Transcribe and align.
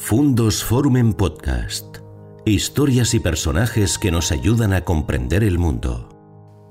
Fundos 0.00 0.64
Forum 0.64 0.96
en 0.96 1.12
Podcast. 1.12 1.98
Historias 2.46 3.12
y 3.12 3.20
personajes 3.20 3.98
que 3.98 4.10
nos 4.10 4.32
ayudan 4.32 4.72
a 4.72 4.82
comprender 4.82 5.44
el 5.44 5.58
mundo. 5.58 6.08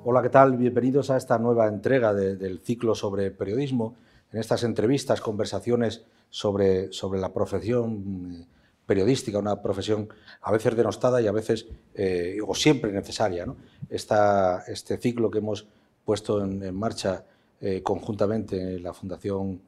Hola, 0.05 0.23
¿qué 0.23 0.29
tal? 0.29 0.57
Bienvenidos 0.57 1.11
a 1.11 1.17
esta 1.17 1.37
nueva 1.37 1.67
entrega 1.67 2.15
del 2.15 2.61
ciclo 2.63 2.95
sobre 2.95 3.29
periodismo. 3.29 3.95
En 4.31 4.39
estas 4.39 4.63
entrevistas, 4.63 5.21
conversaciones 5.21 6.03
sobre, 6.31 6.91
sobre 6.91 7.19
la 7.19 7.31
profesión 7.31 8.31
eh, 8.31 8.45
periodística, 8.87 9.37
una 9.37 9.61
profesión 9.61 10.09
a 10.41 10.51
veces 10.51 10.75
denostada 10.75 11.21
y 11.21 11.27
a 11.27 11.31
veces, 11.31 11.67
eh, 11.93 12.37
o 12.47 12.55
siempre 12.55 12.91
necesaria. 12.91 13.45
¿no? 13.45 13.57
este 13.89 14.97
ciclo 14.97 15.29
que 15.29 15.39
hemos 15.39 15.67
puesto 16.03 16.43
en, 16.43 16.73
marcha 16.73 17.23
eh, 17.61 17.83
conjuntamente 17.83 18.77
en 18.77 18.83
la 18.83 18.93
Fundación 18.93 19.61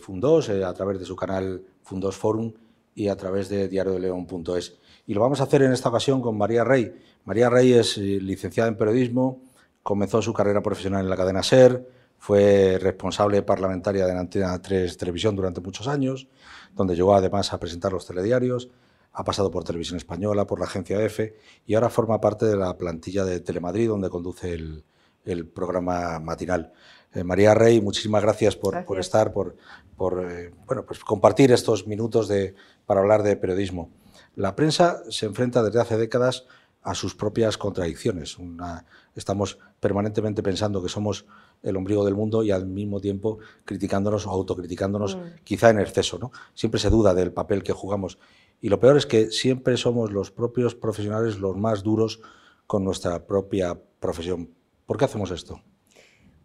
Fundos, 0.00 0.48
a 0.48 0.72
través 0.72 0.98
de 0.98 1.04
su 1.04 1.14
canal 1.14 1.62
Fundos 1.82 2.16
Forum, 2.16 2.50
y 2.96 3.08
a 3.08 3.16
través 3.16 3.48
de 3.48 3.68
diariodeleón.es. 3.68 4.78
Y 5.06 5.14
lo 5.14 5.20
vamos 5.20 5.40
a 5.40 5.44
hacer 5.44 5.62
en 5.62 5.72
esta 5.72 5.90
ocasión 5.90 6.20
con 6.20 6.36
María 6.36 6.64
Rey. 6.64 6.92
María 7.24 7.48
Rey 7.48 7.74
es 7.74 7.98
eh, 7.98 8.18
licenciada 8.20 8.68
en 8.68 8.76
periodismo, 8.76 9.42
comenzó 9.82 10.20
su 10.22 10.32
carrera 10.32 10.62
profesional 10.62 11.04
en 11.04 11.10
la 11.10 11.16
cadena 11.16 11.42
SER, 11.44 11.86
fue 12.18 12.78
responsable 12.80 13.42
parlamentaria 13.42 14.06
de 14.06 14.12
Antena 14.18 14.60
3 14.60 14.96
Televisión 14.96 15.36
durante 15.36 15.60
muchos 15.60 15.86
años, 15.86 16.26
donde 16.74 16.96
llegó 16.96 17.14
además 17.14 17.52
a 17.52 17.60
presentar 17.60 17.92
los 17.92 18.06
telediarios, 18.06 18.70
ha 19.12 19.22
pasado 19.22 19.50
por 19.50 19.64
Televisión 19.64 19.98
Española, 19.98 20.46
por 20.46 20.58
la 20.58 20.66
agencia 20.66 21.00
EFE 21.00 21.36
y 21.66 21.74
ahora 21.74 21.90
forma 21.90 22.20
parte 22.20 22.46
de 22.46 22.56
la 22.56 22.76
plantilla 22.76 23.24
de 23.24 23.40
Telemadrid, 23.40 23.88
donde 23.88 24.08
conduce 24.08 24.52
el, 24.54 24.84
el 25.24 25.46
programa 25.46 26.18
matinal. 26.18 26.72
Eh, 27.14 27.24
María 27.24 27.54
Rey, 27.54 27.80
muchísimas 27.80 28.22
gracias 28.22 28.56
por, 28.56 28.84
por 28.84 29.00
estar, 29.00 29.32
por, 29.32 29.56
por 29.96 30.30
eh, 30.30 30.52
bueno, 30.66 30.84
pues 30.84 31.00
compartir 31.00 31.50
estos 31.52 31.86
minutos 31.86 32.28
de, 32.28 32.54
para 32.86 33.00
hablar 33.00 33.22
de 33.22 33.36
periodismo. 33.36 33.90
La 34.34 34.56
prensa 34.56 35.02
se 35.10 35.26
enfrenta 35.26 35.62
desde 35.62 35.80
hace 35.80 35.96
décadas 35.96 36.46
a 36.82 36.94
sus 36.94 37.14
propias 37.16 37.58
contradicciones. 37.58 38.36
estamos 39.16 39.58
permanentemente 39.80 40.42
pensando 40.42 40.82
que 40.82 40.88
somos 40.88 41.26
el 41.62 41.76
ombligo 41.76 42.04
del 42.04 42.14
mundo 42.14 42.44
y 42.44 42.52
al 42.52 42.66
mismo 42.66 43.00
tiempo 43.00 43.38
criticándonos 43.64 44.26
o 44.26 44.30
autocriticándonos, 44.30 45.16
mm. 45.16 45.20
quizá 45.42 45.70
en 45.70 45.80
exceso. 45.80 46.18
¿no? 46.18 46.30
Siempre 46.54 46.78
se 46.78 46.90
duda 46.90 47.12
del 47.12 47.32
papel 47.32 47.64
que 47.64 47.72
jugamos. 47.72 48.18
Y 48.60 48.68
lo 48.68 48.78
peor 48.78 48.96
es 48.96 49.04
que 49.04 49.32
siempre 49.32 49.76
somos 49.76 50.12
los 50.12 50.30
propios 50.30 50.76
profesionales 50.76 51.38
los 51.38 51.56
más 51.56 51.82
duros 51.82 52.20
con 52.68 52.84
nuestra 52.84 53.26
propia 53.26 53.76
profesión. 53.98 54.50
¿Por 54.86 54.96
qué 54.96 55.06
hacemos 55.06 55.32
esto? 55.32 55.60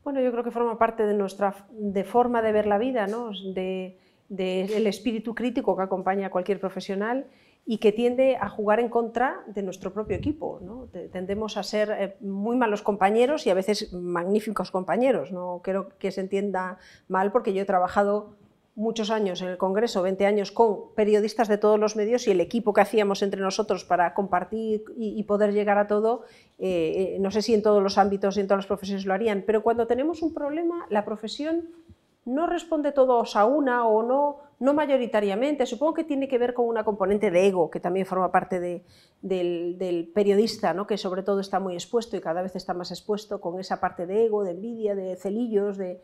Bueno, 0.04 0.22
yo 0.22 0.32
creo 0.32 0.44
que 0.44 0.52
forma 0.52 0.80
parte 0.80 1.06
de 1.06 1.14
nuestra 1.14 1.68
de 1.72 2.04
forma 2.04 2.42
de 2.42 2.52
ver 2.52 2.66
la 2.66 2.80
vida, 2.80 3.06
¿no? 3.06 3.30
de, 3.54 4.00
del 4.32 4.88
espíritu 4.88 5.36
crítico 5.36 5.76
que 5.76 5.84
acompaña 5.84 6.28
a 6.28 6.30
cualquier 6.30 6.58
profesional 6.58 7.28
y 7.66 7.80
que 7.80 7.92
tiende 7.92 8.38
a 8.38 8.48
jugar 8.48 8.80
en 8.80 8.88
contra 8.88 9.44
de 9.46 9.62
nuestro 9.62 9.92
propio 9.92 10.16
equipo. 10.16 10.62
Tendemos 11.12 11.58
a 11.58 11.64
ser 11.64 11.92
eh, 11.92 12.16
muy 12.22 12.56
malos 12.56 12.82
compañeros 12.82 13.46
y 13.46 13.50
a 13.50 13.54
veces 13.54 13.92
magníficos 13.92 14.72
compañeros. 14.72 15.34
No 15.34 15.60
quiero 15.62 15.90
que 16.00 16.12
se 16.12 16.22
entienda 16.22 16.78
mal 17.10 17.34
porque 17.34 17.54
yo 17.54 17.62
he 17.62 17.66
trabajado 17.66 18.38
muchos 18.74 19.12
años 19.12 19.42
en 19.42 19.50
el 19.50 19.58
Congreso, 19.58 20.02
20 20.02 20.26
años, 20.26 20.54
con 20.54 20.94
periodistas 20.96 21.50
de 21.50 21.58
todos 21.58 21.78
los 21.78 21.98
medios 21.98 22.26
y 22.26 22.32
el 22.32 22.40
equipo 22.40 22.72
que 22.72 22.80
hacíamos 22.80 23.22
entre 23.22 23.42
nosotros 23.42 23.84
para 23.84 24.14
compartir 24.14 24.86
y, 24.96 25.22
poder 25.24 25.52
llegar 25.52 25.78
a 25.78 25.88
todo, 25.88 26.24
eh, 26.58 27.16
eh, 27.16 27.18
no 27.20 27.32
sé 27.32 27.42
si 27.42 27.54
en 27.54 27.62
todos 27.62 27.84
los 27.84 27.98
ámbitos 27.98 28.38
y 28.38 28.40
en 28.40 28.48
todas 28.48 28.60
las 28.60 28.68
profesiones 28.68 29.06
lo 29.06 29.14
harían, 29.14 29.44
pero 29.46 29.62
cuando 29.62 29.88
tenemos 29.88 30.22
un 30.22 30.34
problema, 30.34 30.86
la 30.90 31.04
profesión 31.04 31.70
no 32.26 32.48
responde 32.48 32.92
todos 32.92 33.36
a 33.36 33.46
una 33.46 33.88
o 33.88 34.04
no, 34.04 34.38
no 34.60 34.74
mayoritariamente. 34.74 35.66
Supongo 35.66 35.96
que 35.96 36.04
tiene 36.04 36.28
que 36.28 36.38
ver 36.38 36.54
con 36.54 36.68
una 36.68 36.84
componente 36.84 37.32
de 37.32 37.48
ego, 37.48 37.70
que 37.70 37.80
también 37.80 38.06
forma 38.06 38.32
parte 38.32 38.60
del, 39.22 40.12
periodista, 40.14 40.74
¿no? 40.74 40.86
que 40.86 40.98
sobre 40.98 41.24
todo 41.24 41.40
está 41.40 41.60
muy 41.60 41.74
expuesto 41.74 42.16
y 42.16 42.22
cada 42.22 42.42
vez 42.42 42.56
está 42.56 42.74
más 42.74 42.92
expuesto 42.92 43.42
con 43.42 43.60
esa 43.60 43.80
parte 43.80 44.06
de 44.06 44.26
ego, 44.26 44.44
de 44.44 44.52
envidia, 44.52 44.94
de 44.94 45.16
celillos, 45.16 45.78
de, 45.78 46.02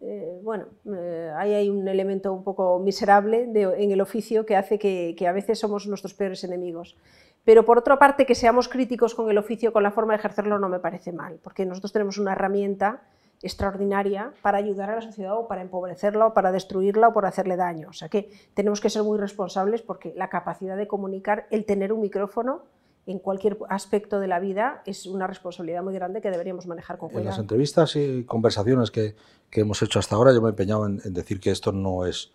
eh, 0.00 0.40
bueno, 0.42 0.66
eh, 0.94 1.32
ahí 1.36 1.54
hay 1.54 1.70
un 1.70 1.88
elemento 1.88 2.32
un 2.32 2.44
poco 2.44 2.78
miserable 2.78 3.50
en 3.52 3.90
el 3.90 4.00
oficio 4.00 4.44
que 4.44 4.54
hace 4.54 4.78
que, 4.78 5.26
a 5.26 5.32
veces 5.32 5.58
somos 5.58 5.86
nuestros 5.86 6.14
peores 6.14 6.44
enemigos. 6.44 6.96
Pero 7.44 7.64
por 7.64 7.78
otra 7.78 7.98
parte, 7.98 8.26
que 8.26 8.34
seamos 8.34 8.68
críticos 8.68 9.14
con 9.14 9.30
el 9.30 9.38
oficio, 9.38 9.72
con 9.72 9.82
la 9.82 9.92
forma 9.92 10.12
de 10.12 10.18
ejercerlo, 10.18 10.58
no 10.58 10.68
me 10.68 10.80
parece 10.80 11.12
mal, 11.12 11.38
porque 11.42 11.64
nosotros 11.64 11.92
tenemos 11.92 12.18
una 12.18 12.32
herramienta 12.32 13.02
extraordinaria 13.42 14.32
para 14.42 14.58
ayudar 14.58 14.90
a 14.90 14.96
la 14.96 15.02
sociedad 15.02 15.38
o 15.38 15.46
para 15.48 15.62
empobrecerla 15.62 16.26
o 16.26 16.34
para 16.34 16.52
destruirla 16.52 17.08
o 17.08 17.12
por 17.12 17.26
hacerle 17.26 17.56
daño. 17.56 17.88
O 17.90 17.92
sea 17.92 18.08
que 18.08 18.30
tenemos 18.54 18.80
que 18.80 18.90
ser 18.90 19.02
muy 19.02 19.18
responsables 19.18 19.82
porque 19.82 20.12
la 20.16 20.28
capacidad 20.28 20.76
de 20.76 20.86
comunicar, 20.86 21.46
el 21.50 21.64
tener 21.64 21.92
un 21.92 22.00
micrófono, 22.00 22.62
en 23.06 23.20
cualquier 23.20 23.56
aspecto 23.68 24.18
de 24.18 24.26
la 24.26 24.40
vida 24.40 24.82
es 24.84 25.06
una 25.06 25.28
responsabilidad 25.28 25.82
muy 25.82 25.94
grande 25.94 26.20
que 26.20 26.30
deberíamos 26.30 26.66
manejar 26.66 26.98
con 26.98 27.08
cuidado. 27.08 27.22
En 27.22 27.30
las 27.30 27.38
entrevistas 27.38 27.94
y 27.94 28.24
conversaciones 28.24 28.90
que, 28.90 29.14
que 29.48 29.60
hemos 29.60 29.80
hecho 29.82 30.00
hasta 30.00 30.16
ahora, 30.16 30.34
yo 30.34 30.42
me 30.42 30.48
he 30.48 30.50
empeñado 30.50 30.86
en, 30.86 30.98
decir 31.14 31.38
que 31.38 31.52
esto 31.52 31.70
no 31.70 32.04
es 32.04 32.32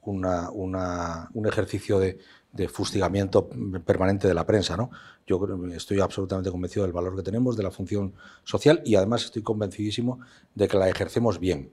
una, 0.00 0.50
una, 0.50 1.28
un 1.34 1.46
ejercicio 1.46 1.98
de, 1.98 2.18
de, 2.54 2.68
fustigamiento 2.68 3.48
permanente 3.84 4.28
de 4.28 4.34
la 4.34 4.46
prensa. 4.46 4.76
¿no? 4.76 4.90
Yo 5.26 5.40
estoy 5.74 6.00
absolutamente 6.00 6.50
convencido 6.50 6.84
del 6.84 6.92
valor 6.92 7.16
que 7.16 7.22
tenemos, 7.22 7.56
de 7.56 7.62
la 7.62 7.70
función 7.70 8.14
social 8.44 8.82
y 8.84 8.94
además 8.94 9.24
estoy 9.24 9.42
convencidísimo 9.42 10.20
de 10.54 10.68
que 10.68 10.76
la 10.76 10.88
ejercemos 10.88 11.38
bien. 11.38 11.70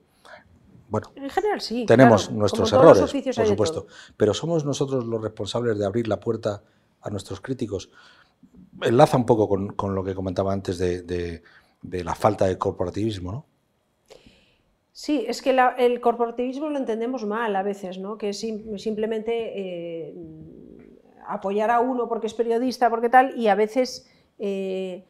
Bueno, 0.89 1.11
en 1.15 1.29
general 1.29 1.61
sí. 1.61 1.85
Tenemos 1.85 2.29
nuestros 2.31 2.73
errores, 2.73 3.13
por 3.35 3.47
supuesto, 3.47 3.87
pero 4.17 4.33
somos 4.33 4.65
nosotros 4.65 5.05
los 5.05 5.21
responsables 5.21 5.77
de 5.77 5.85
abrir 5.85 6.09
la 6.09 6.19
puerta 6.19 6.63
a 7.01 7.09
nuestros 7.09 7.39
críticos 7.39 7.89
enlaza 8.81 9.17
un 9.17 9.25
poco 9.25 9.47
con, 9.47 9.95
lo 9.95 10.03
que 10.03 10.15
comentaba 10.15 10.53
antes 10.53 10.77
de, 10.77 11.41
la 11.81 12.15
falta 12.15 12.45
de 12.47 12.57
corporativismo, 12.57 13.31
¿no? 13.31 13.45
Sí, 14.93 15.25
es 15.27 15.41
que 15.41 15.57
el 15.77 16.01
corporativismo 16.01 16.69
lo 16.69 16.77
entendemos 16.77 17.25
mal 17.25 17.55
a 17.55 17.63
veces, 17.63 17.97
¿no? 17.97 18.17
que 18.17 18.29
es 18.29 18.39
simplemente 18.39 19.31
eh, 19.55 20.13
apoyar 21.27 21.71
a 21.71 21.79
uno 21.79 22.07
porque 22.07 22.27
es 22.27 22.33
periodista, 22.33 22.89
porque 22.89 23.09
tal, 23.09 23.37
y 23.37 23.47
a 23.47 23.55
veces 23.55 24.09
eh, 24.39 25.05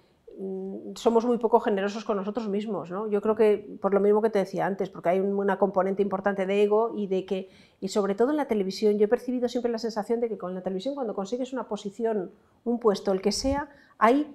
somos 0.96 1.26
muy 1.26 1.38
poco 1.38 1.60
generosos 1.60 2.04
con 2.04 2.18
nosotros 2.18 2.48
mismos. 2.48 2.90
¿no? 2.90 3.08
Yo 3.08 3.22
creo 3.22 3.36
que 3.36 3.78
por 3.82 3.94
lo 3.94 4.00
mismo 4.00 4.22
que 4.22 4.30
te 4.30 4.40
decía 4.40 4.66
antes, 4.66 4.90
porque 4.90 5.10
hay 5.10 5.20
una 5.20 5.58
componente 5.58 6.02
importante 6.02 6.46
de 6.46 6.64
ego 6.64 6.94
y 6.96 7.08
de 7.08 7.26
que, 7.26 7.50
y 7.80 7.90
sobre 7.90 8.16
todo 8.16 8.32
en 8.32 8.38
la 8.38 8.48
televisión, 8.48 8.98
yo 8.98 9.06
he 9.06 9.10
percibido 9.10 9.48
siempre 9.50 9.72
la 9.72 9.78
sensación 9.78 10.20
de 10.20 10.30
que 10.30 10.38
con 10.38 10.54
la 10.54 10.62
televisión 10.62 10.96
cuando 10.96 11.14
consigues 11.14 11.54
una 11.54 11.68
posición, 11.68 12.32
un 12.64 12.80
puesto, 12.80 13.12
el 13.12 13.22
que 13.22 13.32
sea, 13.32 13.70
hay 13.98 14.34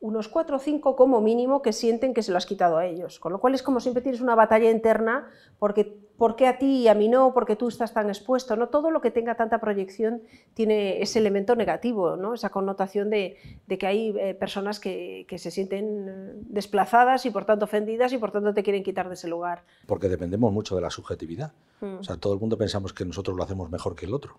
unos 0.00 0.28
cuatro 0.28 0.56
o 0.56 0.58
cinco 0.60 0.94
como 0.94 1.20
mínimo 1.20 1.60
que 1.60 1.72
sienten 1.72 2.14
que 2.14 2.22
se 2.22 2.30
lo 2.30 2.38
has 2.38 2.46
quitado 2.46 2.76
a 2.76 2.86
ellos. 2.86 3.18
Con 3.18 3.32
lo 3.32 3.40
cual 3.40 3.54
es 3.54 3.62
como 3.62 3.80
siempre 3.80 4.02
tienes 4.02 4.20
una 4.20 4.36
batalla 4.36 4.70
interna 4.70 5.28
porque 5.58 5.84
¿por 6.16 6.36
qué 6.36 6.46
a 6.46 6.58
ti 6.58 6.82
y 6.82 6.88
a 6.88 6.94
mí 6.94 7.08
no? 7.08 7.34
Porque 7.34 7.56
tú 7.56 7.68
estás 7.68 7.92
tan 7.92 8.08
expuesto. 8.08 8.54
No 8.56 8.68
todo 8.68 8.90
lo 8.90 9.00
que 9.00 9.10
tenga 9.10 9.34
tanta 9.34 9.60
proyección 9.60 10.22
tiene 10.54 11.02
ese 11.02 11.18
elemento 11.18 11.56
negativo, 11.56 12.16
¿no? 12.16 12.34
esa 12.34 12.50
connotación 12.50 13.10
de, 13.10 13.36
que 13.66 13.86
hay 13.86 14.14
eh, 14.18 14.34
personas 14.34 14.78
que, 14.78 15.26
se 15.36 15.50
sienten 15.50 16.08
eh, 16.08 16.32
desplazadas 16.48 17.26
y 17.26 17.30
por 17.30 17.44
tanto 17.44 17.64
ofendidas 17.64 18.12
y 18.12 18.18
por 18.18 18.30
tanto 18.30 18.54
te 18.54 18.62
quieren 18.62 18.84
quitar 18.84 19.08
de 19.08 19.14
ese 19.14 19.28
lugar. 19.28 19.64
Porque 19.86 20.08
dependemos 20.08 20.52
mucho 20.52 20.76
de 20.76 20.82
la 20.82 20.90
subjetividad. 20.90 21.52
Mm. 21.80 21.98
O 22.00 22.04
sea, 22.04 22.16
todo 22.16 22.34
el 22.34 22.40
mundo 22.40 22.56
pensamos 22.56 22.92
que 22.92 23.04
nosotros 23.04 23.36
lo 23.36 23.42
hacemos 23.42 23.70
mejor 23.70 23.96
que 23.96 24.06
el 24.06 24.14
otro. 24.14 24.38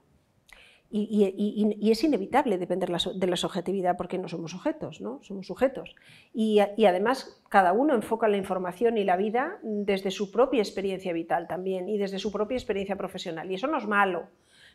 Y, 0.91 1.91
es 1.91 2.03
inevitable 2.03 2.57
depender 2.57 2.89
de 2.89 3.27
la 3.27 3.35
subjetividad 3.35 3.95
porque 3.95 4.17
no 4.17 4.27
somos 4.27 4.51
sujetos, 4.51 5.01
¿no? 5.01 5.19
somos 5.21 5.45
sujetos. 5.45 5.95
Y, 6.33 6.59
además 6.59 7.41
cada 7.47 7.73
uno 7.73 7.93
enfoca 7.93 8.27
la 8.27 8.37
información 8.37 8.97
y 8.97 9.03
la 9.03 9.15
vida 9.15 9.59
desde 9.61 10.09
su 10.09 10.31
propia 10.31 10.61
experiencia 10.61 11.13
vital 11.13 11.47
también 11.47 11.89
y 11.89 11.97
desde 11.97 12.17
su 12.17 12.31
propia 12.31 12.55
experiencia 12.55 12.95
profesional. 12.95 13.51
Y 13.51 13.55
eso 13.55 13.67
no 13.67 13.77
es 13.77 13.87
malo. 13.87 14.27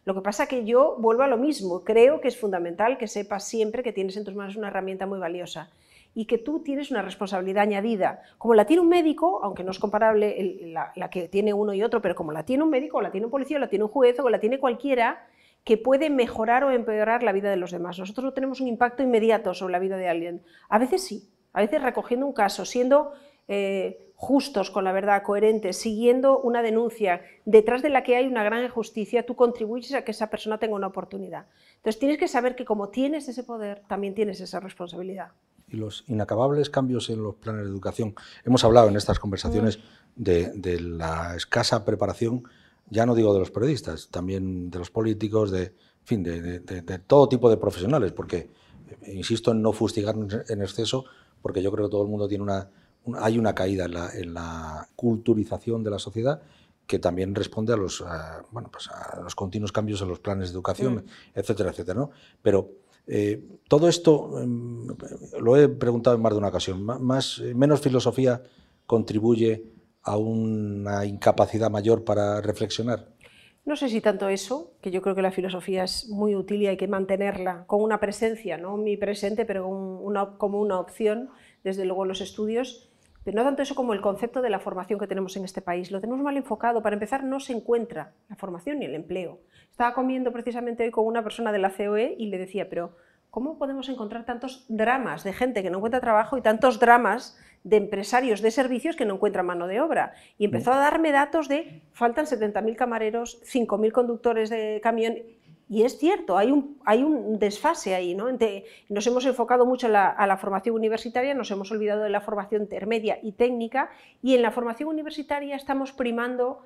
Lo 0.05 0.15
que 0.15 0.21
pasa 0.21 0.47
que 0.47 0.65
yo 0.65 0.97
vuelvo 0.99 1.23
a 1.23 1.29
lo 1.29 1.37
mismo. 1.37 1.83
Creo 1.83 2.21
que 2.21 2.29
es 2.29 2.39
fundamental 2.39 2.97
que 2.99 3.09
sepas 3.09 3.45
siempre 3.49 3.83
que 3.83 3.93
tienes 3.93 4.17
en 4.17 4.25
tus 4.25 4.35
manos 4.35 4.55
una 4.55 4.69
herramienta 4.69 5.07
muy 5.07 5.19
valiosa 5.19 5.71
y 6.15 6.27
que 6.27 6.39
tú 6.39 6.61
tienes 6.61 6.93
una 6.93 7.03
responsabilidad 7.03 7.65
añadida, 7.65 8.23
como 8.39 8.55
la 8.55 8.67
tiene 8.67 8.83
un 8.83 8.89
médico, 8.89 9.41
aunque 9.43 9.65
no 9.65 9.73
es 9.73 9.81
comparable 9.81 10.61
la, 10.67 10.93
la, 10.95 11.11
que 11.11 11.29
tiene 11.29 11.53
uno 11.53 11.75
y 11.75 11.83
otro, 11.83 12.01
pero 12.01 12.15
como 12.15 12.31
la 12.31 12.45
tiene 12.45 12.63
un 12.63 12.71
médico, 12.71 12.99
o 12.99 13.03
la 13.03 13.11
tiene 13.11 13.27
un 13.27 13.33
policía, 13.33 13.57
o 13.57 13.61
la 13.61 13.69
tiene 13.69 13.85
un 13.85 13.91
juez, 13.91 14.21
o 14.21 14.29
la 14.31 14.39
tiene 14.39 14.61
cualquiera, 14.61 15.27
que 15.65 15.79
puede 15.79 16.11
mejorar 16.11 16.63
o 16.65 16.71
empeorar 16.71 17.23
la 17.23 17.33
vida 17.33 17.51
de 17.51 17.57
los 17.57 17.71
demás. 17.71 17.99
Nosotros 17.99 18.25
no 18.25 18.33
tenemos 18.33 18.61
un 18.61 18.69
impacto 18.69 19.03
inmediato 19.03 19.55
sobre 19.55 19.73
la 19.73 19.79
vida 19.79 19.97
de 19.97 20.09
alguien. 20.09 20.43
A 20.69 20.79
veces 20.79 21.03
sí, 21.03 21.31
a 21.55 21.61
veces 21.63 21.83
recogiendo 21.83 22.27
un 22.27 22.35
caso, 22.35 22.67
siendo 22.67 23.13
eh, 23.49 24.13
justos 24.15 24.71
con 24.71 24.85
la 24.85 24.93
verdad, 24.93 25.23
coherentes, 25.23 25.79
siguiendo 25.79 26.39
una 26.39 26.63
denuncia 26.63 27.23
detrás 27.47 27.83
de 27.83 27.89
la 27.89 28.03
que 28.03 28.17
hay 28.17 28.27
una 28.27 28.45
gran 28.45 28.63
injusticia, 28.63 29.25
tú 29.25 29.37
contribuyes 29.37 29.95
a 29.95 30.03
que 30.03 30.11
esa 30.11 30.29
persona 30.29 30.59
tenga 30.59 30.75
una 30.75 30.87
oportunidad. 30.87 31.47
Entonces 31.77 31.99
tienes 31.99 32.19
que 32.19 32.29
saber 32.29 32.57
que 32.57 32.65
como 32.65 32.91
tienes 32.91 33.29
ese 33.29 33.43
poder, 33.43 33.83
también 33.89 34.15
tienes 34.15 34.41
esa 34.41 34.61
responsabilidad. 34.61 35.33
Y 35.69 35.77
los 35.77 36.05
inacabables 36.09 36.69
cambios 36.69 37.09
en 37.09 37.23
los 37.23 37.37
planes 37.37 37.65
de 37.65 37.71
educación. 37.71 38.15
Hemos 38.45 38.65
hablado 38.65 38.89
en 38.89 38.97
estas 38.97 39.19
conversaciones 39.19 39.79
mm. 39.79 40.23
de, 40.23 40.53
de 40.53 40.81
la 40.81 41.35
escasa 41.35 41.85
preparación 41.87 42.45
ya 42.91 43.07
no 43.07 43.15
digo 43.15 43.33
de 43.33 43.41
los 43.41 43.51
periodistas, 43.51 44.09
también 44.09 44.71
de 44.71 44.79
los 44.79 44.91
políticos, 44.91 45.51
de, 45.51 45.75
fin, 46.05 46.23
de, 46.23 46.61
todo 47.07 47.29
tipo 47.29 47.49
de 47.51 47.57
profesionales, 47.57 48.13
porque 48.13 48.51
insisto 49.07 49.53
en 49.53 49.63
no 49.63 49.73
fustigar 49.73 50.15
en 50.49 50.63
exceso, 50.63 51.05
porque 51.43 51.63
yo 51.63 51.73
creo 51.73 51.87
que 51.87 51.91
todo 51.91 52.03
el 52.03 52.09
mundo 52.09 52.29
tiene 52.29 52.45
una, 52.45 52.71
hay 53.19 53.39
una 53.39 53.55
caída 53.55 53.87
en 54.15 54.35
la, 54.35 54.89
culturización 54.97 55.83
de 55.83 55.91
la 55.91 55.99
sociedad 55.99 56.43
que 56.87 56.99
también 56.99 57.35
responde 57.35 57.73
a 57.73 57.77
los, 57.77 58.05
bueno, 58.51 58.69
pues 58.71 58.89
a 58.89 59.21
los 59.23 59.35
continuos 59.35 59.73
cambios 59.73 60.03
en 60.03 60.09
los 60.09 60.21
planes 60.21 60.51
de 60.51 60.55
educación, 60.55 60.97
mm. 60.97 61.39
etcétera, 61.39 61.71
etcétera. 61.71 61.99
¿no? 61.99 62.11
Pero 62.43 62.73
eh, 63.07 63.43
todo 63.69 63.89
esto, 63.89 64.41
em, 64.41 64.87
lo 65.41 65.57
he 65.57 65.69
preguntado 65.69 66.17
en 66.17 66.23
más 66.23 66.33
de 66.33 66.39
una 66.39 66.49
ocasión, 66.49 66.83
más, 66.83 67.41
menos 67.55 67.81
filosofía 67.81 68.43
contribuye 68.87 69.65
a 70.05 70.17
una 70.17 71.05
incapacidad 71.05 71.71
mayor 71.71 72.05
para 72.05 72.41
reflexionar. 72.41 73.09
No 73.65 73.77
sé 73.77 73.89
si 73.89 74.03
tanto 74.03 74.29
eso, 74.29 74.75
que 74.83 74.91
yo 74.91 75.01
creo 75.01 75.15
que 75.15 75.23
la 75.23 75.33
filosofía 75.33 75.85
es 75.85 76.09
muy 76.11 76.35
útil 76.35 76.61
y 76.61 76.67
hay 76.67 76.77
que 76.77 76.87
mantenerla 76.87 77.65
con 77.67 77.81
una 77.81 77.99
presencia, 77.99 78.59
no 78.59 78.79
presente, 79.01 79.47
pero 79.47 79.65
como 80.37 80.61
una 80.61 80.79
opción, 80.79 81.31
desde 81.63 81.87
luego 81.87 82.05
en 82.05 82.09
los 82.09 82.21
estudios, 82.21 82.91
pero 83.25 83.39
no 83.39 83.43
tanto 83.43 83.63
eso 83.63 83.75
como 83.75 83.95
el 83.95 84.03
concepto 84.03 84.43
de 84.43 84.51
la 84.51 84.61
formación 84.61 85.01
que 85.01 85.07
tenemos 85.07 85.35
en 85.39 85.47
este 85.47 85.63
país. 85.63 85.91
Lo 85.91 85.99
tenemos 85.99 86.23
mal 86.23 86.37
enfocado. 86.37 86.83
Para 86.83 86.95
empezar, 86.95 87.25
no 87.25 87.41
se 87.41 87.55
encuentra 87.55 88.13
la 88.29 88.37
formación 88.37 88.81
ni 88.81 88.85
el 88.85 88.95
empleo. 88.95 89.41
Estaba 89.71 89.95
comiendo 89.95 90.31
precisamente 90.31 90.85
hoy 90.85 90.91
con 90.91 91.07
una 91.07 91.25
persona 91.25 91.51
de 91.51 91.59
la 91.59 91.71
COE 91.75 92.17
y 92.19 92.27
le 92.27 92.37
decía, 92.37 92.69
pero 92.69 92.97
¿cómo 93.35 93.59
podemos 93.59 93.89
encontrar 93.89 94.25
tantos 94.25 94.65
dramas 94.69 95.25
de 95.25 95.33
gente 95.33 95.65
que 95.65 95.69
no 95.69 95.79
encuentra 95.79 96.01
trabajo 96.01 96.39
y 96.39 96.41
tantos 96.41 96.79
dramas 96.79 97.37
de 97.65 97.79
empresarios 97.79 98.41
de 98.43 98.53
servicios 98.53 98.95
que 98.95 99.05
no 99.05 99.15
encuentran 99.15 99.45
mano 99.45 99.67
de 99.67 99.81
obra? 99.81 100.15
Y 100.39 100.45
empezó 100.45 100.73
a 100.73 100.79
darme 100.79 101.11
datos 101.11 101.49
de 101.49 101.83
faltan 101.91 102.27
70.000 102.27 102.77
camareros, 102.77 103.43
5.000 103.43 103.91
conductores 103.91 104.51
de 104.51 104.81
camión. 104.85 105.17
Y 105.69 105.83
es 105.83 105.99
cierto, 105.99 106.39
hay 106.39 106.53
un, 106.53 106.79
hay 106.85 107.03
un 107.03 107.41
desfase 107.41 107.97
ahí. 107.97 108.15
¿no? 108.15 108.27
nos 108.89 109.07
hemos 109.09 109.27
enfocado 109.27 109.67
mucho 109.67 109.89
a 109.89 110.27
la 110.29 110.37
formación 110.37 110.77
universitaria, 110.77 111.35
nos 111.35 111.51
hemos 111.51 111.73
olvidado 111.73 112.05
de 112.05 112.11
la 112.11 112.21
formación 112.21 112.63
intermedia 112.63 113.19
y 113.21 113.33
técnica, 113.33 113.91
y 114.23 114.37
en 114.37 114.43
la 114.43 114.53
formación 114.53 114.89
universitaria 114.89 115.57
estamos 115.57 115.91
primando, 115.91 116.63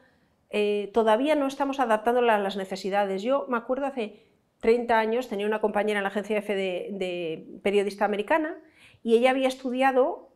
eh, 0.50 0.90
todavía 0.92 1.34
no 1.34 1.46
estamos 1.46 1.80
adaptándola 1.80 2.34
a 2.34 2.38
las 2.38 2.58
necesidades. 2.58 3.22
Yo 3.22 3.46
me 3.48 3.56
acuerdo 3.56 3.86
hace 3.86 4.28
30 4.60 4.98
años, 4.98 5.28
tenía 5.28 5.46
una 5.46 5.60
compañera 5.60 6.00
en 6.00 6.04
la 6.04 6.08
agencia 6.08 6.38
F 6.38 6.54
de 6.54 7.60
periodista 7.62 8.04
americana, 8.04 8.56
y 9.02 9.16
ella 9.16 9.30
había 9.30 9.48
estudiado 9.48 10.28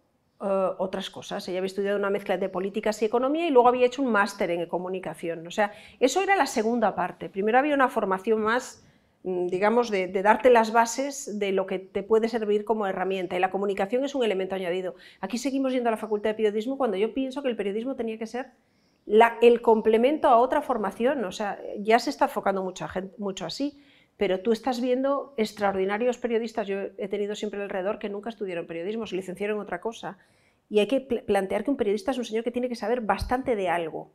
eh, 0.45 0.71
otras 0.79 1.09
cosas. 1.09 1.47
Ella 1.49 1.59
había 1.59 1.69
estudiado 1.69 1.97
una 1.97 2.11
mezcla 2.11 2.37
de 2.37 2.49
políticas 2.49 3.01
y 3.01 3.05
economía 3.05 3.47
y 3.47 3.51
luego 3.51 3.69
había 3.69 3.87
hecho 3.87 4.03
un 4.03 4.11
máster 4.11 4.51
en 4.51 4.67
comunicación. 4.67 5.47
O 5.47 5.53
sea, 5.53 5.73
eso 6.01 6.21
era 6.21 6.35
la 6.35 6.47
segunda 6.47 6.97
parte. 6.97 7.29
Primero 7.29 7.59
había 7.59 7.77
una 7.77 7.89
formación 7.89 8.43
más, 8.43 8.85
mm, 9.23 9.47
digamos, 9.47 9.89
de, 9.89 10.09
darte 10.09 10.51
las 10.51 10.73
bases 10.73 11.39
de 11.39 11.53
lo 11.53 11.67
que 11.67 11.79
te 11.79 12.03
puede 12.03 12.29
servir 12.29 12.65
como 12.65 12.89
herramienta. 12.89 13.37
Y 13.37 13.39
la 13.39 13.53
comunicación 13.53 14.05
es 14.05 14.17
un 14.17 14.25
elemento 14.25 14.57
añadido. 14.57 14.97
Aquí 15.21 15.39
seguimos 15.39 15.73
yendo 15.73 15.91
a 15.91 15.93
la 15.93 15.97
Facultad 15.97 16.31
de 16.31 16.35
Periodismo 16.35 16.77
cuando 16.77 16.97
yo 16.97 17.15
pienso 17.15 17.41
que 17.43 17.49
el 17.49 17.57
periodismo 17.57 17.95
tenía 17.95 18.19
que 18.19 18.27
ser 18.27 18.51
el 19.41 19.63
complemento 19.63 20.27
a 20.27 20.39
otra 20.39 20.61
formación. 20.61 21.25
O 21.25 21.31
sea, 21.31 21.61
ya 21.79 22.01
se 22.01 22.11
está 22.11 22.25
enfocando 22.25 22.65
mucho 23.19 23.47
así 23.47 23.81
pero 24.23 24.39
tú 24.39 24.53
estás 24.53 24.81
viendo 24.81 25.35
extraordinarios 25.37 26.17
periodistas, 26.17 26.69
yo 26.69 26.77
he 26.97 27.09
tenido 27.09 27.35
siempre 27.35 27.61
alrededor 27.61 27.99
que 27.99 28.09
nunca 28.09 28.31
estudiaron 28.31 28.69
periodismo, 28.69 29.05
se 29.05 29.17
licenciaron 29.17 29.57
en 29.57 29.63
otra 29.63 29.81
cosa. 29.81 30.17
Y 30.69 30.79
hay 30.79 30.87
que 30.87 31.01
plantear 31.01 31.65
que 31.65 31.73
un 31.73 31.77
periodista 31.77 32.13
es 32.13 32.19
un 32.19 32.25
señor 32.25 32.45
que 32.45 32.53
tiene 32.53 32.69
que 32.69 32.77
saber 32.77 33.01
bastante 33.01 33.57
de 33.57 33.69
algo, 33.69 34.13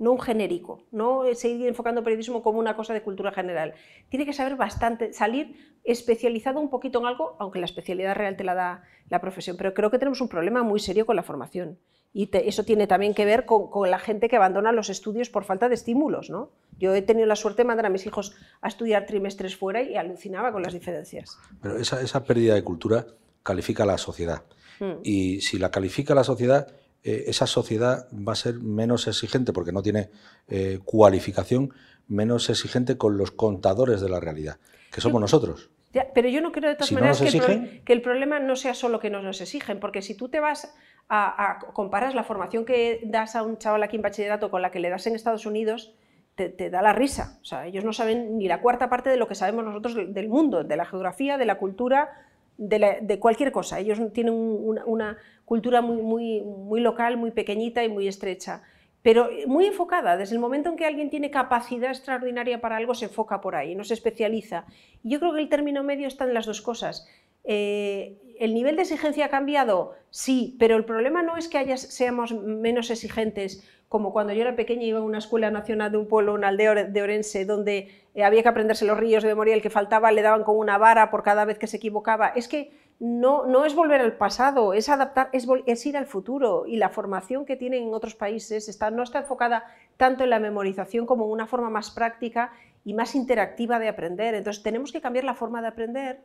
no 0.00 0.10
un 0.10 0.20
genérico, 0.20 0.82
no 0.90 1.22
seguir 1.34 1.68
enfocando 1.68 2.02
periodismo 2.02 2.42
como 2.42 2.58
una 2.58 2.74
cosa 2.74 2.94
de 2.94 3.02
cultura 3.02 3.30
general. 3.30 3.74
Tiene 4.08 4.26
que 4.26 4.32
saber 4.32 4.56
bastante, 4.56 5.12
salir 5.12 5.78
especializado 5.84 6.58
un 6.58 6.68
poquito 6.68 6.98
en 6.98 7.06
algo, 7.06 7.36
aunque 7.38 7.60
la 7.60 7.66
especialidad 7.66 8.16
real 8.16 8.36
te 8.36 8.42
la 8.42 8.56
da 8.56 8.82
la 9.08 9.20
profesión. 9.20 9.56
Pero 9.56 9.72
creo 9.72 9.92
que 9.92 10.00
tenemos 10.00 10.20
un 10.20 10.28
problema 10.28 10.64
muy 10.64 10.80
serio 10.80 11.06
con 11.06 11.14
la 11.14 11.22
formación. 11.22 11.78
Y 12.16 12.30
eso 12.32 12.62
tiene 12.62 12.86
también 12.86 13.12
que 13.12 13.24
ver 13.24 13.44
con, 13.44 13.90
la 13.90 13.98
gente 13.98 14.28
que 14.28 14.36
abandona 14.36 14.70
los 14.70 14.88
estudios 14.88 15.28
por 15.28 15.42
falta 15.44 15.68
de 15.68 15.74
estímulos. 15.74 16.30
¿no? 16.30 16.50
Yo 16.78 16.94
he 16.94 17.02
tenido 17.02 17.26
la 17.26 17.34
suerte 17.34 17.62
de 17.62 17.66
mandar 17.66 17.86
a 17.86 17.90
mis 17.90 18.06
hijos 18.06 18.36
a 18.60 18.68
estudiar 18.68 19.04
trimestres 19.04 19.56
fuera 19.56 19.82
y 19.82 19.96
alucinaba 19.96 20.52
con 20.52 20.62
las 20.62 20.72
diferencias. 20.72 21.36
Pero 21.60 21.76
esa, 21.76 22.00
esa 22.00 22.22
pérdida 22.22 22.54
de 22.54 22.62
cultura 22.62 23.04
califica 23.42 23.82
a 23.82 23.86
la 23.86 23.98
sociedad. 23.98 24.44
Mm. 24.78 24.92
Y 25.02 25.40
si 25.40 25.58
la 25.58 25.72
califica 25.72 26.14
la 26.14 26.22
sociedad, 26.22 26.68
eh, 27.02 27.24
esa 27.26 27.46
sociedad 27.46 28.08
va 28.12 28.32
a 28.32 28.36
ser 28.36 28.54
menos 28.54 29.06
exigente, 29.06 29.52
porque 29.52 29.72
no 29.72 29.82
tiene 29.82 30.08
eh, 30.48 30.78
cualificación, 30.84 31.74
menos 32.08 32.48
exigente 32.48 32.96
con 32.96 33.18
los 33.18 33.32
contadores 33.32 34.00
de 34.00 34.08
la 34.08 34.20
realidad, 34.20 34.58
que 34.90 35.00
somos 35.00 35.20
nosotros. 35.20 35.68
pero 36.14 36.28
yo 36.28 36.40
no 36.40 36.52
creo 36.52 36.70
de 36.70 36.76
todas 36.76 36.92
maneras 36.92 37.20
que, 37.20 37.82
que, 37.84 37.92
el 37.92 38.02
problema 38.02 38.38
no 38.38 38.56
sea 38.56 38.74
solo 38.74 39.00
que 39.00 39.10
nos 39.10 39.40
exigen, 39.40 39.80
porque 39.80 40.00
si 40.00 40.14
tú 40.14 40.28
te 40.28 40.40
vas 40.40 40.74
a, 41.08 41.58
comparas 41.72 42.14
la 42.14 42.24
formación 42.24 42.64
que 42.64 43.00
das 43.04 43.36
a 43.36 43.42
un 43.42 43.58
chaval 43.58 43.82
aquí 43.82 43.96
en 43.96 44.02
bachillerato 44.02 44.50
con 44.50 44.62
la 44.62 44.70
que 44.70 44.80
le 44.80 44.90
das 44.90 45.06
en 45.06 45.14
Estados 45.14 45.46
Unidos, 45.46 45.94
te, 46.34 46.70
da 46.70 46.82
la 46.82 46.92
risa. 46.92 47.38
O 47.42 47.44
sea, 47.44 47.66
ellos 47.66 47.84
no 47.84 47.92
saben 47.92 48.38
ni 48.38 48.48
la 48.48 48.60
cuarta 48.60 48.88
parte 48.88 49.10
de 49.10 49.16
lo 49.16 49.28
que 49.28 49.34
sabemos 49.34 49.64
nosotros 49.64 49.94
del 49.94 50.28
mundo, 50.28 50.64
de 50.64 50.76
la 50.76 50.84
geografía, 50.84 51.38
de 51.38 51.44
la 51.44 51.58
cultura, 51.58 52.10
de, 52.56 53.18
cualquier 53.20 53.52
cosa. 53.52 53.78
Ellos 53.78 54.00
tienen 54.12 54.34
una, 54.34 55.16
cultura 55.44 55.80
muy, 55.80 56.42
muy, 56.42 56.80
local, 56.80 57.16
muy 57.16 57.30
pequeñita 57.30 57.84
y 57.84 57.88
muy 57.88 58.08
estrecha 58.08 58.62
pero 59.02 59.28
muy 59.46 59.66
enfocada. 59.66 60.16
Desde 60.16 60.34
el 60.34 60.40
momento 60.40 60.70
en 60.70 60.76
que 60.76 60.86
alguien 60.86 61.10
tiene 61.10 61.30
capacidad 61.30 61.90
extraordinaria 61.90 62.62
para 62.62 62.78
algo, 62.78 62.94
se 62.94 63.04
enfoca 63.04 63.42
por 63.42 63.54
ahí, 63.54 63.74
no 63.74 63.84
se 63.84 63.92
especializa. 63.92 64.64
Yo 65.02 65.20
creo 65.20 65.34
que 65.34 65.40
el 65.40 65.50
término 65.50 65.82
medio 65.82 66.08
está 66.08 66.24
en 66.24 66.32
las 66.32 66.46
dos 66.46 66.62
cosas. 66.62 67.06
Eh, 67.44 68.16
¿El 68.38 68.54
nivel 68.54 68.76
de 68.76 68.82
exigencia 68.82 69.26
ha 69.26 69.30
cambiado? 69.30 69.94
Sí, 70.10 70.56
pero 70.58 70.76
el 70.76 70.84
problema 70.84 71.22
no 71.22 71.36
es 71.36 71.48
que 71.48 71.76
seamos 71.76 72.32
menos 72.32 72.90
exigentes, 72.90 73.68
como 73.88 74.12
cuando 74.12 74.32
yo 74.32 74.42
era 74.42 74.56
pequeña 74.56 74.84
iba 74.84 74.98
a 74.98 75.02
una 75.02 75.18
escuela 75.18 75.50
nacional 75.50 75.92
de 75.92 75.98
un 75.98 76.08
pueblo, 76.08 76.34
una 76.34 76.48
aldea 76.48 76.74
de 76.74 77.02
Orense, 77.02 77.44
donde 77.44 77.90
eh, 78.14 78.24
había 78.24 78.42
que 78.42 78.48
aprenderse 78.48 78.84
los 78.84 78.98
ríos 78.98 79.22
de 79.22 79.28
memoria, 79.28 79.54
el 79.54 79.62
que 79.62 79.70
faltaba 79.70 80.10
le 80.10 80.22
daban 80.22 80.42
con 80.42 80.58
una 80.58 80.78
vara 80.78 81.10
por 81.10 81.22
cada 81.22 81.44
vez 81.44 81.58
que 81.58 81.66
se 81.66 81.76
equivocaba. 81.76 82.28
Es 82.28 82.48
que 82.48 82.72
no, 83.00 83.46
no 83.46 83.64
es 83.64 83.74
volver 83.74 84.00
al 84.00 84.16
pasado, 84.16 84.72
es 84.72 84.88
adaptar, 84.88 85.28
es, 85.32 85.86
ir 85.86 85.96
al 85.96 86.06
futuro. 86.06 86.64
Y 86.66 86.76
la 86.76 86.88
formación 86.88 87.44
que 87.44 87.56
tienen 87.56 87.84
en 87.84 87.94
otros 87.94 88.14
países 88.14 88.68
está, 88.68 88.90
no 88.90 89.02
está 89.02 89.20
enfocada 89.20 89.64
tanto 89.96 90.24
en 90.24 90.30
la 90.30 90.38
memorización 90.38 91.06
como 91.06 91.24
en 91.24 91.30
una 91.30 91.46
forma 91.46 91.70
más 91.70 91.90
práctica 91.90 92.52
y 92.84 92.94
más 92.94 93.14
interactiva 93.14 93.78
de 93.78 93.88
aprender. 93.88 94.34
Entonces 94.34 94.62
tenemos 94.62 94.92
que 94.92 95.00
cambiar 95.00 95.24
la 95.24 95.34
forma 95.34 95.60
de 95.60 95.68
aprender 95.68 96.20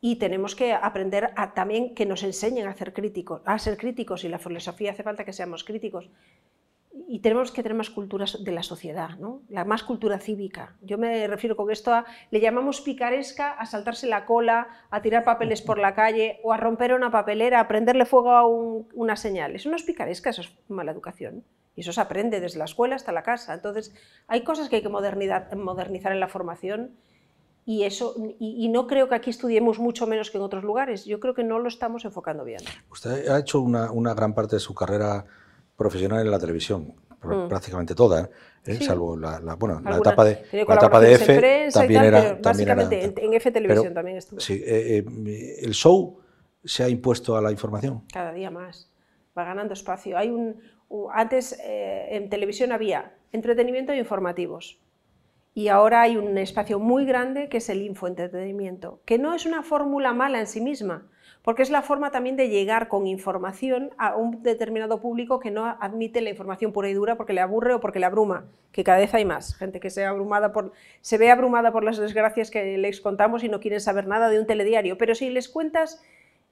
y 0.00 0.16
tenemos 0.16 0.54
que 0.54 0.72
aprender 0.72 1.32
también 1.54 1.94
que 1.94 2.06
nos 2.06 2.22
enseñen 2.22 2.66
a, 2.66 2.70
hacer 2.70 2.92
críticos, 2.92 3.42
a 3.44 3.58
ser 3.58 3.76
críticos 3.76 4.24
y 4.24 4.28
la 4.28 4.38
filosofía 4.38 4.92
hace 4.92 5.02
falta 5.02 5.24
que 5.24 5.32
seamos 5.32 5.64
críticos. 5.64 6.10
Y 7.08 7.20
tenemos 7.20 7.52
que 7.52 7.62
tener 7.62 7.76
más 7.76 7.90
culturas 7.90 8.42
de 8.42 8.52
la 8.52 8.62
sociedad, 8.62 9.10
¿no? 9.18 9.42
la 9.48 9.64
más 9.64 9.82
cultura 9.84 10.18
cívica. 10.18 10.76
Yo 10.80 10.98
me 10.98 11.26
refiero 11.26 11.56
con 11.56 11.70
esto 11.70 11.92
a, 11.92 12.04
le 12.30 12.40
llamamos 12.40 12.80
picaresca 12.80 13.52
a 13.52 13.66
saltarse 13.66 14.06
la 14.06 14.26
cola, 14.26 14.68
a 14.90 15.02
tirar 15.02 15.22
papeles 15.24 15.62
por 15.62 15.78
la 15.78 15.94
calle 15.94 16.40
o 16.42 16.52
a 16.52 16.56
romper 16.56 16.94
una 16.94 17.10
papelera, 17.10 17.60
a 17.60 17.68
prenderle 17.68 18.06
fuego 18.06 18.32
a 18.32 18.46
una 18.46 19.16
señal. 19.16 19.54
Eso 19.54 19.70
no 19.70 19.76
es 19.76 19.82
picaresca, 19.82 20.30
eso 20.30 20.40
es 20.40 20.52
mala 20.68 20.92
educación. 20.92 21.44
Y 21.76 21.82
eso 21.82 21.92
se 21.92 22.00
aprende 22.00 22.40
desde 22.40 22.58
la 22.58 22.64
escuela 22.64 22.96
hasta 22.96 23.12
la 23.12 23.22
casa. 23.22 23.54
Entonces, 23.54 23.94
hay 24.26 24.42
cosas 24.42 24.68
que 24.68 24.76
hay 24.76 24.82
que 24.82 24.88
modernizar 24.88 26.12
en 26.12 26.20
la 26.20 26.28
formación 26.28 26.96
y 27.68 27.82
eso 27.82 28.14
y, 28.38 28.68
no 28.68 28.86
creo 28.86 29.08
que 29.08 29.16
aquí 29.16 29.28
estudiemos 29.28 29.80
mucho 29.80 30.06
menos 30.06 30.30
que 30.30 30.38
en 30.38 30.44
otros 30.44 30.62
lugares. 30.62 31.04
Yo 31.04 31.18
creo 31.18 31.34
que 31.34 31.42
no 31.42 31.58
lo 31.58 31.66
estamos 31.66 32.04
enfocando 32.04 32.44
bien. 32.44 32.60
Usted 32.90 33.28
ha 33.28 33.40
hecho 33.40 33.60
una, 33.60 33.90
una 33.90 34.14
gran 34.14 34.34
parte 34.34 34.54
de 34.56 34.60
su 34.60 34.72
carrera 34.72 35.24
profesional 35.76 36.24
en 36.24 36.30
la 36.30 36.38
televisión, 36.38 36.94
mm. 37.24 37.48
prácticamente 37.48 37.96
toda, 37.96 38.30
¿eh? 38.64 38.78
salvo 38.80 39.16
la, 39.16 39.40
bueno, 39.58 39.80
la 39.80 39.96
etapa 39.96 40.24
de, 40.24 40.44
la 40.52 40.74
etapa 40.74 41.00
de 41.00 41.14
F, 41.14 41.68
también 41.72 42.04
era... 42.04 42.38
básicamente 42.40 43.12
en 43.16 43.34
F 43.34 43.50
Televisión 43.50 43.92
también 43.92 44.18
estuve. 44.18 44.40
Sí, 44.40 44.62
eh, 44.64 45.04
eh, 45.04 45.56
el 45.62 45.74
show 45.74 46.20
se 46.64 46.84
ha 46.84 46.88
impuesto 46.88 47.36
a 47.36 47.42
la 47.42 47.50
información. 47.50 48.04
Cada 48.12 48.32
día 48.32 48.50
más, 48.52 48.92
va 49.36 49.42
ganando 49.42 49.74
espacio. 49.74 50.16
Hay 50.16 50.30
un, 50.30 50.60
antes 51.12 51.58
en 51.60 52.30
televisión 52.30 52.70
había 52.70 53.12
entretenimiento 53.32 53.92
e 53.92 53.98
informativos 53.98 54.78
y 55.56 55.68
ahora 55.68 56.02
hay 56.02 56.18
un 56.18 56.36
espacio 56.36 56.78
muy 56.78 57.06
grande 57.06 57.48
que 57.48 57.56
es 57.56 57.70
el 57.70 57.80
infoentretenimiento, 57.80 59.00
que 59.06 59.16
no 59.16 59.32
es 59.34 59.46
una 59.46 59.62
fórmula 59.62 60.12
mala 60.12 60.38
en 60.38 60.46
sí 60.46 60.60
misma, 60.60 61.08
porque 61.40 61.62
es 61.62 61.70
la 61.70 61.80
forma 61.80 62.10
también 62.10 62.36
de 62.36 62.50
llegar 62.50 62.88
con 62.88 63.06
información 63.06 63.88
a 63.96 64.16
un 64.16 64.42
determinado 64.42 65.00
público 65.00 65.40
que 65.40 65.50
no 65.50 65.64
admite 65.64 66.20
la 66.20 66.28
información 66.28 66.72
pura 66.72 66.90
y 66.90 66.92
dura 66.92 67.16
porque 67.16 67.32
le 67.32 67.40
aburre 67.40 67.72
o 67.72 67.80
porque 67.80 67.98
le 67.98 68.04
abruma, 68.04 68.44
que 68.70 68.84
cada 68.84 68.98
vez 68.98 69.14
hay 69.14 69.24
más 69.24 69.56
gente 69.56 69.80
que 69.80 69.88
se, 69.88 70.04
abrumada 70.04 70.52
por, 70.52 70.72
se 71.00 71.16
ve 71.16 71.30
abrumada 71.30 71.72
por 71.72 71.84
las 71.84 71.96
desgracias 71.96 72.50
que 72.50 72.76
les 72.76 73.00
contamos 73.00 73.42
y 73.42 73.48
no 73.48 73.58
quieren 73.58 73.80
saber 73.80 74.06
nada 74.06 74.28
de 74.28 74.38
un 74.38 74.46
telediario, 74.46 74.98
pero 74.98 75.14
si 75.14 75.30
les 75.30 75.48
cuentas 75.48 76.04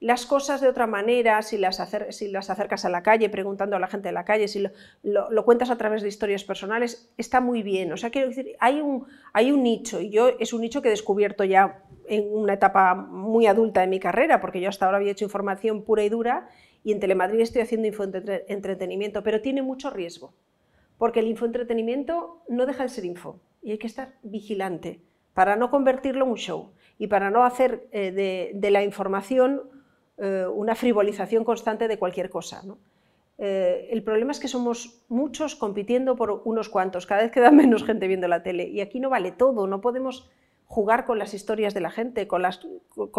las 0.05 0.27
cosas 0.27 0.61
de 0.61 0.67
otra 0.67 0.85
manera, 0.85 1.41
si 1.41 1.57
las, 1.57 1.81
si 2.11 2.27
las 2.27 2.51
acercas 2.51 2.85
a 2.85 2.89
la 2.89 3.01
calle, 3.01 3.27
preguntando 3.27 3.75
a 3.75 3.79
la 3.79 3.87
gente 3.87 4.09
de 4.09 4.13
la 4.13 4.23
calle, 4.23 4.47
si 4.47 4.63
lo, 5.01 5.45
cuentas 5.45 5.71
a 5.71 5.77
través 5.77 6.03
de 6.03 6.09
historias 6.09 6.43
personales, 6.43 7.11
está 7.17 7.41
muy 7.41 7.63
bien. 7.63 7.91
O 7.91 7.97
sea, 7.97 8.11
quiero 8.11 8.27
decir, 8.27 8.55
hay 8.59 8.81
un, 8.81 9.07
hay 9.33 9.51
un 9.51 9.63
nicho, 9.63 9.99
y 9.99 10.11
yo 10.11 10.29
es 10.39 10.53
un 10.53 10.61
nicho 10.61 10.83
que 10.83 10.89
he 10.89 10.91
descubierto 10.91 11.43
ya 11.43 11.81
en 12.07 12.23
una 12.31 12.53
etapa 12.53 12.93
muy 12.93 13.47
adulta 13.47 13.81
de 13.81 13.87
mi 13.87 13.99
carrera, 13.99 14.41
porque 14.41 14.61
yo 14.61 14.69
hasta 14.69 14.85
ahora 14.85 14.97
había 14.99 15.11
hecho 15.11 15.25
información 15.25 15.81
pura 15.81 16.03
y 16.03 16.09
dura, 16.09 16.49
y 16.83 16.91
en 16.91 16.99
Telemadrid 16.99 17.39
estoy 17.39 17.63
haciendo 17.63 17.87
infoentretenimiento, 17.87 19.23
pero 19.23 19.41
tiene 19.41 19.63
mucho 19.63 19.89
riesgo, 19.89 20.35
porque 20.99 21.21
el 21.21 21.25
infoentretenimiento 21.25 22.43
no 22.47 22.67
deja 22.67 22.83
de 22.83 22.89
ser 22.89 23.05
info, 23.05 23.39
y 23.63 23.71
hay 23.71 23.79
que 23.79 23.87
estar 23.87 24.13
vigilante 24.21 24.99
para 25.33 25.55
no 25.55 25.71
convertirlo 25.71 26.25
en 26.25 26.31
un 26.31 26.37
show 26.37 26.73
y 26.99 27.07
para 27.07 27.31
no 27.31 27.43
hacer 27.43 27.87
eh, 27.91 28.51
de, 28.53 28.69
la 28.69 28.83
información 28.83 29.63
eh, 30.17 30.45
una 30.47 30.75
frivolización 30.75 31.43
constante 31.43 31.87
de 31.87 31.99
cualquier 31.99 32.29
cosa. 32.29 32.63
Eh, 33.37 33.89
el 33.91 34.01
problema 34.01 34.31
es 34.31 34.39
que 34.39 34.47
somos 34.47 35.03
muchos 35.09 35.55
compitiendo 35.55 36.15
por 36.15 36.41
unos 36.45 36.69
cuantos, 36.69 37.05
cada 37.05 37.23
vez 37.23 37.31
queda 37.31 37.51
menos 37.63 37.83
gente 37.83 38.07
viendo 38.07 38.27
la 38.27 38.41
tele 38.41 38.67
y 38.67 38.79
aquí 38.79 38.99
no 38.99 39.09
vale 39.09 39.31
todo, 39.31 39.67
no 39.67 39.81
podemos 39.81 40.29
jugar 40.67 41.05
con 41.05 41.19
las 41.19 41.33
historias 41.33 41.73
de 41.73 41.81
la 41.81 41.91
gente, 41.91 42.27
con, 42.27 42.43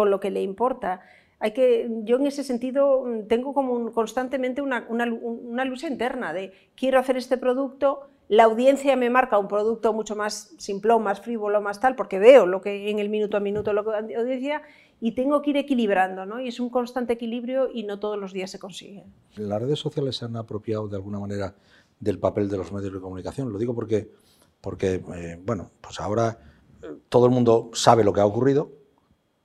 lo 0.09 0.19
que 0.19 0.31
le 0.31 0.41
importa. 0.41 1.01
Hay 1.39 1.51
que, 1.51 1.87
yo 2.03 2.17
en 2.17 2.25
ese 2.25 2.43
sentido 2.43 3.05
tengo 3.29 3.53
como 3.53 3.91
constantemente 3.91 4.61
una, 4.61 4.85
una, 4.89 5.05
una 5.05 5.65
lucha 5.65 5.87
interna 5.87 6.33
de 6.33 6.51
quiero 6.75 6.99
hacer 6.99 7.15
este 7.15 7.37
producto, 7.37 8.09
la 8.29 8.43
audiencia 8.43 8.95
me 8.95 9.09
marca 9.09 9.37
un 9.37 9.47
producto 9.47 9.93
mucho 9.93 10.15
más 10.15 10.53
simplón, 10.57 11.03
más 11.03 11.21
frívolo, 11.21 11.61
más 11.61 11.79
tal, 11.79 11.95
porque 11.95 12.19
veo 12.19 12.45
lo 12.45 12.61
que 12.61 12.89
en 12.89 12.99
el 12.99 13.09
minuto 13.09 13.37
a 13.37 13.39
minuto 13.39 13.71
lo 13.73 13.85
que 13.85 14.15
audiencia 14.15 14.61
y 14.99 15.13
tengo 15.13 15.41
que 15.41 15.51
ir 15.51 15.57
equilibrando, 15.57 16.25
¿no? 16.25 16.41
Y 16.41 16.47
es 16.47 16.59
un 16.59 16.69
constante 16.69 17.13
equilibrio 17.13 17.69
y 17.71 17.83
no 17.83 17.99
todos 17.99 18.17
los 18.17 18.33
días 18.33 18.51
se 18.51 18.59
consigue. 18.59 19.05
Las 19.35 19.61
redes 19.61 19.79
sociales 19.79 20.17
se 20.17 20.25
han 20.25 20.35
apropiado 20.35 20.87
de 20.87 20.97
alguna 20.97 21.19
manera 21.19 21.55
del 21.99 22.19
papel 22.19 22.49
de 22.49 22.57
los 22.57 22.71
medios 22.71 22.93
de 22.93 22.99
comunicación. 22.99 23.51
Lo 23.51 23.59
digo 23.59 23.73
porque, 23.73 24.11
porque 24.59 25.03
eh, 25.15 25.39
bueno, 25.45 25.71
pues 25.79 25.99
ahora 25.99 26.39
eh, 26.81 26.87
todo 27.09 27.27
el 27.27 27.31
mundo 27.31 27.69
sabe 27.73 28.03
lo 28.03 28.11
que 28.11 28.21
ha 28.21 28.25
ocurrido, 28.25 28.71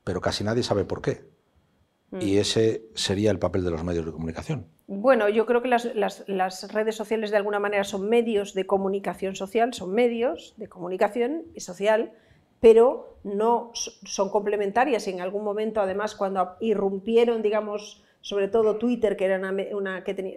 pero 0.04 0.20
casi 0.20 0.42
nadie 0.42 0.62
sabe 0.62 0.84
por 0.84 1.02
qué. 1.02 1.30
Y 2.20 2.34
mm. 2.34 2.38
ese 2.38 2.86
sería 2.94 3.30
el 3.30 3.38
papel 3.38 3.62
de 3.62 3.70
los 3.70 3.84
medios 3.84 4.04
de 4.04 4.12
comunicación. 4.12 4.66
Bueno, 4.94 5.30
yo 5.30 5.46
creo 5.46 5.62
que 5.62 5.68
las, 5.68 6.26
redes 6.70 6.94
sociales 6.94 7.30
de 7.30 7.38
alguna 7.38 7.58
manera 7.58 7.82
son 7.82 8.10
medios 8.10 8.52
de 8.52 8.66
comunicación 8.66 9.34
social, 9.34 9.72
son 9.72 9.94
medios 9.94 10.52
de 10.58 10.68
comunicación 10.68 11.44
y 11.54 11.60
social, 11.60 12.12
pero 12.60 13.16
no 13.24 13.70
son 13.74 14.28
complementarias. 14.28 15.08
En 15.08 15.22
algún 15.22 15.44
momento, 15.44 15.80
además, 15.80 16.14
cuando 16.14 16.56
irrumpieron, 16.60 17.40
digamos, 17.40 18.04
sobre 18.22 18.46
todo 18.46 18.76
Twitter, 18.76 19.16
que, 19.16 19.26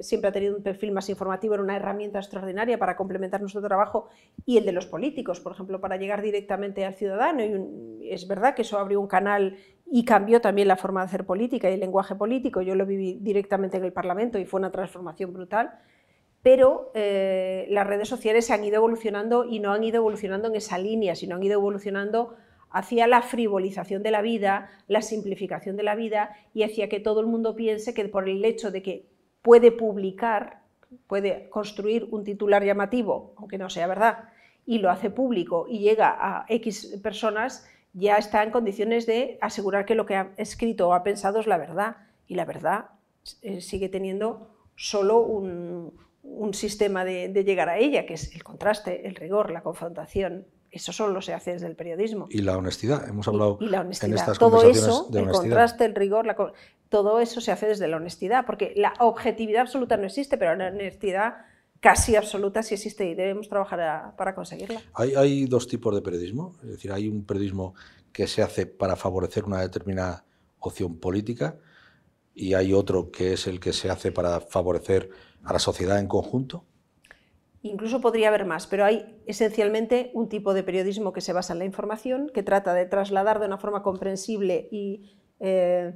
siempre 0.02 0.28
ha 0.28 0.32
tenido 0.32 0.58
un 0.58 0.64
perfil 0.64 0.92
más 0.92 1.08
informativo, 1.08 1.54
era 1.54 1.64
una 1.64 1.76
herramienta 1.76 2.18
extraordinaria 2.18 2.80
para 2.80 2.98
complementar 2.98 3.42
nuestro 3.42 3.62
trabajo 3.62 4.10
y 4.44 4.58
el 4.58 4.66
de 4.66 4.72
los 4.72 4.88
políticos, 4.88 5.40
por 5.40 5.52
ejemplo, 5.52 5.80
para 5.80 5.96
llegar 5.96 6.24
directamente 6.24 6.84
al 6.84 6.96
ciudadano. 6.96 7.44
Y 7.44 8.10
es 8.12 8.28
verdad 8.28 8.56
que 8.56 8.64
eso 8.64 8.80
abrió 8.80 9.00
un 9.00 9.08
canal 9.08 9.58
y 9.86 10.04
cambió 10.04 10.42
también 10.42 10.68
la 10.68 10.78
forma 10.78 11.02
de 11.02 11.06
hacer 11.06 11.26
política 11.28 11.70
y 11.70 11.76
el 11.76 11.80
lenguaje 11.80 12.16
político. 12.16 12.64
Yo 12.64 12.74
lo 12.74 12.88
viví 12.88 13.20
directamente 13.22 13.78
en 13.78 13.86
el 13.86 13.94
Parlamento 13.94 14.40
y 14.40 14.46
fue 14.46 14.60
una 14.60 14.72
transformación 14.72 15.32
brutal. 15.32 15.80
Pero 16.42 16.92
eh, 16.96 17.68
las 17.70 17.86
redes 17.86 18.08
sociales 18.08 18.48
se 18.48 18.54
han 18.54 18.64
ido 18.64 18.78
evolucionando 18.78 19.46
y 19.46 19.60
no 19.60 19.72
han 19.74 19.84
ido 19.84 19.98
evolucionando 19.98 20.48
en 20.48 20.56
esa 20.56 20.80
línea, 20.80 21.16
sino 21.16 21.36
han 21.36 21.44
ido 21.44 21.54
evolucionando 21.54 22.36
hacia 22.76 23.08
la 23.08 23.22
frivolización 23.22 24.04
de 24.04 24.12
la 24.12 24.22
vida, 24.22 24.70
la 24.90 25.02
simplificación 25.02 25.78
de 25.78 25.84
la 25.84 25.96
vida 25.96 26.36
y 26.54 26.64
hacia 26.64 26.90
que 26.90 27.00
todo 27.00 27.22
el 27.22 27.26
mundo 27.26 27.56
piense 27.56 27.94
que 27.94 28.04
por 28.10 28.28
el 28.28 28.44
hecho 28.44 28.70
de 28.70 28.84
que 28.84 29.06
puede 29.42 29.72
publicar, 29.72 30.60
puede 31.08 31.48
construir 31.50 32.06
un 32.12 32.26
titular 32.26 32.66
llamativo, 32.66 33.34
aunque 33.38 33.58
no 33.58 33.70
sea 33.70 33.88
verdad, 33.88 34.26
y 34.66 34.80
lo 34.80 34.90
hace 34.90 35.10
público 35.10 35.68
y 35.70 35.80
llega 35.80 36.18
a 36.20 36.46
X 36.50 37.00
personas, 37.02 37.66
ya 37.94 38.18
está 38.18 38.44
en 38.44 38.52
condiciones 38.52 39.06
de 39.06 39.38
asegurar 39.40 39.86
que 39.86 39.96
lo 39.96 40.06
que 40.06 40.18
ha 40.18 40.34
escrito 40.36 40.90
o 40.90 40.94
ha 40.94 41.04
pensado 41.04 41.40
es 41.40 41.48
la 41.48 41.58
verdad. 41.58 41.96
Y 42.28 42.36
la 42.36 42.44
verdad 42.44 42.90
eh, 43.42 43.62
sigue 43.62 43.88
teniendo 43.88 44.50
solo 44.76 45.20
un, 45.20 45.94
sistema 46.52 47.06
de, 47.06 47.30
llegar 47.46 47.70
a 47.70 47.78
ella, 47.78 48.06
que 48.06 48.16
es 48.16 48.36
el 48.36 48.44
contraste, 48.44 49.08
el 49.08 49.16
rigor, 49.16 49.50
la 49.52 49.62
confrontación. 49.62 50.46
Eso 50.76 50.92
solo 50.92 51.22
se 51.22 51.34
hace 51.34 51.54
desde 51.54 51.68
el 51.68 51.78
periodismo. 51.78 52.28
Y 52.30 52.42
la 52.42 52.58
honestidad. 52.58 53.08
Hemos 53.08 53.30
hablado 53.30 53.58
y, 53.62 53.68
la 53.70 53.80
honestidad. 53.80 54.10
en 54.10 54.18
estas 54.18 54.38
todo 54.38 54.70
eso, 54.70 55.10
el 55.14 55.30
contraste, 55.30 55.86
el 55.86 55.96
rigor, 55.96 56.28
todo 56.90 57.22
eso 57.22 57.40
se 57.40 57.54
hace 57.54 57.68
desde 57.68 57.88
la 57.88 57.96
honestidad, 57.96 58.46
porque 58.46 58.74
la 58.76 58.94
objetividad 59.00 59.62
absoluta 59.62 59.96
no 59.96 60.06
existe, 60.06 60.38
pero 60.38 60.54
la 60.54 60.68
honestidad 60.68 61.46
casi 61.80 62.18
absoluta 62.18 62.62
sí 62.62 62.74
existe 62.74 63.10
y 63.10 63.16
debemos 63.16 63.48
trabajar 63.48 64.18
para 64.18 64.36
conseguirla. 64.36 64.82
Hay, 64.96 65.46
dos 65.46 65.66
tipos 65.70 65.96
de 65.96 66.02
periodismo, 66.02 66.58
es 66.62 66.72
decir, 66.72 66.92
hay 66.92 67.08
un 67.08 67.24
periodismo 67.26 67.74
que 68.12 68.28
se 68.28 68.42
hace 68.42 68.66
para 68.66 68.98
favorecer 68.98 69.46
una 69.46 69.62
determinada 69.62 70.26
opción 70.60 70.98
política 70.98 71.58
y 72.34 72.54
hay 72.54 72.74
otro 72.74 73.12
que 73.12 73.32
es 73.32 73.48
el 73.48 73.62
que 73.62 73.72
se 73.72 73.90
hace 73.90 74.12
para 74.12 74.42
favorecer 74.42 75.10
a 75.46 75.54
la 75.54 75.60
sociedad 75.60 76.00
en 76.00 76.08
conjunto. 76.10 76.66
Incluso 77.66 78.00
podría 78.00 78.28
haber 78.28 78.46
más, 78.46 78.68
pero 78.68 78.86
hay 78.86 79.20
esencialmente 79.26 80.12
un 80.14 80.30
tipo 80.30 80.54
de 80.54 80.62
periodismo 80.62 81.14
que 81.14 81.22
se 81.22 81.34
basa 81.34 81.54
en 81.54 81.58
la 81.58 81.66
información, 81.66 82.30
que 82.32 82.44
trata 82.44 82.76
de 82.76 82.86
trasladar 82.86 83.40
de 83.40 83.48
una 83.48 83.58
forma 83.58 83.82
comprensible 83.82 84.68
y 84.72 85.18
eh, 85.40 85.96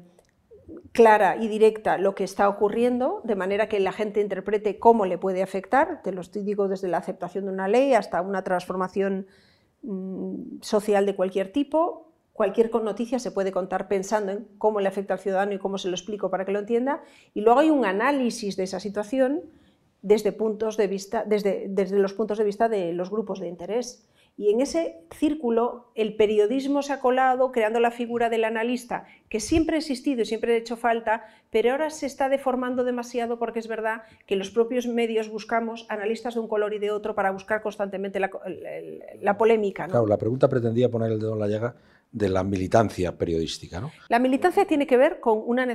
clara 0.93 1.37
y 1.37 1.47
directa 1.47 1.99
lo 1.99 2.15
que 2.15 2.23
está 2.23 2.49
ocurriendo, 2.49 3.21
de 3.23 3.35
manera 3.35 3.69
que 3.69 3.79
la 3.79 3.91
gente 3.91 4.19
interprete 4.19 4.79
cómo 4.79 5.05
le 5.05 5.19
puede 5.19 5.43
afectar, 5.43 6.01
te 6.01 6.11
lo 6.11 6.23
digo 6.23 6.67
desde 6.67 6.87
la 6.87 6.97
aceptación 6.97 7.45
de 7.45 7.51
una 7.51 7.67
ley 7.67 7.93
hasta 7.93 8.19
una 8.23 8.43
transformación 8.43 9.27
mm, 9.83 10.61
social 10.61 11.05
de 11.05 11.15
cualquier 11.15 11.51
tipo. 11.51 12.11
Cualquier 12.33 12.73
noticia 12.81 13.19
se 13.19 13.29
puede 13.29 13.51
contar 13.51 13.87
pensando 13.87 14.31
en 14.31 14.47
cómo 14.57 14.79
le 14.79 14.87
afecta 14.87 15.13
al 15.13 15.19
ciudadano 15.19 15.53
y 15.53 15.59
cómo 15.59 15.77
se 15.77 15.87
lo 15.87 15.93
explico 15.93 16.31
para 16.31 16.45
que 16.45 16.51
lo 16.51 16.57
entienda. 16.57 17.03
Y 17.35 17.41
luego 17.41 17.59
hay 17.59 17.69
un 17.69 17.85
análisis 17.85 18.57
de 18.57 18.63
esa 18.63 18.79
situación 18.79 19.43
desde, 20.01 20.31
puntos 20.31 20.77
de 20.77 20.87
vista, 20.87 21.23
desde, 21.25 21.65
desde 21.69 21.99
los 21.99 22.13
puntos 22.13 22.37
de 22.37 22.43
vista 22.43 22.69
de 22.69 22.93
los 22.93 23.09
grupos 23.09 23.39
de 23.39 23.47
interés. 23.47 24.05
Y 24.39 24.51
en 24.51 24.61
ese 24.61 25.01
círculo 25.11 25.91
el 25.95 26.15
periodismo 26.15 26.81
se 26.81 26.93
ha 26.93 27.01
colado 27.01 27.51
creando 27.51 27.81
la 27.81 27.91
figura 27.91 28.29
del 28.29 28.45
analista, 28.45 29.05
que 29.27 29.41
siempre 29.41 29.75
ha 29.75 29.79
existido 29.79 30.21
y 30.21 30.25
siempre 30.25 30.53
ha 30.53 30.57
hecho 30.57 30.77
falta, 30.77 31.25
pero 31.51 31.71
ahora 31.71 31.89
se 31.89 32.05
está 32.05 32.29
deformando 32.29 32.85
demasiado 32.85 33.37
porque 33.37 33.59
es 33.59 33.67
verdad 33.67 34.03
que 34.25 34.37
los 34.37 34.49
propios 34.49 34.87
medios 34.87 35.29
buscamos 35.29 35.85
analistas 35.89 36.35
de 36.35 36.39
un 36.39 36.47
color 36.47 36.73
y 36.73 36.79
de 36.79 36.89
otro 36.89 37.15
para 37.15 37.31
buscar 37.31 37.61
constantemente 37.61 38.21
la, 38.21 39.37
polémica. 39.37 39.87
Claro, 39.87 40.07
la 40.07 40.17
pregunta 40.17 40.47
pretendía 40.47 40.89
poner 40.89 41.11
el 41.11 41.19
dedo 41.19 41.33
en 41.33 41.39
la 41.39 41.47
llaga 41.49 41.75
de 42.11 42.29
la 42.29 42.43
militancia 42.43 43.17
periodística. 43.17 43.79
¿no? 43.79 43.91
La 44.07 44.19
militancia 44.19 44.65
tiene 44.65 44.87
que 44.87 44.97
ver 44.97 45.19
con 45.19 45.41
una, 45.45 45.67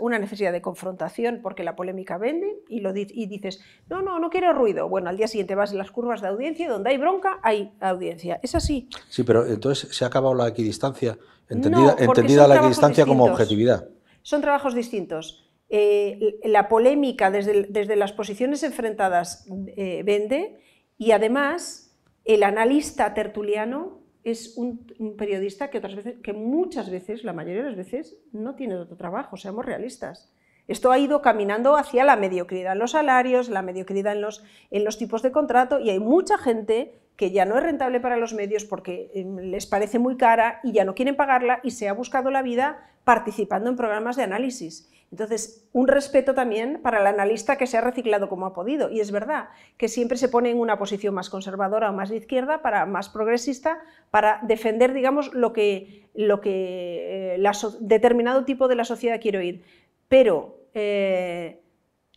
una, 0.00 0.18
necesidad 0.18 0.52
de 0.52 0.60
confrontación 0.60 1.40
porque 1.42 1.62
la 1.62 1.76
polémica 1.76 2.18
vende 2.18 2.62
y, 2.68 2.80
lo 2.80 2.92
y 2.96 3.26
dices, 3.26 3.60
no, 3.88 4.02
no, 4.02 4.18
no 4.18 4.28
quiero 4.28 4.52
ruido. 4.52 4.88
Bueno, 4.88 5.08
al 5.08 5.16
día 5.16 5.28
siguiente 5.28 5.54
vas 5.54 5.70
en 5.70 5.78
las 5.78 5.90
curvas 5.90 6.20
de 6.20 6.28
audiencia 6.28 6.66
y 6.66 6.68
donde 6.68 6.90
hay 6.90 6.98
bronca 6.98 7.38
hay 7.42 7.72
audiencia. 7.80 8.40
Es 8.42 8.54
así. 8.54 8.88
Sí, 9.08 9.22
pero 9.22 9.46
entonces 9.46 9.94
se 9.94 10.04
ha 10.04 10.08
acabado 10.08 10.34
la 10.34 10.48
equidistancia, 10.48 11.16
entendida, 11.48 11.94
entendida 11.98 12.48
la 12.48 12.56
equidistancia 12.56 13.06
como 13.06 13.24
objetividad. 13.24 13.88
Son 14.22 14.40
trabajos 14.40 14.74
distintos. 14.74 15.44
Eh, 15.70 16.40
la 16.44 16.68
polémica 16.68 17.30
desde, 17.30 17.64
desde, 17.68 17.94
las 17.94 18.12
posiciones 18.12 18.62
enfrentadas 18.62 19.46
eh, 19.76 20.02
vende 20.02 20.58
y 20.96 21.12
además 21.12 21.94
el 22.24 22.42
analista 22.42 23.12
tertuliano 23.12 23.97
es 24.30 24.56
un, 24.56 24.86
periodista 25.16 25.70
que, 25.70 25.78
otras 25.78 25.96
veces, 25.96 26.16
que 26.22 26.32
muchas 26.32 26.90
veces, 26.90 27.24
la 27.24 27.32
mayoría 27.32 27.62
de 27.62 27.68
las 27.70 27.76
veces, 27.76 28.16
no 28.32 28.54
tiene 28.54 28.76
otro 28.76 28.96
trabajo, 28.96 29.36
seamos 29.36 29.64
realistas. 29.64 30.32
Esto 30.66 30.92
ha 30.92 30.98
ido 30.98 31.22
caminando 31.22 31.76
hacia 31.76 32.04
la 32.04 32.16
mediocridad 32.16 32.74
en 32.74 32.78
los 32.78 32.90
salarios, 32.90 33.48
la 33.48 33.62
mediocridad 33.62 34.12
en 34.12 34.20
los, 34.20 34.44
en 34.70 34.84
los 34.84 34.98
tipos 34.98 35.22
de 35.22 35.32
contrato 35.32 35.80
y 35.80 35.88
hay 35.90 35.98
mucha 35.98 36.36
gente 36.36 37.00
que 37.16 37.30
ya 37.30 37.46
no 37.46 37.56
es 37.56 37.62
rentable 37.62 38.00
para 38.00 38.16
los 38.16 38.34
medios 38.34 38.64
porque 38.64 39.10
em, 39.14 39.38
les 39.38 39.66
parece 39.66 39.98
muy 39.98 40.16
cara 40.16 40.60
y 40.62 40.72
ya 40.72 40.84
no 40.84 40.94
quieren 40.94 41.16
pagarla 41.16 41.60
y 41.64 41.72
se 41.72 41.88
ha 41.88 41.92
buscado 41.92 42.30
la 42.30 42.42
vida 42.42 42.86
participando 43.04 43.70
en 43.70 43.76
programas 43.76 44.16
de 44.16 44.24
análisis. 44.24 44.90
Entonces, 45.10 45.66
un 45.72 45.88
respeto 45.88 46.34
también 46.34 46.80
para 46.82 47.00
el 47.00 47.06
analista 47.06 47.56
que 47.56 47.66
se 47.66 47.78
ha 47.78 47.80
reciclado 47.80 48.28
como 48.28 48.46
ha 48.46 48.52
podido. 48.52 48.90
Y 48.90 49.00
es 49.00 49.10
verdad 49.10 49.48
que 49.76 49.88
siempre 49.88 50.18
se 50.18 50.28
pone 50.28 50.50
en 50.50 50.58
una 50.58 50.78
posición 50.78 51.14
más 51.14 51.30
conservadora 51.30 51.90
o 51.90 51.94
más 51.94 52.10
de 52.10 52.16
izquierda, 52.16 52.60
para, 52.60 52.84
más 52.84 53.08
progresista, 53.08 53.78
para 54.10 54.40
defender, 54.42 54.92
digamos, 54.92 55.32
lo 55.32 55.52
que, 55.52 56.08
lo 56.14 56.40
que 56.40 57.36
eh, 57.36 57.52
determinado 57.80 58.44
tipo 58.44 58.68
de 58.68 58.74
la 58.74 58.84
sociedad 58.84 59.20
quiere 59.20 59.38
oír. 59.38 59.64
Pero 60.08 60.58
eh, 60.74 61.62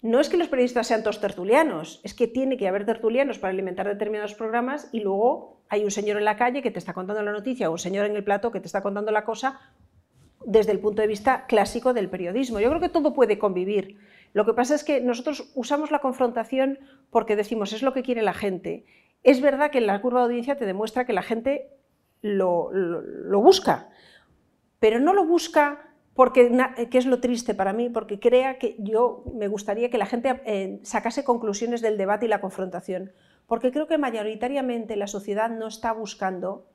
no 0.01 0.19
es 0.19 0.29
que 0.29 0.37
los 0.37 0.47
periodistas 0.47 0.87
sean 0.87 1.03
todos 1.03 1.21
tertulianos, 1.21 2.01
es 2.03 2.13
que 2.13 2.27
tiene 2.27 2.57
que 2.57 2.67
haber 2.67 2.85
tertulianos 2.85 3.37
para 3.37 3.53
alimentar 3.53 3.87
determinados 3.87 4.33
programas 4.33 4.89
y 4.91 4.99
luego 4.99 5.61
hay 5.69 5.83
un 5.83 5.91
señor 5.91 6.17
en 6.17 6.25
la 6.25 6.37
calle 6.37 6.61
que 6.61 6.71
te 6.71 6.79
está 6.79 6.93
contando 6.93 7.21
la 7.21 7.31
noticia 7.31 7.69
o 7.69 7.73
un 7.73 7.77
señor 7.77 8.05
en 8.07 8.15
el 8.15 8.23
plato 8.23 8.51
que 8.51 8.59
te 8.59 8.65
está 8.65 8.81
contando 8.81 9.11
la 9.11 9.23
cosa 9.23 9.59
desde 10.45 10.71
el 10.71 10.79
punto 10.79 11.01
de 11.01 11.07
vista 11.07 11.45
clásico 11.47 11.93
del 11.93 12.09
periodismo. 12.09 12.59
Yo 12.59 12.69
creo 12.69 12.81
que 12.81 12.89
todo 12.89 13.13
puede 13.13 13.37
convivir. 13.37 13.97
Lo 14.33 14.45
que 14.45 14.53
pasa 14.53 14.75
es 14.75 14.83
que 14.83 15.01
nosotros 15.01 15.51
usamos 15.55 15.91
la 15.91 15.99
confrontación 15.99 16.79
porque 17.09 17.35
decimos 17.35 17.73
es 17.73 17.81
lo 17.81 17.93
que 17.93 18.03
quiere 18.03 18.21
la 18.21 18.33
gente. 18.33 18.85
Es 19.23 19.41
verdad 19.41 19.71
que 19.71 19.79
en 19.79 19.87
la 19.87 20.01
curva 20.01 20.21
de 20.21 20.25
audiencia 20.25 20.57
te 20.57 20.65
demuestra 20.65 21.05
que 21.05 21.13
la 21.13 21.21
gente 21.21 21.69
lo, 22.21 22.71
busca, 23.41 23.89
pero 24.79 24.99
no 24.99 25.13
lo 25.13 25.25
busca 25.25 25.89
porque, 26.13 26.51
que 26.89 26.97
es 26.97 27.05
lo 27.05 27.19
triste 27.19 27.53
para 27.53 27.73
mí, 27.73 27.89
porque 27.89 28.19
crea 28.19 28.57
que 28.57 28.75
yo 28.79 29.23
me 29.33 29.47
gustaría 29.47 29.89
que 29.89 29.97
la 29.97 30.05
gente 30.05 30.41
eh, 30.45 30.79
sacase 30.83 31.23
conclusiones 31.23 31.81
del 31.81 31.97
debate 31.97 32.25
y 32.25 32.29
la 32.29 32.41
confrontación, 32.41 33.11
porque 33.47 33.71
creo 33.71 33.87
que 33.87 33.97
mayoritariamente 33.97 34.95
la 34.95 35.07
sociedad 35.07 35.49
no 35.49 35.67
está 35.67 35.91
buscando 35.93 36.67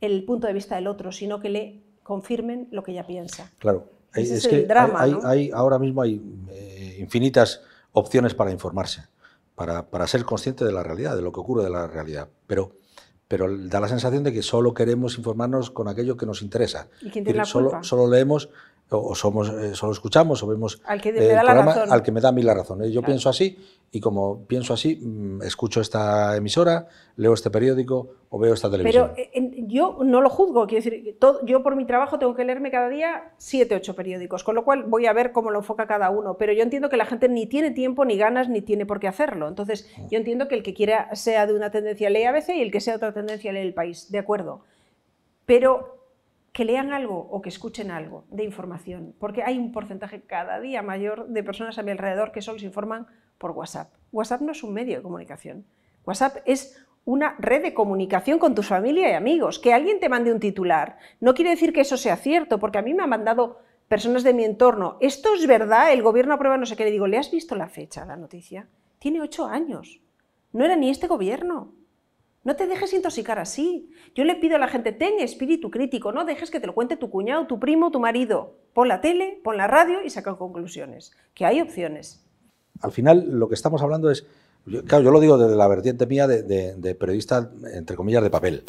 el 0.00 0.24
punto 0.24 0.46
de 0.46 0.52
vista 0.52 0.76
del 0.76 0.86
otro, 0.86 1.12
sino 1.12 1.40
que 1.40 1.48
le 1.48 1.85
confirmen 2.06 2.68
lo 2.70 2.84
que 2.84 2.92
ella 2.92 3.04
piensa. 3.04 3.50
Claro, 3.58 3.90
es, 4.14 4.46
que 4.46 4.62
drama, 4.62 5.02
hay, 5.24 5.50
ahora 5.52 5.76
mismo 5.78 6.02
hay 6.02 6.22
eh, 6.50 6.98
infinitas 7.00 7.62
opciones 7.90 8.32
para 8.32 8.52
informarse, 8.52 9.02
para, 9.56 9.90
para, 9.90 10.06
ser 10.06 10.24
consciente 10.24 10.64
de 10.64 10.72
la 10.72 10.84
realidad, 10.84 11.16
de 11.16 11.22
lo 11.22 11.32
que 11.32 11.40
ocurre 11.40 11.64
de 11.64 11.70
la 11.70 11.88
realidad. 11.88 12.28
Pero, 12.46 12.76
pero 13.26 13.48
da 13.58 13.80
la 13.80 13.88
sensación 13.88 14.22
de 14.22 14.32
que 14.32 14.42
solo 14.42 14.72
queremos 14.72 15.18
informarnos 15.18 15.72
con 15.72 15.88
aquello 15.88 16.16
que 16.16 16.26
nos 16.26 16.42
interesa. 16.42 16.88
¿Y 17.02 17.10
quién 17.10 17.24
tiene 17.24 17.38
la 17.38 17.44
solo, 17.44 17.82
solo 17.82 18.08
leemos 18.08 18.50
o 18.90 19.14
somos 19.16 19.48
eh, 19.48 19.74
solo 19.74 19.92
escuchamos 19.92 20.42
o 20.42 20.46
vemos 20.46 20.80
al 20.84 21.00
que 21.00 21.12
me 21.12 21.26
da 21.26 21.42
la 21.42 21.54
razón. 21.54 21.92
al 21.92 22.02
que 22.02 22.12
me 22.12 22.20
da 22.20 22.28
a 22.28 22.32
mí 22.32 22.42
la 22.42 22.54
razón. 22.54 22.84
¿eh? 22.84 22.90
Yo 22.90 23.02
pienso 23.02 23.28
así 23.28 23.58
y 23.90 24.00
como 24.00 24.44
pienso 24.46 24.74
así, 24.74 24.96
mm, 24.96 25.42
escucho 25.42 25.80
esta 25.80 26.36
emisora, 26.36 26.86
leo 27.16 27.34
este 27.34 27.50
periódico 27.50 28.10
o 28.28 28.38
veo 28.38 28.54
esta 28.54 28.70
televisión. 28.70 29.12
Pero 29.16 29.28
yo 29.66 29.98
no 30.04 30.20
lo 30.20 30.30
juzgo, 30.30 30.66
quiero 30.66 30.84
decir, 30.84 31.16
todo, 31.18 31.44
yo 31.44 31.62
por 31.62 31.76
mi 31.76 31.84
trabajo 31.84 32.18
tengo 32.18 32.34
que 32.34 32.44
leerme 32.44 32.70
cada 32.70 32.88
día 32.88 33.32
siete, 33.36 33.74
ocho 33.74 33.94
periódicos, 33.94 34.44
con 34.44 34.54
lo 34.54 34.64
cual 34.64 34.84
voy 34.84 35.06
a 35.06 35.12
ver 35.12 35.32
cómo 35.32 35.50
lo 35.50 35.58
enfoca 35.58 35.86
cada 35.86 36.10
uno, 36.10 36.36
pero 36.38 36.52
yo 36.52 36.62
entiendo 36.62 36.88
que 36.88 36.96
la 36.96 37.06
gente 37.06 37.28
ni 37.28 37.46
tiene 37.46 37.70
tiempo, 37.70 38.04
ni 38.04 38.16
ganas, 38.16 38.48
ni 38.48 38.62
tiene 38.62 38.86
por 38.86 39.00
qué 39.00 39.08
hacerlo. 39.08 39.48
Entonces, 39.48 39.92
mm. 39.96 40.08
yo 40.08 40.18
entiendo 40.18 40.48
que 40.48 40.54
el 40.54 40.62
que 40.62 40.74
quiera 40.74 41.14
sea 41.14 41.46
de 41.46 41.54
una 41.54 41.70
tendencia 41.70 42.10
lee 42.10 42.24
ABC 42.24 42.50
y 42.50 42.62
el 42.62 42.70
que 42.70 42.80
sea 42.80 42.94
de 42.94 42.96
otra 42.96 43.12
tendencia 43.12 43.52
lee 43.52 43.60
el 43.60 43.74
país, 43.74 44.10
de 44.10 44.18
acuerdo. 44.18 44.62
Pero 45.44 45.96
que 46.52 46.64
lean 46.64 46.92
algo 46.92 47.18
o 47.18 47.42
que 47.42 47.50
escuchen 47.50 47.90
algo 47.90 48.24
de 48.30 48.42
información, 48.42 49.14
porque 49.18 49.42
hay 49.42 49.58
un 49.58 49.72
porcentaje 49.72 50.22
cada 50.22 50.58
día 50.58 50.80
mayor 50.80 51.28
de 51.28 51.42
personas 51.42 51.78
a 51.78 51.82
mi 51.82 51.90
alrededor 51.90 52.32
que 52.32 52.40
solo 52.40 52.58
se 52.58 52.64
informan 52.64 53.06
por 53.36 53.50
WhatsApp. 53.50 53.92
WhatsApp 54.10 54.40
no 54.40 54.52
es 54.52 54.62
un 54.62 54.72
medio 54.72 54.96
de 54.96 55.02
comunicación. 55.02 55.66
WhatsApp 56.06 56.38
es 56.46 56.85
una 57.06 57.36
red 57.38 57.62
de 57.62 57.72
comunicación 57.72 58.38
con 58.38 58.54
tu 58.54 58.62
familia 58.62 59.08
y 59.08 59.14
amigos. 59.14 59.58
Que 59.58 59.72
alguien 59.72 60.00
te 60.00 60.10
mande 60.10 60.32
un 60.32 60.40
titular 60.40 60.98
no 61.20 61.34
quiere 61.34 61.50
decir 61.50 61.72
que 61.72 61.80
eso 61.80 61.96
sea 61.96 62.16
cierto, 62.16 62.58
porque 62.58 62.78
a 62.78 62.82
mí 62.82 62.92
me 62.92 63.02
han 63.04 63.08
mandado 63.08 63.60
personas 63.88 64.24
de 64.24 64.34
mi 64.34 64.44
entorno, 64.44 64.98
esto 65.00 65.34
es 65.34 65.46
verdad, 65.46 65.92
el 65.92 66.02
gobierno 66.02 66.34
aprueba 66.34 66.56
no 66.58 66.66
sé 66.66 66.76
qué, 66.76 66.84
le 66.84 66.90
digo, 66.90 67.06
¿le 67.06 67.18
has 67.18 67.30
visto 67.30 67.54
la 67.54 67.68
fecha, 67.68 68.04
la 68.04 68.16
noticia? 68.16 68.68
Tiene 68.98 69.20
ocho 69.20 69.46
años. 69.46 70.00
No 70.52 70.64
era 70.64 70.74
ni 70.74 70.90
este 70.90 71.06
gobierno. 71.06 71.72
No 72.42 72.56
te 72.56 72.66
dejes 72.66 72.92
intoxicar 72.94 73.38
así. 73.38 73.90
Yo 74.14 74.24
le 74.24 74.36
pido 74.36 74.56
a 74.56 74.58
la 74.58 74.68
gente, 74.68 74.92
ten 74.92 75.20
espíritu 75.20 75.70
crítico, 75.70 76.12
no 76.12 76.24
dejes 76.24 76.50
que 76.50 76.60
te 76.60 76.66
lo 76.66 76.74
cuente 76.74 76.96
tu 76.96 77.10
cuñado, 77.10 77.46
tu 77.46 77.60
primo, 77.60 77.90
tu 77.90 78.00
marido. 78.00 78.56
Pon 78.72 78.88
la 78.88 79.00
tele, 79.00 79.40
pon 79.42 79.56
la 79.56 79.66
radio 79.66 80.02
y 80.04 80.10
saca 80.10 80.36
conclusiones, 80.36 81.12
que 81.34 81.44
hay 81.44 81.60
opciones. 81.60 82.24
Al 82.80 82.92
final, 82.92 83.38
lo 83.38 83.48
que 83.48 83.54
estamos 83.54 83.82
hablando 83.82 84.10
es, 84.10 84.26
claro, 84.86 85.04
yo 85.04 85.10
lo 85.10 85.20
digo 85.20 85.38
desde 85.38 85.56
la 85.56 85.68
vertiente 85.68 86.06
mía 86.06 86.26
de, 86.26 86.96
periodista, 86.98 87.50
entre 87.72 87.96
comillas, 87.96 88.22
de 88.22 88.30
papel. 88.30 88.64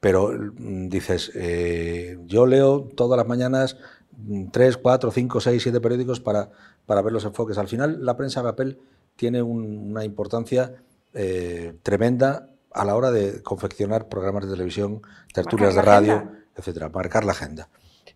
Pero 0.00 0.32
mm, 0.32 0.88
dices, 0.88 1.32
eh, 1.34 2.18
yo 2.26 2.46
leo 2.46 2.82
todas 2.94 3.16
las 3.16 3.26
mañanas 3.26 3.76
mm, 4.16 4.46
tres, 4.52 4.76
cuatro, 4.76 5.10
cinco, 5.10 5.40
seis, 5.40 5.62
siete 5.62 5.80
periódicos 5.80 6.20
para, 6.20 6.50
para 6.84 7.02
ver 7.02 7.12
los 7.12 7.24
enfoques. 7.24 7.58
Al 7.58 7.68
final, 7.68 8.04
la 8.04 8.16
prensa 8.16 8.40
de 8.40 8.48
papel 8.48 8.78
tiene 9.16 9.42
una 9.42 10.04
importancia 10.04 10.74
eh, 11.14 11.74
tremenda 11.82 12.50
a 12.72 12.84
la 12.84 12.94
hora 12.94 13.10
de 13.10 13.42
confeccionar 13.42 14.08
programas 14.08 14.44
de 14.44 14.50
televisión, 14.50 15.00
tertulias 15.32 15.74
de 15.74 15.82
radio, 15.82 16.30
etcétera, 16.54 16.90
marcar 16.90 17.24
la 17.24 17.32
agenda. 17.32 17.70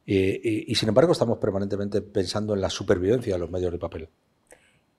Y, 0.05 0.75
sin 0.75 0.89
embargo 0.89 1.13
estamos 1.13 1.39
permanentemente 1.39 2.03
pensando 2.03 2.53
en 2.55 2.61
la 2.61 2.69
supervivencia 2.69 3.35
de 3.35 3.39
los 3.39 3.51
medios 3.51 3.73
de 3.73 3.79
papel. 3.79 4.09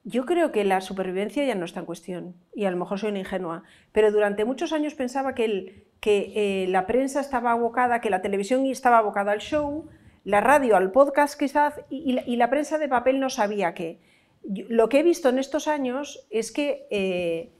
Yo 0.03 0.25
creo 0.25 0.51
que 0.51 0.63
la 0.63 0.81
supervivencia 0.81 1.45
ya 1.45 1.53
no 1.53 1.65
está 1.65 1.81
en 1.81 1.85
cuestión, 1.85 2.35
y 2.55 2.65
a 2.65 2.71
lo 2.71 2.77
mejor 2.77 2.97
soy 2.97 3.11
una 3.11 3.19
ingenua, 3.19 3.63
pero 3.91 4.11
durante 4.11 4.45
muchos 4.45 4.73
años 4.73 4.95
pensaba 4.95 5.35
que, 5.35 5.45
el, 5.45 5.83
que 5.99 6.33
eh, 6.35 6.67
la 6.67 6.87
prensa 6.87 7.21
estaba 7.21 7.51
abocada, 7.51 8.01
que 8.01 8.09
la 8.09 8.21
televisión 8.21 8.65
estaba 8.65 8.97
abocada 8.97 9.31
al 9.31 9.39
show, 9.39 9.87
la 10.23 10.41
radio 10.41 10.75
al 10.75 10.91
podcast 10.91 11.39
quizás, 11.39 11.79
y, 11.89 12.13
la, 12.35 12.49
prensa 12.49 12.79
de 12.79 12.87
papel 12.87 13.19
no 13.19 13.29
sabía 13.29 13.75
qué. 13.75 13.99
lo 14.43 14.89
que 14.89 14.99
he 14.99 15.03
visto 15.03 15.29
en 15.29 15.37
estos 15.37 15.67
años 15.67 16.25
es 16.31 16.51
que 16.51 16.87
eh, 16.89 17.51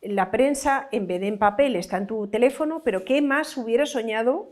la 0.00 0.30
prensa, 0.30 0.88
en 0.92 1.08
vez 1.08 1.20
de 1.20 1.28
en 1.28 1.38
papel, 1.38 1.74
está 1.74 1.96
en 1.96 2.06
tu 2.06 2.28
teléfono, 2.28 2.82
pero 2.84 3.04
¿qué 3.04 3.20
más 3.22 3.56
hubiera 3.56 3.86
soñado 3.86 4.50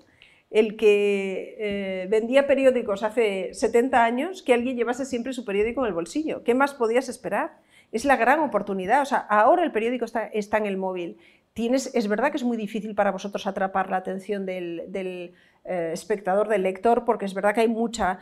el 0.51 0.77
que 0.77 1.57
eh, 1.59 2.07
vendía 2.09 2.47
periódicos 2.47 3.03
hace 3.03 3.53
70 3.53 4.05
años 4.05 4.43
que 4.43 4.55
alguien 4.55 4.77
llevase 4.77 5.05
siempre 5.05 5.33
su 5.33 5.45
periódico 5.45 5.83
en 5.83 5.89
el 5.89 5.95
bolsillo? 5.95 6.45
¿Qué 6.45 6.55
más 6.55 6.75
podías 6.75 7.09
esperar? 7.09 7.59
Es 7.93 8.05
la 8.05 8.17
gran 8.17 8.41
oportunidad. 8.41 9.03
O 9.03 9.07
sea, 9.07 9.19
ahora 9.19 9.63
el 9.63 9.73
periódico 9.73 10.05
está, 10.05 10.31
en 10.33 10.67
el 10.67 10.77
móvil. 10.77 11.19
Tienes, 11.53 11.95
es 11.95 12.07
verdad 12.09 12.31
que 12.31 12.37
es 12.37 12.45
muy 12.45 12.57
difícil 12.57 12.95
para 12.95 13.11
vosotros 13.11 13.47
atrapar 13.47 13.91
la 13.91 13.97
atención 13.97 14.45
del, 14.45 15.35
eh, 15.65 15.91
espectador, 15.93 16.49
del 16.49 16.63
lector, 16.63 17.05
porque 17.05 17.25
es 17.25 17.35
verdad 17.35 17.55
que 17.55 17.63
hay 17.63 17.69
mucha 17.69 18.19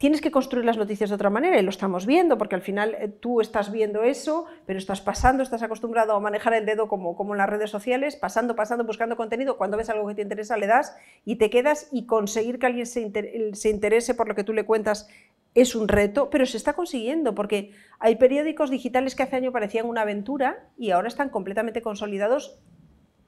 tienes 0.00 0.22
que 0.22 0.30
construir 0.30 0.64
las 0.64 0.78
noticias 0.78 1.10
de 1.10 1.16
otra 1.16 1.28
manera 1.28 1.60
y 1.60 1.62
lo 1.62 1.68
estamos 1.68 2.06
viendo, 2.06 2.38
porque 2.38 2.54
al 2.54 2.62
final 2.62 2.96
eh, 2.98 3.08
tú 3.08 3.42
estás 3.42 3.70
viendo 3.70 4.02
eso, 4.02 4.46
pero 4.64 4.78
estás 4.78 5.02
pasando, 5.02 5.42
estás 5.42 5.62
acostumbrado 5.62 6.14
a 6.14 6.20
manejar 6.20 6.54
el 6.54 6.64
dedo 6.64 6.88
como, 6.88 7.14
en 7.34 7.36
las 7.36 7.50
redes 7.50 7.68
sociales, 7.68 8.16
pasando, 8.16 8.56
pasando, 8.56 8.84
buscando 8.84 9.18
contenido, 9.18 9.58
cuando 9.58 9.76
ves 9.76 9.90
algo 9.90 10.08
que 10.08 10.14
te 10.14 10.22
interesa 10.22 10.56
le 10.56 10.68
das 10.68 10.96
y 11.26 11.36
te 11.36 11.50
quedas 11.50 11.86
y 11.92 12.06
conseguir 12.06 12.58
que 12.58 12.64
alguien 12.64 12.86
se, 12.86 13.52
se 13.52 13.68
interese 13.68 14.14
por 14.14 14.26
lo 14.26 14.34
que 14.34 14.42
tú 14.42 14.54
le 14.54 14.64
cuentas 14.64 15.06
es 15.54 15.74
un 15.74 15.86
reto, 15.86 16.30
pero 16.30 16.46
se 16.46 16.56
está 16.56 16.72
consiguiendo, 16.72 17.34
porque 17.34 17.72
hay 17.98 18.16
periódicos 18.16 18.70
digitales 18.70 19.14
que 19.14 19.24
hace 19.24 19.36
año 19.36 19.52
parecían 19.52 19.84
una 19.84 20.00
aventura 20.00 20.66
y 20.78 20.92
ahora 20.92 21.08
están 21.08 21.28
completamente 21.28 21.82
consolidados, 21.82 22.58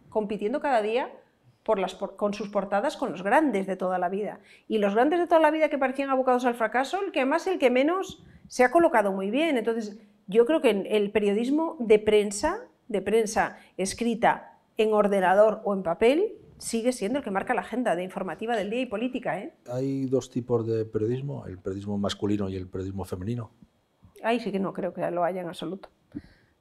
compitiendo 0.08 0.62
cada 0.62 0.80
día 0.80 1.12
con 1.64 2.34
sus 2.34 2.48
portadas 2.48 2.96
con 2.96 3.12
los 3.12 3.22
grandes 3.22 3.66
de 3.66 3.76
toda 3.76 3.98
la 3.98 4.08
vida. 4.08 4.40
Y 4.68 4.78
los 4.78 4.94
grandes 4.94 5.20
de 5.20 5.26
toda 5.26 5.40
la 5.40 5.50
vida 5.50 5.68
que 5.68 5.78
parecían 5.78 6.10
abocados 6.10 6.44
al 6.44 6.54
fracaso, 6.54 7.00
el 7.02 7.12
que 7.12 7.24
más, 7.24 7.46
el 7.46 7.58
que 7.58 7.70
menos, 7.70 8.24
se 8.48 8.64
ha 8.64 8.70
colocado 8.70 9.12
muy 9.12 9.30
bien. 9.30 9.56
Entonces, 9.56 9.98
yo 10.26 10.44
creo 10.46 10.60
que 10.60 10.70
el 10.70 11.10
periodismo 11.10 11.76
de 11.78 11.98
prensa, 11.98 12.60
de 12.88 13.02
prensa 13.02 13.58
escrita 13.76 14.58
en 14.76 14.92
ordenador 14.92 15.60
o 15.64 15.74
en 15.74 15.82
papel, 15.82 16.32
sigue 16.62 16.92
siendo 16.92 17.18
el 17.18 17.24
que 17.24 17.30
marca 17.30 17.54
la 17.54 17.62
agenda 17.62 17.96
de 17.96 18.04
informativa 18.04 18.56
del 18.56 18.70
día 18.70 18.80
y 18.80 18.86
política. 18.86 19.38
¿eh? 19.38 19.52
Hay 19.70 20.06
dos 20.06 20.30
tipos 20.30 20.66
de 20.66 20.84
periodismo, 20.84 21.44
el 21.46 21.58
periodismo 21.58 21.98
masculino 21.98 22.48
y 22.48 22.56
el 22.56 22.68
periodismo 22.68 23.04
femenino. 23.04 23.50
Ahí 24.22 24.38
sí 24.38 24.52
que 24.52 24.60
no 24.60 24.72
creo 24.72 24.94
que 24.94 25.10
lo 25.10 25.24
haya 25.24 25.40
en 25.40 25.48
absoluto. 25.48 25.88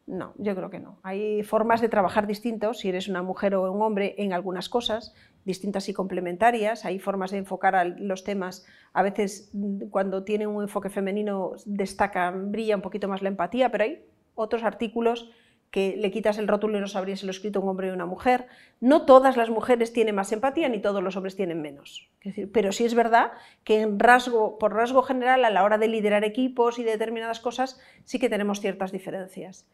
No, 0.07 0.33
yo 0.37 0.55
creo 0.55 0.69
que 0.69 0.79
no. 0.79 0.99
Hay 1.03 1.43
formas 1.43 1.79
de 1.79 1.89
trabajar 1.89 2.27
distintos, 2.27 2.79
si 2.79 2.89
eres 2.89 3.07
una 3.07 3.21
mujer 3.21 3.55
o 3.55 3.71
un 3.71 3.81
hombre, 3.81 4.15
en 4.17 4.33
algunas 4.33 4.67
cosas, 4.67 5.13
distintas 5.45 5.87
y 5.89 5.93
complementarias. 5.93 6.85
Hay 6.85 6.99
formas 6.99 7.31
de 7.31 7.37
enfocar 7.37 7.95
los 7.99 8.23
temas. 8.23 8.65
A 8.93 9.03
veces, 9.03 9.49
mm, 9.53 9.89
cuando 9.89 10.23
tienen 10.23 10.49
un 10.49 10.63
enfoque 10.63 10.89
femenino, 10.89 11.53
destaca, 11.65 12.31
brilla 12.31 12.75
un 12.75 12.81
poquito 12.81 13.07
más 13.07 13.21
la 13.21 13.29
empatía, 13.29 13.71
pero 13.71 13.83
hay 13.83 14.05
otros 14.35 14.63
artículos 14.63 15.31
que 15.71 15.95
le 15.97 16.11
quitas 16.11 16.37
el 16.37 16.49
rótulo 16.49 16.77
y 16.77 16.81
no 16.81 16.87
sabrías 16.87 17.23
lo 17.23 17.31
escrito 17.31 17.61
un 17.61 17.69
hombre 17.69 17.89
o 17.89 17.93
una 17.93 18.05
mujer. 18.05 18.47
No 18.81 19.05
todas 19.05 19.37
las 19.37 19.49
mujeres 19.49 19.93
tienen 19.93 20.15
más 20.15 20.33
empatía, 20.33 20.67
ni 20.67 20.79
todos 20.79 21.01
los 21.01 21.15
hombres 21.15 21.37
tienen 21.37 21.61
menos. 21.61 22.09
pero 22.51 22.73
sí 22.73 22.83
es 22.83 22.93
verdad 22.93 23.31
que 23.63 23.81
en 23.81 23.97
rasgo, 23.97 24.57
por 24.59 24.73
rasgo 24.73 25.01
general, 25.01 25.45
a 25.45 25.49
la 25.49 25.63
hora 25.63 25.77
de 25.77 25.87
liderar 25.87 26.25
equipos 26.25 26.77
y 26.77 26.83
determinadas 26.83 27.39
cosas, 27.39 27.79
sí 28.03 28.19
que 28.19 28.29
tenemos 28.29 28.59
ciertas 28.59 28.91
diferencias. 28.91 29.65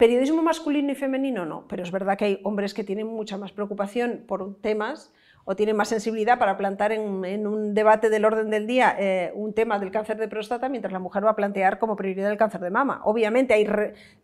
Periodismo 0.00 0.40
masculino 0.40 0.92
y 0.92 0.94
femenino 0.94 1.44
no, 1.44 1.66
pero 1.68 1.82
es 1.82 1.90
verdad 1.90 2.16
que 2.16 2.24
hay 2.24 2.40
hombres 2.42 2.72
que 2.72 2.84
tienen 2.84 3.06
mucha 3.06 3.36
más 3.36 3.52
preocupación 3.52 4.24
por 4.26 4.56
temas 4.62 5.12
o 5.44 5.54
tienen 5.56 5.76
más 5.76 5.88
sensibilidad 5.88 6.38
para 6.38 6.56
plantar 6.56 6.90
en, 6.90 7.46
un 7.46 7.74
debate 7.74 8.08
del 8.08 8.24
orden 8.24 8.48
del 8.48 8.66
día 8.66 8.96
eh, 8.98 9.30
un 9.34 9.52
tema 9.52 9.78
del 9.78 9.90
cáncer 9.90 10.16
de 10.16 10.26
próstata, 10.26 10.70
mientras 10.70 10.90
la 10.94 11.00
mujer 11.00 11.22
va 11.22 11.32
a 11.32 11.36
plantear 11.36 11.78
como 11.78 11.96
prioridad 11.96 12.30
el 12.30 12.38
cáncer 12.38 12.62
de 12.62 12.70
mama. 12.70 13.02
Obviamente 13.04 13.52
hay, 13.52 13.68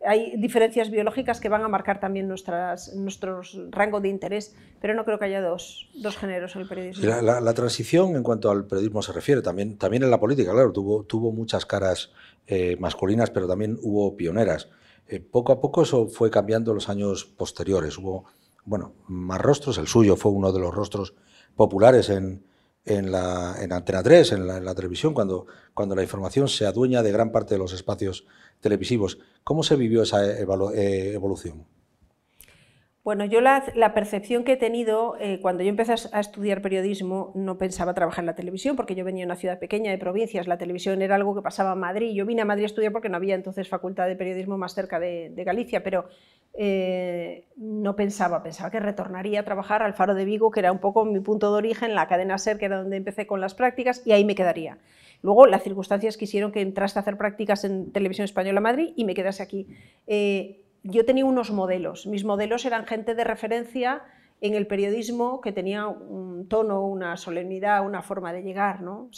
hay 0.03 0.35
diferencias 0.37 0.89
biológicas 0.89 1.39
que 1.39 1.47
van 1.47 1.61
a 1.61 1.67
marcar 1.67 1.99
también 1.99 2.27
nuestras, 2.27 2.95
nuestros 2.95 3.61
rangos 3.69 4.01
de 4.01 4.09
interés, 4.09 4.55
pero 4.81 4.95
no 4.95 5.05
creo 5.05 5.19
que 5.19 5.25
haya 5.25 5.43
dos, 5.43 5.91
dos 5.93 6.17
géneros 6.17 6.55
en 6.55 6.63
el 6.63 6.67
periodismo. 6.67 7.05
La, 7.21 7.53
transición 7.53 8.15
en 8.15 8.23
cuanto 8.23 8.49
al 8.49 8.65
periodismo 8.65 9.03
se 9.03 9.13
refiere, 9.13 9.43
también, 9.43 9.77
también 9.77 10.01
en 10.01 10.09
la 10.09 10.19
política, 10.19 10.53
claro, 10.53 10.71
tuvo, 10.71 11.03
tuvo 11.03 11.31
muchas 11.31 11.67
caras 11.67 12.11
eh, 12.47 12.77
masculinas, 12.79 13.29
pero 13.29 13.47
también 13.47 13.77
hubo 13.83 14.17
pioneras. 14.17 14.71
Eh, 15.07 15.19
poco 15.19 15.51
a 15.53 15.61
poco 15.61 15.83
eso 15.83 16.07
fue 16.07 16.29
cambiando 16.29 16.73
los 16.73 16.89
años 16.89 17.25
posteriores. 17.25 17.97
Hubo, 17.97 18.25
bueno, 18.65 18.93
más 19.07 19.41
rostros, 19.41 19.77
el 19.77 19.87
suyo 19.87 20.15
fue 20.15 20.31
uno 20.31 20.51
de 20.51 20.59
los 20.59 20.73
rostros 20.73 21.13
populares 21.55 22.09
en, 22.09 22.45
en, 22.85 23.11
la, 23.11 23.55
en 23.61 23.73
Antena 23.73 24.03
3, 24.03 24.31
en 24.33 24.47
la, 24.47 24.75
televisión, 24.75 25.13
cuando, 25.13 25.45
cuando 25.73 25.95
la 25.95 26.03
información 26.03 26.47
se 26.47 26.65
adueña 26.65 27.03
de 27.03 27.11
gran 27.11 27.31
parte 27.31 27.55
de 27.55 27.59
los 27.59 27.73
espacios 27.73 28.25
televisivos. 28.59 29.19
¿Cómo 29.43 29.63
se 29.63 29.75
vivió 29.75 30.03
esa 30.03 30.25
eh, 30.25 31.13
evolución? 31.13 31.65
Bueno, 33.07 33.23
yo 33.23 33.39
la, 33.39 33.93
percepción 33.93 34.43
que 34.43 34.51
he 34.51 34.57
tenido 34.57 35.15
eh, 35.21 35.39
cuando 35.41 35.63
yo 35.63 35.69
empecé 35.69 35.93
a 36.11 36.19
estudiar 36.19 36.61
periodismo, 36.61 37.31
no 37.35 37.57
pensaba 37.57 37.93
trabajar 37.93 38.23
en 38.23 38.25
la 38.25 38.35
televisión, 38.35 38.75
porque 38.75 38.95
yo 38.95 39.05
venía 39.05 39.21
de 39.21 39.27
una 39.27 39.37
ciudad 39.37 39.59
pequeña 39.59 39.91
de 39.91 39.97
provincias, 39.97 40.45
la 40.45 40.57
televisión 40.57 41.01
era 41.01 41.15
algo 41.15 41.33
que 41.33 41.41
pasaba 41.41 41.71
en 41.71 41.79
Madrid. 41.79 42.11
Yo 42.13 42.25
vine 42.25 42.41
a 42.41 42.45
Madrid 42.45 42.63
a 42.63 42.65
estudiar 42.65 42.91
porque 42.91 43.07
no 43.07 43.15
había 43.15 43.35
entonces 43.35 43.69
facultad 43.69 44.07
de 44.07 44.17
periodismo 44.17 44.57
más 44.57 44.73
cerca 44.73 44.99
de, 44.99 45.31
Galicia, 45.45 45.83
pero 45.83 46.09
eh, 46.53 47.47
no 47.55 47.95
pensaba, 47.95 48.43
pensaba 48.43 48.71
que 48.71 48.81
retornaría 48.81 49.39
a 49.39 49.43
trabajar 49.43 49.83
al 49.83 49.93
Faro 49.93 50.13
de 50.13 50.25
Vigo, 50.25 50.51
que 50.51 50.59
era 50.59 50.73
un 50.73 50.79
poco 50.79 51.05
mi 51.05 51.21
punto 51.21 51.49
de 51.49 51.59
origen, 51.59 51.95
la 51.95 52.09
cadena 52.09 52.37
SER, 52.37 52.57
que 52.57 52.65
era 52.65 52.79
donde 52.79 52.97
empecé 52.97 53.25
con 53.25 53.39
las 53.39 53.55
prácticas, 53.55 54.05
y 54.05 54.11
ahí 54.11 54.25
me 54.25 54.35
quedaría. 54.35 54.79
Luego 55.21 55.47
las 55.47 55.63
circunstancias 55.63 56.17
quisieron 56.17 56.51
que 56.51 56.59
entrase 56.59 56.99
a 56.99 57.03
hacer 57.03 57.17
prácticas 57.17 57.63
en 57.63 57.93
Televisión 57.93 58.25
Española 58.25 58.59
Madrid 58.59 58.91
y 58.97 59.05
me 59.05 59.13
quedase 59.13 59.41
aquí. 59.41 59.65
Eh, 60.07 60.66
yo 60.89 61.05
tenía 61.05 61.25
unos 61.25 61.51
modelos. 61.51 62.07
Mis 62.07 62.23
modelos 62.23 62.65
eran 62.65 62.85
gente 62.85 63.15
de 63.15 63.23
referencia 63.23 64.03
en 64.39 64.53
el 64.53 64.67
periodismo 64.67 65.41
que 65.41 65.51
tenía 65.51 65.87
un 65.87 66.47
tono, 66.47 66.85
una 66.85 67.17
solemnidad, 67.17 67.85
una 67.85 68.01
forma 68.01 68.33
de 68.33 68.43
llegar. 68.43 68.81
¿no? 68.81 69.09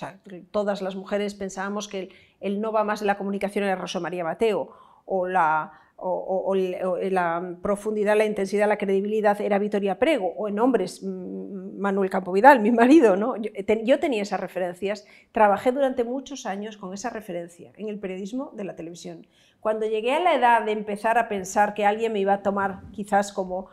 Todas 0.51 0.81
las 0.81 0.95
mujeres 0.95 1.33
pensábamos 1.35 1.87
que 1.87 2.09
el, 2.39 2.61
no 2.61 2.71
va 2.71 2.83
más 2.83 3.01
de 3.01 3.05
la 3.05 3.17
comunicación 3.17 3.65
era 3.65 3.75
Rosa 3.75 3.99
María 3.99 4.23
Mateo 4.23 4.71
o 5.05 5.27
la, 5.27 5.73
o, 6.01 6.55
la 6.55 7.57
profundidad, 7.61 8.17
la 8.17 8.25
intensidad, 8.25 8.67
la 8.67 8.77
credibilidad 8.77 9.39
era 9.41 9.59
Vitoria 9.59 9.99
Prego, 9.99 10.33
o 10.37 10.47
en 10.47 10.59
hombres 10.59 11.03
mm, 11.03 11.77
Manuel 11.77 12.09
Campovidal, 12.09 12.59
mi 12.59 12.71
marido. 12.71 13.15
¿no? 13.15 13.35
Yo, 13.37 13.51
yo, 13.83 13.99
tenía 13.99 14.21
esas 14.21 14.39
referencias, 14.39 15.05
trabajé 15.31 15.71
durante 15.71 16.03
muchos 16.03 16.45
años 16.45 16.77
con 16.77 16.93
esa 16.93 17.09
referencia 17.09 17.71
en 17.77 17.89
el 17.89 17.99
periodismo 17.99 18.51
de 18.55 18.63
la 18.63 18.75
televisión. 18.75 19.27
Cuando 19.59 19.85
llegué 19.85 20.13
a 20.13 20.19
la 20.19 20.35
edad 20.35 20.63
de 20.63 20.71
empezar 20.71 21.17
a 21.17 21.27
pensar 21.27 21.73
que 21.73 21.85
alguien 21.85 22.13
me 22.13 22.19
iba 22.19 22.33
a 22.33 22.43
tomar 22.43 22.81
quizás 22.91 23.33
como... 23.33 23.67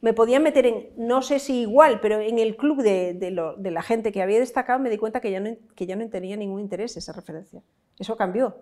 Me 0.00 0.14
podía 0.14 0.40
meter 0.40 0.64
en, 0.64 0.88
no 0.96 1.20
sé 1.20 1.38
si 1.38 1.60
igual, 1.60 2.00
pero 2.00 2.20
en 2.20 2.38
el 2.38 2.56
club 2.56 2.82
de, 2.82 3.60
la 3.60 3.82
gente 3.82 4.12
que 4.12 4.22
había 4.22 4.38
destacado 4.38 4.80
me 4.80 4.88
di 4.88 4.96
cuenta 4.96 5.20
que 5.20 5.30
ya, 5.30 5.40
no, 5.40 5.50
que 5.76 5.84
ya 5.84 5.94
no 5.94 6.08
tenía 6.08 6.38
ningún 6.38 6.58
interés 6.58 6.96
esa 6.96 7.12
referencia. 7.12 7.62
Eso 7.98 8.16
cambió, 8.16 8.56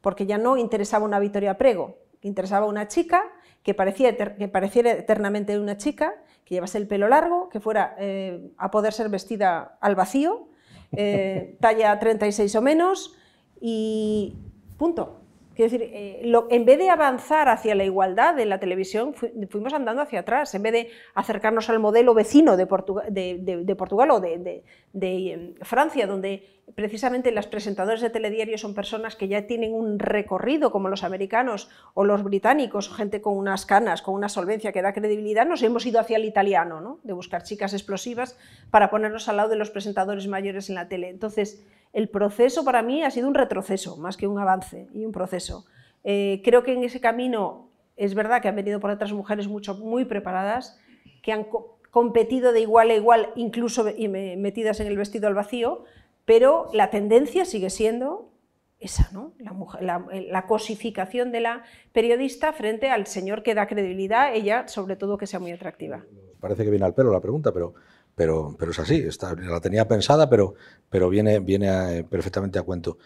porque 0.00 0.26
ya 0.26 0.38
no 0.38 0.56
interesaba 0.56 1.04
una 1.04 1.18
Victoria 1.18 1.58
Prego, 1.58 1.98
interesaba 2.22 2.66
una 2.66 2.88
chica 2.88 3.24
que, 3.62 3.74
parecía, 3.74 4.16
que 4.16 4.48
pareciera 4.48 4.92
eternamente 4.92 5.58
una 5.58 5.76
chica, 5.76 6.14
que 6.44 6.54
llevase 6.54 6.78
el 6.78 6.86
pelo 6.86 7.08
largo, 7.08 7.48
que 7.48 7.60
fuera 7.60 7.94
eh, 7.98 8.50
a 8.56 8.70
poder 8.70 8.92
ser 8.92 9.08
vestida 9.08 9.78
al 9.80 9.94
vacío, 9.94 10.48
eh, 10.92 11.56
talla 11.60 11.98
36 11.98 12.54
o 12.56 12.62
menos, 12.62 13.14
y 13.60 14.36
punto. 14.78 15.20
Quiero 15.54 15.72
decir, 15.72 15.90
eh, 15.92 16.32
en 16.50 16.64
vez 16.64 16.78
de 16.78 16.88
avanzar 16.88 17.50
hacia 17.50 17.74
la 17.74 17.84
igualdad 17.84 18.38
en 18.38 18.48
la 18.48 18.58
televisión, 18.58 19.12
fuimos 19.50 19.74
andando 19.74 20.00
hacia 20.00 20.20
atrás. 20.20 20.54
En 20.54 20.62
vez 20.62 20.72
de 20.72 20.90
acercarnos 21.14 21.68
al 21.68 21.80
modelo 21.80 22.14
vecino 22.14 22.56
de, 22.56 22.66
Portugal 22.66 24.10
o 24.10 24.20
de, 24.20 24.64
em, 24.94 25.54
Francia, 25.60 26.06
donde 26.06 26.59
precisamente 26.80 27.30
las 27.30 27.46
presentadoras 27.46 28.00
de 28.00 28.08
telediarios 28.08 28.62
son 28.62 28.72
personas 28.72 29.14
que 29.14 29.28
ya 29.28 29.46
tienen 29.46 29.74
un 29.74 29.98
recorrido, 29.98 30.70
como 30.72 30.88
los 30.88 31.04
americanos 31.04 31.68
o 31.92 32.04
los 32.04 32.24
británicos, 32.24 32.88
gente 32.88 33.20
con 33.20 33.36
unas 33.36 33.66
canas, 33.66 34.00
con 34.00 34.14
una 34.14 34.30
solvencia 34.30 34.72
que 34.72 34.80
da 34.80 34.94
credibilidad, 34.94 35.46
nos 35.46 35.62
hemos 35.62 35.84
ido 35.84 36.00
hacia 36.00 36.16
el 36.16 36.24
italiano, 36.24 36.80
¿no? 36.80 36.98
de 37.02 37.12
buscar 37.12 37.42
chicas 37.42 37.74
explosivas 37.74 38.38
para 38.70 38.88
ponernos 38.88 39.28
al 39.28 39.36
lado 39.36 39.50
de 39.50 39.56
los 39.56 39.68
presentadores 39.68 40.26
mayores 40.26 40.70
en 40.70 40.76
la 40.76 40.88
tele. 40.88 41.10
Entonces, 41.10 41.62
el 41.92 42.08
proceso 42.08 42.64
para 42.64 42.80
mí 42.80 43.04
ha 43.04 43.10
sido 43.10 43.28
un 43.28 43.34
retroceso, 43.34 43.98
más 43.98 44.16
que 44.16 44.26
un 44.26 44.38
avance 44.38 44.88
y 44.94 45.04
un 45.04 45.12
proceso. 45.12 45.66
Eh, 46.02 46.40
creo 46.42 46.62
que 46.62 46.72
en 46.72 46.82
ese 46.82 46.98
camino 46.98 47.68
es 47.98 48.14
verdad 48.14 48.40
que 48.40 48.48
han 48.48 48.56
venido 48.56 48.80
por 48.80 48.88
otras 48.88 49.12
mujeres 49.12 49.48
mucho, 49.48 49.74
muy 49.74 50.06
preparadas, 50.06 50.80
que 51.20 51.32
han 51.32 51.46
competido 51.90 52.52
de 52.52 52.62
igual 52.62 52.88
a 52.88 52.94
igual, 52.94 53.32
incluso 53.34 53.84
metidas 53.84 54.80
en 54.80 54.86
el 54.86 54.96
vestido 54.96 55.28
al 55.28 55.34
vacío, 55.34 55.84
pero 56.30 56.70
la 56.72 56.90
tendencia 56.90 57.44
sigue 57.44 57.70
siendo 57.70 58.30
esa, 58.78 59.10
¿no? 59.12 59.34
la, 59.80 60.06
la, 60.30 60.46
cosificación 60.46 61.32
de 61.32 61.40
la 61.40 61.64
periodista 61.92 62.52
frente 62.52 62.88
al 62.88 63.08
señor 63.08 63.42
que 63.42 63.52
da 63.52 63.66
credibilidad, 63.66 64.32
ella 64.32 64.68
sobre 64.68 64.94
todo 64.94 65.18
que 65.18 65.26
sea 65.26 65.40
muy 65.40 65.50
atractiva. 65.50 66.04
Parece 66.38 66.62
que 66.62 66.70
viene 66.70 66.86
al 66.86 66.94
pelo 66.94 67.10
la 67.10 67.18
pregunta, 67.18 67.50
pero 67.50 67.74
pero, 68.14 68.54
pero 68.56 68.70
es 68.70 68.78
así, 68.78 69.04
la 69.22 69.60
tenía 69.60 69.88
pensada, 69.88 70.30
pero, 70.30 70.54
pero 70.88 71.08
viene, 71.08 71.40
viene 71.40 72.04
perfectamente 72.04 72.60
a 72.60 72.62
cuento. 72.62 72.98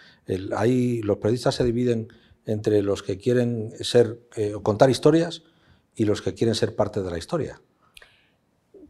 ahí 0.54 1.00
los 1.00 1.16
periodistas 1.16 1.54
se 1.54 1.64
dividen 1.64 2.08
entre 2.44 2.82
los 2.82 3.02
que 3.02 3.16
quieren 3.16 3.72
ser, 3.80 4.18
eh, 4.36 4.52
contar 4.62 4.90
historias 4.90 5.44
y 5.94 6.04
los 6.04 6.20
que 6.20 6.34
quieren 6.34 6.54
ser 6.54 6.76
parte 6.76 7.02
de 7.02 7.10
la 7.10 7.16
historia. 7.16 7.62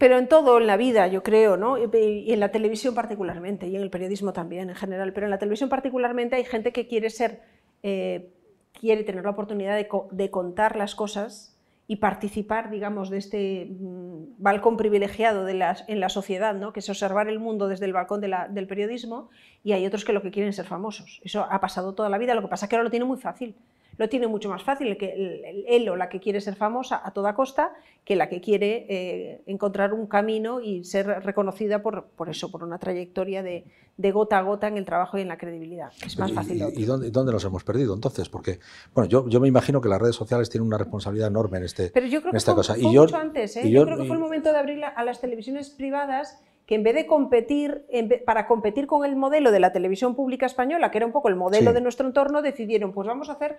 Pero 0.05 0.19
en 0.19 0.29
todo, 0.29 0.59
en 0.59 0.67
la 0.67 0.77
vida, 0.77 1.07
yo 1.07 1.23
creo, 1.23 1.57
¿no? 1.57 1.79
y 1.79 2.31
en 2.31 2.39
la 2.39 2.51
televisión 2.51 2.95
particularmente, 2.95 3.69
y 3.69 3.77
en 3.77 3.81
el 3.81 3.89
periodismo 3.89 4.35
también 4.35 4.69
en 4.69 4.77
general, 4.77 5.15
pero 5.15 5.27
en 5.27 5.31
la 5.31 5.39
televisión 5.39 5.71
particularmente 5.71 6.37
hay 6.37 6.45
gente 6.45 6.75
que 6.75 6.87
quiere 6.87 7.09
ser, 7.09 7.41
eh, 7.83 8.31
quiere 8.79 9.03
tener 9.05 9.25
la 9.25 9.31
oportunidad 9.31 9.75
de, 9.77 9.89
de 10.11 10.31
contar 10.31 10.77
las 10.77 10.95
cosas 10.95 11.59
y 11.87 11.97
participar, 11.97 12.69
digamos, 12.69 13.09
de 13.09 13.17
este 13.17 13.67
mm, 13.81 14.35
balcón 14.37 14.77
privilegiado 14.77 15.47
de 15.47 15.53
en 15.89 16.01
la 16.01 16.09
sociedad, 16.11 16.55
¿no? 16.55 16.75
que 16.75 16.81
es 16.81 16.91
observar 16.91 17.31
el 17.31 17.39
mundo 17.39 17.67
desde 17.67 17.87
el 17.87 17.95
balcón 17.95 18.21
del 18.21 18.67
periodismo, 18.67 19.31
y 19.63 19.73
hay 19.73 19.87
otros 19.87 20.05
que 20.05 20.13
lo 20.13 20.21
que 20.21 20.31
quieren 20.31 20.51
es 20.51 20.57
ser 20.57 20.67
famosos. 20.67 21.23
Eso 21.25 21.47
ha 21.51 21.63
pasado 21.63 21.95
toda 21.95 22.11
la 22.11 22.19
vida, 22.19 22.35
lo 22.35 22.43
que 22.43 22.49
pasa 22.49 22.67
es 22.67 22.69
que 22.69 22.77
ahora 22.77 22.85
lo 22.85 22.91
tiene 22.91 23.07
muy 23.07 23.17
fácil 23.17 23.57
lo 23.97 24.09
tiene 24.09 24.27
mucho 24.27 24.49
más 24.49 24.63
fácil 24.63 24.89
el 24.89 24.97
que, 24.97 25.65
él 25.69 25.89
o 25.89 25.97
la 25.97 26.09
que 26.09 26.21
quiere 26.21 26.41
ser 26.41 26.57
famosa 26.57 27.01
a 27.05 27.13
toda 27.13 27.35
costa 27.35 27.73
que 28.05 28.17
la 28.17 28.29
que 28.29 28.41
quiere 28.41 28.87
eh, 28.89 29.43
encontrar 29.47 29.95
un 29.95 30.07
camino 30.07 30.61
y 30.61 30.85
ser 30.85 31.07
reconocida 31.07 31.83
por, 31.83 32.07
por 32.09 32.29
eso, 32.29 32.51
por 32.51 32.63
una 32.63 32.79
trayectoria 32.79 33.43
de, 33.43 33.65
gota 34.13 34.39
a 34.39 34.43
gota 34.43 34.69
en 34.69 34.77
el 34.77 34.85
trabajo 34.85 35.17
y 35.17 35.23
en 35.23 35.29
la 35.29 35.39
credibilidad. 35.39 35.91
Es 36.05 36.19
más 36.19 36.33
fácil. 36.33 36.63
¿Y, 36.75 36.83
y 36.83 36.85
dónde, 36.85 37.11
dónde, 37.11 37.33
nos 37.33 37.45
hemos 37.45 37.65
perdido 37.65 37.95
entonces? 37.95 38.29
Porque, 38.29 38.61
bueno, 38.93 39.09
yo, 39.09 39.29
yo, 39.29 39.41
me 39.41 39.49
imagino 39.49 39.81
que 39.81 39.89
las 39.89 40.01
redes 40.01 40.17
sociales 40.17 40.51
tienen 40.51 40.67
una 40.67 40.79
responsabilidad 40.79 41.29
enorme 41.29 41.59
en, 41.59 41.65
este, 41.65 41.91
Pero 41.91 42.07
yo 42.07 42.21
creo 42.21 42.33
que 42.33 42.39
esta 42.39 42.53
fue, 42.53 42.59
cosa. 42.59 42.77
y 42.77 42.93
yo, 42.93 43.03
mucho 43.03 43.17
antes, 43.17 43.57
¿eh? 43.57 43.71
yo, 43.71 43.85
creo 43.85 43.97
que 43.97 44.05
fue 44.05 44.17
el 44.17 44.23
momento 44.23 44.53
de 44.53 44.59
abrir 44.59 44.85
a 44.85 45.05
las 45.05 45.21
televisiones 45.21 45.71
privadas 45.71 46.39
que 46.67 46.75
en 46.75 46.83
vez 46.83 46.95
de 46.95 47.07
competir, 47.07 47.87
para 48.25 48.47
competir 48.47 48.87
con 48.87 49.05
el 49.05 49.17
modelo 49.17 49.53
de 49.53 49.61
la 49.61 49.73
televisión 49.73 50.15
pública 50.15 50.47
española, 50.47 50.91
que 50.91 50.99
era 50.99 51.07
un 51.07 51.13
poco 51.13 51.29
el 51.29 51.37
modelo 51.37 51.73
de 51.73 51.81
nuestro 51.81 52.07
entorno, 52.07 52.43
decidieron, 52.43 52.93
pues 52.93 53.07
vamos 53.07 53.29
a 53.29 53.33
hacer 53.33 53.59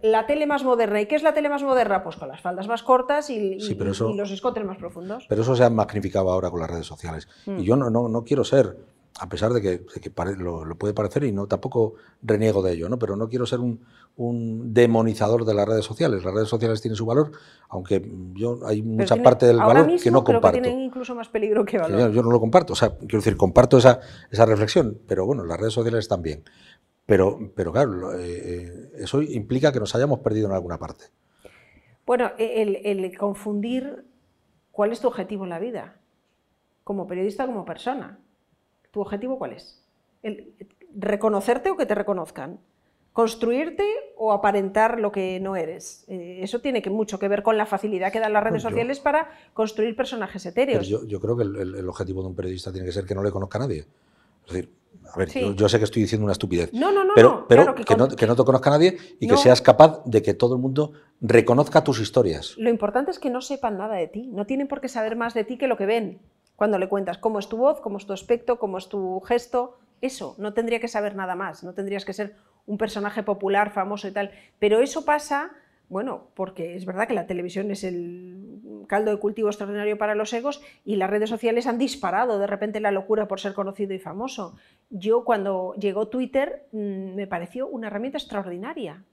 la 0.00 0.26
tele 0.26 0.46
más 0.46 0.64
moderna. 0.64 1.00
¿Y 1.00 1.06
qué 1.06 1.14
es 1.14 1.22
la 1.22 1.32
tele 1.32 1.48
más 1.48 1.62
moderna? 1.62 2.02
Pues 2.02 2.16
con 2.16 2.28
las 2.28 2.42
faldas 2.42 2.68
más 2.68 2.82
cortas 2.82 3.30
y, 3.30 3.58
los 3.58 4.30
escotes 4.30 4.64
más 4.64 4.76
profundos. 4.76 5.24
Pero 5.28 5.40
eso 5.40 5.56
se 5.56 5.64
ha 5.64 5.70
magnificado 5.70 6.30
ahora 6.30 6.50
con 6.50 6.60
las 6.60 6.70
redes 6.70 6.86
sociales. 6.86 7.26
Mm. 7.46 7.58
Y 7.58 7.64
yo 7.64 7.76
no, 7.76 7.88
no, 7.88 8.08
no, 8.08 8.22
quiero 8.22 8.44
ser, 8.44 8.76
a 9.20 9.28
pesar 9.28 9.52
de 9.52 9.62
que, 9.62 9.84
lo, 10.38 10.76
puede 10.76 10.92
parecer 10.92 11.24
y 11.24 11.32
no 11.32 11.46
tampoco 11.46 11.94
reniego 12.22 12.62
de 12.62 12.72
ello, 12.72 12.88
¿no? 12.88 12.98
pero 12.98 13.16
no 13.16 13.28
quiero 13.28 13.46
ser 13.46 13.60
un, 13.60 13.80
demonizador 14.72 15.44
de 15.44 15.54
las 15.54 15.66
redes 15.66 15.84
sociales. 15.84 16.24
Las 16.24 16.34
redes 16.34 16.48
sociales 16.48 16.80
tienen 16.80 16.96
su 16.96 17.06
valor, 17.06 17.32
aunque 17.68 18.08
yo 18.34 18.60
hay 18.64 18.82
mucha 18.82 19.16
parte 19.16 19.46
del 19.46 19.58
valor 19.58 20.00
que 20.00 20.10
no 20.10 20.22
comparto. 20.22 20.50
Creo 20.50 20.62
que 20.62 20.68
tienen 20.68 20.84
incluso 20.84 21.14
más 21.14 21.28
peligro 21.28 21.64
que 21.64 21.78
valor. 21.78 22.12
yo, 22.12 22.22
no 22.22 22.30
lo 22.30 22.40
comparto. 22.40 22.74
O 22.74 22.76
sea, 22.76 22.96
quiero 22.96 23.18
decir, 23.18 23.36
comparto 23.36 23.78
esa, 23.78 24.00
esa 24.30 24.46
reflexión, 24.46 24.98
pero 25.06 25.26
bueno, 25.26 25.44
las 25.44 25.58
redes 25.58 25.74
sociales 25.74 26.06
también. 26.06 26.44
Pero, 27.06 27.52
pero 27.54 27.72
claro, 27.72 28.14
eh, 28.14 28.18
eh, 28.24 28.90
eso 28.98 29.20
implica 29.20 29.72
que 29.72 29.80
nos 29.80 29.94
hayamos 29.94 30.20
perdido 30.20 30.48
en 30.48 30.54
alguna 30.54 30.78
parte. 30.78 31.04
Bueno, 32.06 32.32
el, 32.38 33.16
confundir 33.16 34.04
cuál 34.70 34.92
es 34.92 35.00
tu 35.00 35.08
objetivo 35.08 35.44
en 35.44 35.50
la 35.50 35.58
vida, 35.58 35.96
como 36.82 37.06
periodista, 37.06 37.46
como 37.46 37.64
persona. 37.64 38.18
¿Tu 38.94 39.00
objetivo 39.00 39.38
cuál 39.38 39.54
es? 39.54 39.82
¿Reconocerte 40.94 41.68
o 41.68 41.76
que 41.76 41.84
te 41.84 41.96
reconozcan? 41.96 42.60
¿Construirte 43.12 43.84
o 44.16 44.32
aparentar 44.32 45.00
lo 45.00 45.10
que 45.10 45.40
no 45.40 45.56
eres? 45.56 46.04
Eh, 46.06 46.38
eso 46.42 46.60
tiene 46.60 46.80
que, 46.80 46.90
mucho 46.90 47.18
que 47.18 47.26
ver 47.26 47.42
con 47.42 47.58
la 47.58 47.66
facilidad 47.66 48.12
que 48.12 48.20
dan 48.20 48.32
las 48.32 48.44
redes 48.44 48.62
sociales 48.62 49.00
para 49.00 49.28
construir 49.52 49.96
personajes 49.96 50.46
etéreos. 50.46 50.86
Yo, 50.86 51.04
yo, 51.06 51.20
creo 51.20 51.36
que 51.36 51.42
el, 51.42 51.74
el, 51.74 51.88
objetivo 51.88 52.22
de 52.22 52.28
un 52.28 52.36
periodista 52.36 52.70
tiene 52.70 52.86
que 52.86 52.92
ser 52.92 53.04
que 53.04 53.16
no 53.16 53.24
le 53.24 53.32
conozca 53.32 53.58
a 53.58 53.62
nadie. 53.62 53.84
Es 54.46 54.52
decir, 54.52 54.70
a 55.12 55.18
ver, 55.18 55.28
yo, 55.56 55.68
sé 55.68 55.78
que 55.78 55.84
estoy 55.84 56.02
diciendo 56.02 56.24
una 56.24 56.32
estupidez. 56.32 56.72
No, 56.72 56.92
no, 56.92 57.04
no. 57.04 57.14
Pero, 57.16 57.46
pero 57.48 57.74
que, 57.74 57.96
no, 57.96 58.08
que, 58.08 58.26
no, 58.28 58.36
te 58.36 58.44
conozca 58.44 58.70
nadie 58.70 58.96
y 59.18 59.26
que 59.26 59.36
seas 59.36 59.60
capaz 59.60 60.04
de 60.04 60.22
que 60.22 60.34
todo 60.34 60.54
el 60.54 60.60
mundo 60.60 60.92
reconozca 61.20 61.82
tus 61.82 62.00
historias. 62.00 62.54
Lo 62.58 62.70
importante 62.70 63.10
es 63.10 63.18
que 63.18 63.30
no 63.30 63.40
sepan 63.40 63.76
nada 63.76 63.96
de 63.96 64.06
ti. 64.06 64.28
No 64.32 64.46
tienen 64.46 64.68
por 64.68 64.80
qué 64.80 64.88
saber 64.88 65.16
más 65.16 65.34
de 65.34 65.42
ti 65.42 65.58
que 65.58 65.66
lo 65.66 65.76
que 65.76 65.86
ven. 65.86 66.20
Cuando 66.56 66.78
le 66.78 66.88
cuentas 66.88 67.18
cómo 67.18 67.38
es 67.38 67.48
tu 67.48 67.56
voz, 67.56 67.80
cómo 67.80 67.98
es 67.98 68.06
tu 68.06 68.12
aspecto, 68.12 68.58
cómo 68.58 68.78
es 68.78 68.88
tu 68.88 69.20
gesto. 69.20 69.78
Eso, 70.00 70.34
no 70.38 70.54
tendría 70.54 70.80
que 70.80 70.88
saber 70.88 71.14
nada 71.16 71.34
más. 71.34 71.64
No 71.64 71.74
tendrías 71.74 72.04
que 72.04 72.12
ser 72.12 72.36
un 72.66 72.78
personaje 72.78 73.22
popular, 73.22 73.70
famoso 73.70 74.08
y 74.08 74.12
tal. 74.12 74.30
Pero 74.58 74.80
eso 74.80 75.04
pasa 75.04 75.52
bueno, 75.88 76.28
porque 76.34 76.76
es 76.76 76.86
verdad 76.86 77.06
que 77.06 77.14
la 77.14 77.26
televisión 77.26 77.70
es 77.70 77.84
el 77.84 78.84
caldo 78.88 79.10
de 79.10 79.18
cultivo 79.18 79.48
extraordinario 79.48 79.98
para 79.98 80.14
los 80.14 80.32
egos 80.32 80.62
y 80.84 80.96
las 80.96 81.10
redes 81.10 81.30
sociales 81.30 81.66
han 81.66 81.78
disparado 81.78 82.38
de 82.38 82.46
repente 82.46 82.80
la 82.80 82.90
locura 82.90 83.28
por 83.28 83.40
ser 83.40 83.54
conocido 83.54 83.92
y 83.94 83.98
famoso. 83.98 84.56
Yo 84.90 85.24
cuando 85.24 85.74
llegó 85.74 86.08
Twitter 86.08 86.66
mm, 86.72 87.14
me 87.14 87.26
pareció 87.26 87.66
una 87.66 87.88
herramienta 87.88 88.18
extraordinaria 88.18 89.04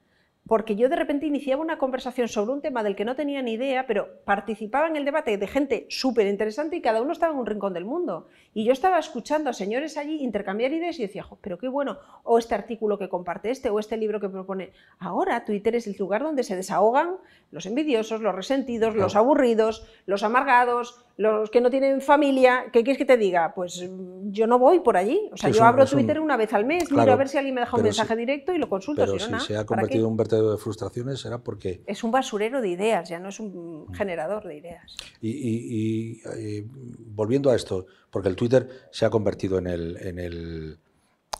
porque 0.47 0.75
yo 0.75 0.89
de 0.89 0.95
repente 0.95 1.25
iniciaba 1.25 1.61
una 1.61 1.77
conversación 1.77 2.27
sobre 2.27 2.51
un 2.51 2.61
tema 2.61 2.83
del 2.83 2.95
que 2.95 3.05
no 3.05 3.15
tenía 3.15 3.41
ni 3.41 3.53
idea, 3.53 3.85
pero 3.87 4.09
participaba 4.25 4.87
en 4.87 4.95
el 4.95 5.05
debate 5.05 5.37
de 5.37 5.47
gente 5.47 5.85
súper 5.89 6.27
interesante 6.27 6.75
y 6.75 6.81
cada 6.81 7.01
uno 7.01 7.13
estaba 7.13 7.33
en 7.33 7.39
un 7.39 7.45
rincón 7.45 7.73
del 7.73 7.85
mundo. 7.85 8.27
Y 8.53 8.65
yo 8.65 8.73
estaba 8.73 8.99
escuchando 8.99 9.49
a 9.49 9.53
señores 9.53 9.97
allí 9.97 10.21
intercambiar 10.21 10.73
ideas 10.73 10.99
y 10.99 11.03
decía, 11.03 11.25
pero 11.41 11.57
qué 11.57 11.67
bueno, 11.67 11.99
o 12.23 12.37
este 12.37 12.55
artículo 12.55 12.97
que 12.97 13.07
comparte 13.07 13.49
este, 13.49 13.69
o 13.69 13.79
este 13.79 13.97
libro 13.97 14.19
que 14.19 14.29
propone. 14.29 14.71
Ahora 14.99 15.45
Twitter 15.45 15.75
es 15.75 15.87
el 15.87 15.95
lugar 15.97 16.23
donde 16.23 16.43
se 16.43 16.55
desahogan 16.55 17.17
los 17.51 17.65
envidiosos, 17.65 18.21
los 18.21 18.33
resentidos, 18.33 18.95
los 18.95 19.15
aburridos, 19.15 19.85
los 20.05 20.23
amargados, 20.23 21.05
los 21.17 21.51
que 21.51 21.61
no 21.61 21.69
tienen 21.69 22.01
familia, 22.01 22.65
¿qué 22.71 22.83
quieres 22.83 22.97
que 22.97 23.05
te 23.05 23.17
diga? 23.17 23.53
Pues 23.53 23.87
mm, 23.87 24.31
yo 24.31 24.47
no 24.47 24.57
voy 24.57 24.79
por 24.79 24.97
allí. 24.97 25.29
O 25.31 25.37
sea, 25.37 25.49
yo 25.49 25.63
abro 25.63 25.85
Twitter 25.85 26.19
una 26.19 26.35
vez 26.35 26.53
al 26.53 26.65
mes, 26.65 26.91
miro 26.91 27.11
a 27.11 27.15
ver 27.15 27.27
si 27.27 27.37
alguien 27.37 27.55
me 27.55 27.61
deja 27.61 27.77
un 27.77 27.83
mensaje 27.83 28.15
directo 28.15 28.53
y 28.53 28.57
lo 28.57 28.67
consulto. 28.67 29.05
Pero 29.05 29.19
si, 29.19 29.45
se 29.45 29.57
ha 29.57 29.65
convertido 29.65 30.05
en 30.05 30.11
un 30.11 30.17
de 30.35 30.57
frustraciones, 30.57 31.19
será 31.19 31.43
porque... 31.43 31.81
Es 31.85 32.03
un 32.03 32.11
basurero 32.11 32.61
de 32.61 32.69
ideas, 32.69 33.09
ya 33.09 33.19
no 33.19 33.29
es 33.29 33.39
un 33.39 33.93
generador 33.93 34.47
de 34.47 34.57
ideas. 34.57 34.95
Y, 35.21 36.21
eh, 36.37 36.65
volviendo 36.67 37.49
a 37.49 37.55
esto, 37.55 37.85
porque 38.09 38.29
el 38.29 38.35
Twitter 38.35 38.69
se 38.91 39.05
ha 39.05 39.09
convertido 39.09 39.57
en, 39.57 39.67
el, 39.67 39.97
en, 39.97 40.19
el, 40.19 40.79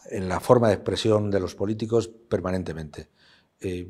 en 0.10 0.30
la 0.30 0.40
forma 0.40 0.68
de 0.68 0.76
expresión 0.76 1.32
de 1.32 1.40
los 1.40 1.56
políticos 1.56 2.08
permanentemente. 2.08 3.10
Eh, 3.60 3.88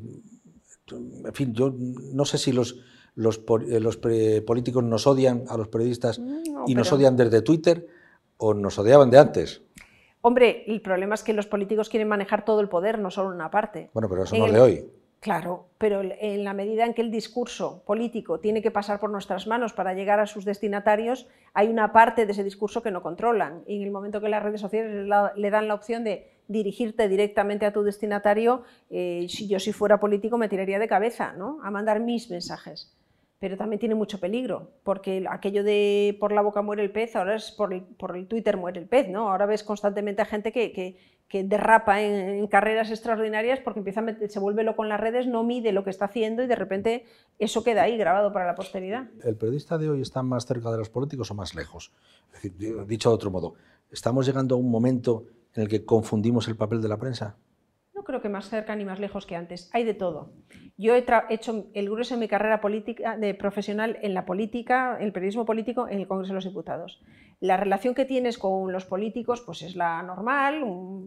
en 0.90 1.34
fin, 1.34 1.54
yo 1.54 1.74
no 1.76 2.24
sé 2.24 2.38
si 2.38 2.52
los 2.52 2.76
los, 3.14 3.42
eh, 3.68 3.80
los 3.80 3.98
políticos 3.98 4.84
nos 4.84 5.06
odian 5.06 5.44
a 5.48 5.56
los 5.56 5.68
periodistas 5.68 6.18
mm, 6.18 6.64
y 6.66 6.74
nos 6.74 6.92
odian 6.92 7.16
desde 7.16 7.42
Twitter 7.42 7.86
o 8.36 8.54
nos 8.54 8.78
odiaban 8.78 9.10
de 9.10 9.18
antes. 9.18 9.62
Hombre, 10.22 10.64
el 10.68 10.80
problema 10.80 11.16
es 11.16 11.24
que 11.24 11.32
los 11.32 11.46
políticos 11.46 11.88
quieren 11.88 12.08
manejar 12.08 12.44
todo 12.44 12.60
el 12.60 12.68
poder, 12.68 13.00
no 13.00 13.10
solo 13.10 13.30
una 13.30 13.50
parte. 13.50 13.90
Bueno, 13.92 14.08
pero 14.08 14.22
eso 14.22 14.36
no 14.36 14.46
es 14.46 14.52
de 14.52 14.60
hoy. 14.60 14.90
Claro, 15.18 15.66
pero 15.78 16.00
en 16.02 16.42
la 16.42 16.52
medida 16.52 16.84
en 16.84 16.94
que 16.94 17.02
el 17.02 17.10
discurso 17.10 17.82
político 17.84 18.40
tiene 18.40 18.62
que 18.62 18.70
pasar 18.72 18.98
por 18.98 19.10
nuestras 19.10 19.46
manos 19.46 19.72
para 19.72 19.94
llegar 19.94 20.18
a 20.18 20.26
sus 20.26 20.44
destinatarios, 20.44 21.28
hay 21.54 21.68
una 21.68 21.92
parte 21.92 22.24
de 22.24 22.32
ese 22.32 22.42
discurso 22.42 22.82
que 22.82 22.90
no 22.90 23.02
controlan. 23.02 23.62
Y 23.66 23.76
en 23.76 23.82
el 23.82 23.90
momento 23.90 24.20
que 24.20 24.28
las 24.28 24.42
redes 24.42 24.60
sociales 24.60 25.08
le 25.36 25.50
dan 25.50 25.68
la 25.68 25.74
opción 25.74 26.02
de 26.02 26.28
dirigirte 26.48 27.08
directamente 27.08 27.66
a 27.66 27.72
tu 27.72 27.82
destinatario, 27.82 28.62
eh, 28.90 29.26
si 29.28 29.48
yo 29.48 29.60
si 29.60 29.72
fuera 29.72 30.00
político 30.00 30.38
me 30.38 30.48
tiraría 30.48 30.78
de 30.78 30.88
cabeza 30.88 31.34
¿no? 31.34 31.58
a 31.62 31.70
mandar 31.70 32.00
mis 32.00 32.30
mensajes 32.30 32.96
pero 33.42 33.56
también 33.56 33.80
tiene 33.80 33.96
mucho 33.96 34.20
peligro, 34.20 34.70
porque 34.84 35.26
aquello 35.28 35.64
de 35.64 36.16
por 36.20 36.30
la 36.30 36.42
boca 36.42 36.62
muere 36.62 36.84
el 36.84 36.92
pez, 36.92 37.16
ahora 37.16 37.34
es 37.34 37.50
por 37.50 37.74
el, 37.74 37.82
por 37.82 38.16
el 38.16 38.28
Twitter 38.28 38.56
muere 38.56 38.78
el 38.78 38.86
pez, 38.86 39.08
¿no? 39.08 39.30
Ahora 39.30 39.46
ves 39.46 39.64
constantemente 39.64 40.22
a 40.22 40.26
gente 40.26 40.52
que, 40.52 40.70
que, 40.70 40.96
que 41.26 41.42
derrapa 41.42 42.02
en, 42.02 42.46
carreras 42.46 42.92
extraordinarias 42.92 43.58
porque 43.58 43.80
empieza 43.80 44.00
a 44.00 44.28
se 44.28 44.38
vuelve 44.38 44.62
loco 44.62 44.84
en 44.84 44.90
las 44.90 45.00
redes, 45.00 45.26
no 45.26 45.42
mide 45.42 45.72
lo 45.72 45.82
que 45.82 45.90
está 45.90 46.04
haciendo 46.04 46.44
y 46.44 46.46
de 46.46 46.54
repente 46.54 47.04
eso 47.40 47.64
queda 47.64 47.82
ahí 47.82 47.96
grabado 47.96 48.32
para 48.32 48.46
la 48.46 48.54
posteridad. 48.54 49.08
¿El 49.24 49.34
periodista 49.34 49.76
de 49.76 49.90
hoy 49.90 50.02
está 50.02 50.22
más 50.22 50.46
cerca 50.46 50.70
de 50.70 50.78
los 50.78 50.88
políticos 50.88 51.28
o 51.32 51.34
más 51.34 51.56
lejos? 51.56 51.90
Dicho 52.86 53.08
de 53.08 53.14
otro 53.16 53.32
modo, 53.32 53.54
¿estamos 53.90 54.24
llegando 54.24 54.54
a 54.54 54.58
un 54.58 54.70
momento 54.70 55.24
en 55.56 55.64
el 55.64 55.68
que 55.68 55.84
confundimos 55.84 56.46
el 56.46 56.54
papel 56.54 56.80
de 56.80 56.88
la 56.88 56.96
prensa? 56.96 57.34
Creo 58.04 58.20
que 58.20 58.28
más 58.28 58.48
cerca 58.48 58.74
ni 58.76 58.84
más 58.84 59.00
lejos 59.00 59.26
que 59.26 59.36
antes, 59.36 59.70
hay 59.72 59.84
de 59.84 59.94
todo. 59.94 60.32
Yo 60.76 60.94
he 60.94 61.04
hecho 61.30 61.66
el 61.74 61.90
grueso 61.90 62.14
de 62.14 62.20
mi 62.20 62.28
carrera 62.28 62.60
política, 62.60 63.16
de 63.16 63.34
profesional 63.34 63.98
en 64.02 64.14
la 64.14 64.24
política, 64.24 64.96
en 64.98 65.04
el 65.04 65.12
periodismo 65.12 65.44
político, 65.44 65.86
en 65.88 66.00
el 66.00 66.08
Congreso 66.08 66.32
de 66.32 66.36
los 66.36 66.44
Diputados. 66.44 67.02
La 67.40 67.56
relación 67.56 67.94
que 67.94 68.04
tienes 68.04 68.38
con 68.38 68.72
los 68.72 68.84
políticos 68.84 69.42
pues 69.44 69.62
es 69.62 69.76
la 69.76 70.02
normal. 70.02 70.62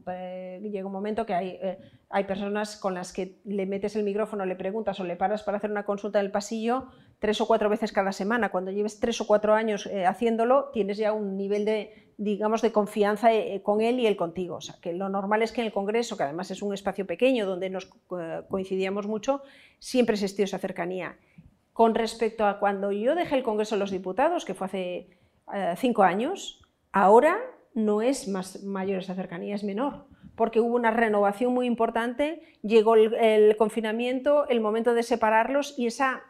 Eh, 0.07 0.59
llega 0.63 0.85
un 0.85 0.91
momento 0.91 1.25
que 1.25 1.33
hay, 1.33 1.57
eh, 1.61 1.77
hay 2.09 2.23
personas 2.25 2.77
con 2.77 2.93
las 2.93 3.13
que 3.13 3.39
le 3.45 3.65
metes 3.65 3.95
el 3.95 4.03
micrófono, 4.03 4.45
le 4.45 4.55
preguntas 4.55 4.99
o 4.99 5.03
le 5.03 5.15
paras 5.15 5.43
para 5.43 5.57
hacer 5.57 5.71
una 5.71 5.85
consulta 5.85 6.19
en 6.19 6.25
el 6.25 6.31
pasillo 6.31 6.87
tres 7.19 7.41
o 7.41 7.47
cuatro 7.47 7.69
veces 7.69 7.91
cada 7.91 8.11
semana. 8.11 8.49
Cuando 8.49 8.71
lleves 8.71 8.99
tres 8.99 9.19
o 9.21 9.27
cuatro 9.27 9.53
años 9.53 9.85
eh, 9.87 10.05
haciéndolo, 10.05 10.69
tienes 10.73 10.97
ya 10.97 11.13
un 11.13 11.37
nivel 11.37 11.65
de, 11.65 12.11
digamos, 12.17 12.61
de 12.61 12.71
confianza 12.71 13.29
con 13.63 13.81
él 13.81 13.99
y 13.99 14.07
él 14.07 14.15
contigo. 14.15 14.55
O 14.55 14.61
sea, 14.61 14.75
que 14.81 14.93
lo 14.93 15.09
normal 15.09 15.41
es 15.41 15.51
que 15.51 15.61
en 15.61 15.67
el 15.67 15.73
Congreso, 15.73 16.17
que 16.17 16.23
además 16.23 16.51
es 16.51 16.61
un 16.61 16.73
espacio 16.73 17.05
pequeño 17.05 17.45
donde 17.45 17.69
nos 17.69 17.85
coincidíamos 18.49 19.07
mucho, 19.07 19.41
siempre 19.79 20.13
existió 20.15 20.45
esa 20.45 20.59
cercanía. 20.59 21.17
Con 21.73 21.93
respecto 21.93 22.45
a 22.45 22.57
cuando 22.57 22.91
yo 22.93 23.15
dejé 23.15 23.35
el 23.35 23.43
Congreso 23.43 23.75
de 23.75 23.79
los 23.79 23.91
Diputados, 23.91 24.45
que 24.45 24.53
fue 24.53 24.67
hace 24.67 25.09
eh, 25.53 25.73
cinco 25.77 26.03
años, 26.03 26.61
ahora 26.91 27.37
no 27.73 28.01
es 28.01 28.27
más 28.29 28.63
mayor 28.63 28.99
esa 28.99 29.13
cercanía, 29.13 29.55
es 29.55 29.63
menor, 29.63 30.05
porque 30.35 30.61
hubo 30.61 30.75
una 30.75 30.91
renovación 30.91 31.53
muy 31.53 31.67
importante, 31.67 32.41
llegó 32.61 32.95
el, 32.95 33.55
confinamiento, 33.57 34.47
el 34.47 34.61
momento 34.61 34.93
de 34.93 35.03
separarlos 35.03 35.77
y 35.77 35.87
esa 35.87 36.23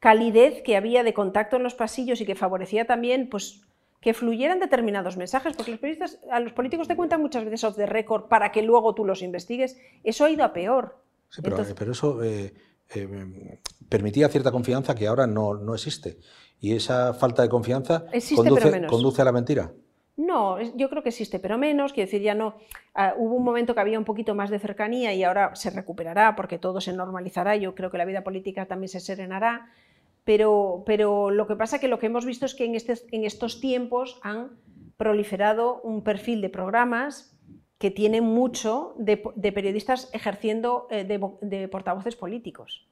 calidez 0.00 0.62
que 0.62 0.76
había 0.76 1.02
de 1.02 1.14
contacto 1.14 1.56
en 1.56 1.62
los 1.62 1.74
pasillos 1.74 2.20
y 2.20 2.26
que 2.26 2.34
favorecía 2.34 2.86
también 2.86 3.28
pues, 3.28 3.62
que 4.00 4.14
fluyeran 4.14 4.60
determinados 4.60 5.16
mensajes, 5.16 5.56
porque 5.56 5.72
los 5.72 5.80
periodistas, 5.80 6.20
a 6.30 6.40
los 6.40 6.52
políticos 6.52 6.86
te 6.86 6.96
cuentan 6.96 7.20
muchas 7.20 7.44
veces 7.44 7.64
off 7.64 7.76
the 7.76 7.86
record 7.86 8.28
para 8.28 8.52
que 8.52 8.62
luego 8.62 8.94
tú 8.94 9.04
los 9.04 9.22
investigues, 9.22 9.76
eso 10.04 10.24
ha 10.24 10.30
ido 10.30 10.44
a 10.44 10.52
peor. 10.52 11.02
Sí, 11.30 11.42
pero, 11.42 11.92
eso 11.92 12.22
eh, 12.22 12.54
eh, 12.94 13.58
permitía 13.88 14.28
cierta 14.28 14.50
confianza 14.50 14.94
que 14.94 15.06
ahora 15.06 15.26
no, 15.26 15.54
no, 15.54 15.74
existe. 15.74 16.18
Y 16.60 16.74
esa 16.74 17.12
falta 17.12 17.42
de 17.42 17.48
confianza 17.48 18.06
conduce, 18.34 18.86
conduce, 18.86 19.22
a 19.22 19.24
la 19.24 19.32
mentira. 19.32 19.72
No, 20.16 20.60
yo 20.60 20.88
creo 20.88 21.02
que 21.02 21.10
existe, 21.10 21.38
pero 21.38 21.58
menos. 21.58 21.92
Quiero 21.92 22.06
decir, 22.06 22.22
ya 22.22 22.34
no. 22.34 22.56
Ah, 22.94 23.14
hubo 23.16 23.36
un 23.36 23.44
momento 23.44 23.74
que 23.74 23.80
había 23.80 23.98
un 23.98 24.04
poquito 24.04 24.34
más 24.34 24.50
de 24.50 24.58
cercanía 24.58 25.14
y 25.14 25.22
ahora 25.22 25.54
se 25.54 25.70
recuperará 25.70 26.34
porque 26.34 26.58
todo 26.58 26.80
se 26.80 26.92
normalizará. 26.92 27.54
Yo 27.56 27.74
creo 27.74 27.90
que 27.90 27.98
la 27.98 28.04
vida 28.04 28.24
política 28.24 28.66
también 28.66 28.88
se 28.88 29.00
serenará. 29.00 29.70
Pero, 30.28 30.82
pero 30.84 31.30
lo 31.30 31.46
que 31.46 31.56
pasa 31.56 31.76
es 31.76 31.80
que 31.80 31.88
lo 31.88 31.98
que 31.98 32.04
hemos 32.04 32.26
visto 32.26 32.44
es 32.44 32.54
que 32.54 32.66
en, 32.66 32.74
este, 32.74 32.92
en 33.12 33.24
estos 33.24 33.62
tiempos 33.62 34.20
han 34.22 34.58
proliferado 34.98 35.80
un 35.80 36.04
perfil 36.04 36.42
de 36.42 36.50
programas 36.50 37.34
que 37.78 37.90
tiene 37.90 38.20
mucho 38.20 38.94
de, 38.98 39.16
periodistas 39.16 40.10
ejerciendo 40.12 40.86
eh, 40.90 41.04
de, 41.04 41.68
portavoces 41.68 42.14
políticos 42.14 42.86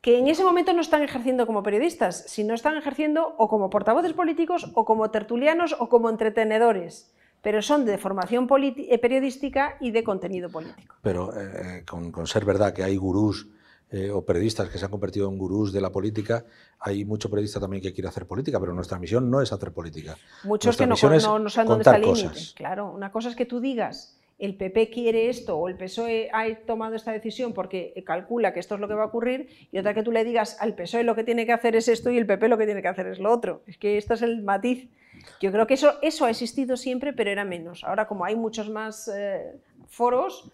que 0.00 0.20
en 0.20 0.28
ese 0.28 0.44
momento 0.44 0.72
no 0.72 0.80
están 0.80 1.02
ejerciendo 1.02 1.44
como 1.44 1.64
periodistas, 1.64 2.22
sino 2.28 2.54
están 2.54 2.76
ejerciendo 2.76 3.34
o 3.36 3.48
como 3.48 3.68
portavoces 3.68 4.12
políticos 4.12 4.70
o 4.74 4.84
como 4.84 5.10
tertulianos 5.10 5.74
o 5.76 5.88
como 5.88 6.08
entretenedores, 6.08 7.12
pero 7.42 7.62
son 7.62 7.84
de 7.84 7.98
formación 7.98 8.46
eh, 8.48 8.98
periodística 8.98 9.76
y 9.80 9.90
de 9.90 10.04
contenido 10.04 10.48
político. 10.50 10.94
Pero 11.02 11.32
eh, 11.36 11.84
con, 11.84 12.12
con, 12.12 12.28
ser 12.28 12.44
verdad 12.44 12.72
que 12.72 12.84
hay 12.84 12.96
gurús 12.96 13.48
eh, 13.90 14.10
o 14.10 14.24
periodistas 14.24 14.68
que 14.68 14.78
se 14.78 14.84
han 14.84 14.90
convertido 14.90 15.28
en 15.28 15.36
gurús 15.36 15.72
de 15.72 15.80
la 15.80 15.90
política. 15.90 16.44
Hay 16.78 17.04
mucho 17.04 17.28
periodista 17.28 17.58
también 17.58 17.82
que 17.82 17.92
quiere 17.92 18.08
hacer 18.08 18.26
política, 18.26 18.60
pero 18.60 18.72
nuestra 18.72 18.98
misión 18.98 19.30
no 19.30 19.40
es 19.40 19.52
hacer 19.52 19.72
política. 19.72 20.16
Muchos 20.44 20.76
que 20.76 20.86
no, 20.86 20.94
no, 20.94 21.50
saben 21.50 21.68
dónde 21.68 21.82
está 21.82 21.96
el 21.96 22.02
límite. 22.02 22.40
Claro, 22.54 22.92
una 22.92 23.10
cosa 23.10 23.28
es 23.28 23.36
que 23.36 23.46
tú 23.46 23.60
digas 23.60 24.16
el 24.40 24.56
PP 24.56 24.90
quiere 24.90 25.28
esto 25.28 25.58
o 25.58 25.68
el 25.68 25.76
PSOE 25.76 26.30
ha 26.32 26.46
tomado 26.64 26.94
esta 26.94 27.12
decisión 27.12 27.52
porque 27.52 28.02
calcula 28.06 28.54
que 28.54 28.60
esto 28.60 28.74
es 28.74 28.80
lo 28.80 28.88
que 28.88 28.94
va 28.94 29.02
a 29.02 29.06
ocurrir 29.06 29.48
y 29.70 29.78
otra 29.78 29.92
que 29.92 30.02
tú 30.02 30.12
le 30.12 30.24
digas 30.24 30.56
al 30.60 30.74
PSOE 30.74 31.04
lo 31.04 31.14
que 31.14 31.24
tiene 31.24 31.44
que 31.44 31.52
hacer 31.52 31.76
es 31.76 31.88
esto 31.88 32.10
y 32.10 32.16
el 32.16 32.26
PP 32.26 32.48
lo 32.48 32.56
que 32.56 32.64
tiene 32.64 32.80
que 32.80 32.88
hacer 32.88 33.06
es 33.06 33.18
lo 33.18 33.30
otro. 33.30 33.62
Es 33.66 33.76
que 33.76 33.98
esto 33.98 34.14
es 34.14 34.22
el 34.22 34.42
matiz. 34.42 34.88
Yo 35.40 35.52
creo 35.52 35.66
que 35.66 35.74
eso, 35.74 35.98
eso 36.00 36.24
ha 36.24 36.30
existido 36.30 36.78
siempre, 36.78 37.12
pero 37.12 37.30
era 37.30 37.44
menos. 37.44 37.84
Ahora 37.84 38.06
como 38.06 38.24
hay 38.24 38.34
muchos 38.34 38.70
más 38.70 39.08
eh, 39.14 39.58
foros, 39.88 40.50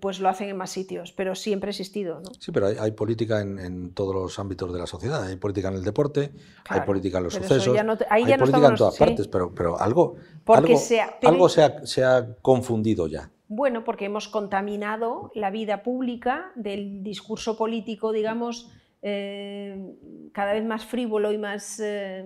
pues 0.00 0.20
lo 0.20 0.28
hacen 0.28 0.48
en 0.48 0.56
más 0.56 0.70
sitios, 0.70 1.12
pero 1.12 1.34
siempre 1.34 1.68
ha 1.68 1.70
existido. 1.72 2.20
¿no? 2.20 2.30
Sí, 2.38 2.52
pero 2.52 2.66
hay, 2.66 2.90
política 2.92 3.40
en, 3.40 3.92
todos 3.94 4.14
los 4.14 4.38
ámbitos 4.38 4.72
de 4.72 4.78
la 4.78 4.86
sociedad. 4.86 5.24
Hay 5.24 5.36
política 5.36 5.68
en 5.68 5.74
el 5.74 5.84
deporte, 5.84 6.32
hay 6.68 6.80
política 6.82 7.18
en 7.18 7.24
los 7.24 7.34
sucesos, 7.34 7.76
hay 8.10 8.24
política 8.36 8.68
en 8.68 8.74
todas 8.76 8.96
partes, 8.96 9.28
pero, 9.28 9.54
pero 9.54 9.80
algo, 9.80 10.16
algo, 10.46 10.78
algo 11.22 11.48
se, 11.48 12.04
ha, 12.04 12.34
confundido 12.40 13.06
ya. 13.06 13.30
Bueno, 13.48 13.84
porque 13.84 14.06
hemos 14.06 14.28
contaminado 14.28 15.30
la 15.34 15.50
vida 15.50 15.82
pública 15.82 16.50
del 16.54 17.02
discurso 17.02 17.56
político, 17.56 18.12
digamos, 18.12 18.70
eh, 19.02 19.96
cada 20.32 20.54
vez 20.54 20.64
más 20.64 20.86
frívolo 20.86 21.30
y 21.30 21.38
más 21.38 21.78
eh, 21.78 22.24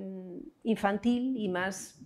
infantil 0.62 1.36
y 1.36 1.48
más 1.48 1.98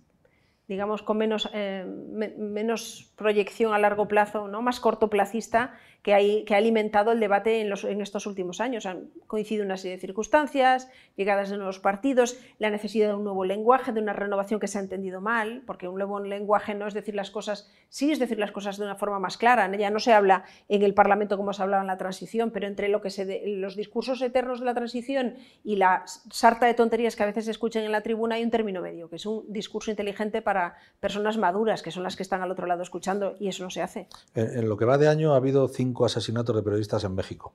digamos, 0.67 1.03
con 1.03 1.17
menos, 1.17 1.49
eh, 1.53 1.85
menos 1.85 3.11
proyección 3.15 3.73
a 3.73 3.79
largo 3.79 4.07
plazo, 4.07 4.47
¿no? 4.47 4.61
más 4.61 4.79
cortoplacista, 4.79 5.73
que, 6.03 6.13
hay, 6.13 6.43
que 6.43 6.53
ha 6.53 6.57
alimentado 6.57 7.13
el 7.13 7.19
debate 7.19 7.61
en, 7.61 7.69
los, 7.69 7.85
en, 7.85 8.01
estos 8.01 8.27
últimos 8.27 8.59
años. 8.59 8.85
Han 8.85 9.09
coincidido 9.25 9.65
una 9.65 9.77
serie 9.77 9.95
de 9.95 10.01
circunstancias, 10.01 10.89
llegadas 11.15 11.49
de 11.49 11.55
nuevos 11.55 11.79
partidos, 11.79 12.37
la 12.59 12.69
necesidad 12.69 13.07
de 13.07 13.13
un 13.15 13.23
nuevo 13.23 13.45
lenguaje, 13.45 13.93
de 13.93 14.01
una 14.01 14.11
renovación 14.11 14.59
que 14.59 14.67
se 14.67 14.77
ha 14.77 14.81
entendido 14.81 15.21
mal, 15.21 15.63
porque 15.65 15.87
un 15.87 15.95
nuevo 15.95 16.19
lenguaje 16.19 16.75
no 16.75 16.87
es 16.87 16.93
decir 16.93 17.15
las 17.15 17.31
cosas, 17.31 17.71
sí 17.87 18.11
es 18.11 18.19
decir 18.19 18.37
las 18.37 18.51
cosas 18.51 18.77
de 18.77 18.83
una 18.83 18.95
forma 18.95 19.19
más 19.19 19.37
clara. 19.37 19.73
Ya 19.77 19.89
no 19.89 19.99
se 19.99 20.11
habla 20.11 20.43
en 20.67 20.83
el 20.83 20.93
Parlamento 20.93 21.37
como 21.37 21.53
se 21.53 21.63
hablaba 21.63 21.81
en 21.81 21.87
la 21.87 21.97
transición, 21.97 22.51
pero 22.51 22.67
entre 22.67 22.89
lo 22.89 23.01
que 23.01 23.09
se 23.09 23.43
los 23.47 23.77
discursos 23.77 24.21
eternos 24.21 24.59
de 24.59 24.65
la 24.65 24.73
transición 24.73 25.35
y 25.63 25.77
la 25.77 26.03
sarta 26.05 26.65
de 26.65 26.73
tonterías 26.73 27.15
que 27.15 27.23
a 27.23 27.27
veces 27.27 27.45
se 27.45 27.51
escuchan 27.51 27.83
en 27.83 27.93
la 27.93 28.01
tribuna 28.01 28.35
hay 28.35 28.43
un 28.43 28.51
término 28.51 28.81
medio, 28.81 29.09
que 29.09 29.15
es 29.15 29.25
un 29.25 29.45
discurso 29.47 29.89
inteligente 29.89 30.41
para 30.41 30.52
personas 30.99 31.37
maduras, 31.37 31.81
que 31.81 31.91
son 31.91 32.03
las 32.03 32.15
que 32.15 32.23
están 32.23 32.41
al 32.41 32.51
otro 32.51 32.67
lado 32.67 32.81
escuchando, 32.81 33.35
y 33.39 33.47
eso 33.47 33.63
no 33.63 33.69
se 33.69 33.81
hace. 33.81 34.07
En, 34.33 34.59
en 34.59 34.69
lo 34.69 34.77
que 34.77 34.85
va 34.85 34.97
de 34.97 35.07
año 35.07 35.33
ha 35.33 35.37
habido 35.37 35.67
cinco 35.67 36.05
asesinatos 36.05 36.55
de 36.55 36.63
periodistas 36.63 37.03
en 37.03 37.15
México. 37.15 37.53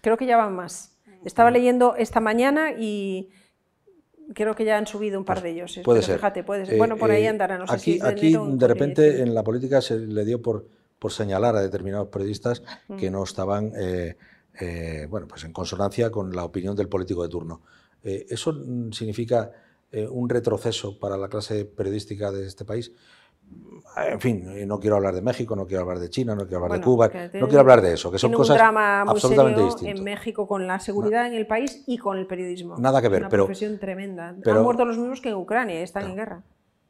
Creo 0.00 0.16
que 0.16 0.26
ya 0.26 0.36
van 0.36 0.54
más. 0.54 0.96
Estaba 1.24 1.50
leyendo 1.50 1.94
esta 1.96 2.20
mañana 2.20 2.72
y 2.76 3.30
creo 4.34 4.54
que 4.54 4.64
ya 4.64 4.78
han 4.78 4.86
subido 4.86 5.18
un 5.18 5.24
par 5.24 5.36
pues 5.36 5.44
de 5.44 5.50
ellos. 5.50 5.80
Puede 5.84 6.02
ser. 6.02 6.16
Fíjate, 6.16 6.44
puede 6.44 6.66
ser. 6.66 6.78
bueno, 6.78 6.96
por 6.96 7.10
ahí 7.10 7.24
eh, 7.24 7.28
andarán. 7.28 7.64
aquí, 7.68 8.00
aquí 8.02 8.36
de 8.36 8.68
repente 8.68 9.22
en 9.22 9.34
la 9.34 9.42
política 9.42 9.80
se 9.80 9.98
le 9.98 10.24
dio 10.24 10.42
por, 10.42 10.66
por 10.98 11.12
señalar 11.12 11.56
a 11.56 11.60
determinados 11.60 12.08
periodistas 12.08 12.62
mm. 12.88 12.96
que 12.96 13.10
no 13.10 13.22
estaban 13.22 13.72
eh, 13.78 14.16
eh, 14.60 15.06
bueno, 15.08 15.26
pues 15.28 15.44
en 15.44 15.52
consonancia 15.52 16.10
con 16.10 16.34
la 16.34 16.44
opinión 16.44 16.76
del 16.76 16.88
político 16.88 17.22
de 17.22 17.28
turno. 17.28 17.62
¿Eso 18.02 18.52
significa 18.90 19.52
un 20.10 20.28
retroceso 20.28 20.98
para 20.98 21.16
la 21.16 21.28
clase 21.28 21.64
periodística 21.64 22.32
de 22.32 22.46
este 22.46 22.64
país? 22.64 22.92
en 23.96 24.20
fin, 24.20 24.66
no 24.66 24.80
quiero 24.80 24.96
hablar 24.96 25.14
de 25.14 25.20
México, 25.20 25.54
no 25.54 25.66
quiero 25.66 25.82
hablar 25.82 25.98
de 25.98 26.08
China, 26.08 26.34
no 26.34 26.46
quiero 26.46 26.64
hablar 26.64 26.78
de 26.78 26.84
Cuba, 26.84 27.10
no 27.34 27.46
quiero 27.46 27.60
hablar 27.60 27.82
de 27.82 27.92
eso, 27.92 28.10
que 28.10 28.18
son 28.18 28.32
cosas 28.32 28.54
un 28.54 28.58
drama 28.58 29.04
muy 29.04 29.12
absolutamente 29.12 29.62
distintas. 29.62 29.98
En 29.98 30.04
México 30.04 30.46
con 30.48 30.66
la 30.66 30.80
seguridad 30.80 31.26
en 31.26 31.34
el 31.34 31.46
país 31.46 31.84
y 31.86 31.98
con 31.98 32.18
el 32.18 32.26
periodismo. 32.26 32.76
Nada 32.78 33.02
que 33.02 33.08
ver, 33.08 33.22
Una 33.22 33.28
pero 33.28 33.44
profesión 33.44 33.78
tremenda. 33.78 34.28
Han 34.28 34.62
muerto 34.62 34.84
los 34.84 34.96
mismos 34.96 35.20
que 35.20 35.28
en 35.28 35.34
Ucrania, 35.34 35.80
están 35.82 36.08
en 36.08 36.16
guerra. 36.16 36.42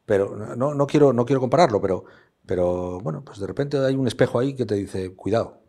Pero 0.05 0.35
no, 0.55 0.73
no, 0.73 0.87
quiero, 0.87 1.13
no 1.13 1.25
quiero 1.25 1.39
compararlo, 1.39 1.81
pero, 1.81 2.05
pero 2.45 2.99
bueno, 3.01 3.23
pues 3.23 3.39
de 3.39 3.47
repente 3.47 3.77
hay 3.77 3.95
un 3.95 4.07
espejo 4.07 4.39
ahí 4.39 4.55
que 4.55 4.65
te 4.65 4.75
dice, 4.75 5.13
cuidado. 5.15 5.61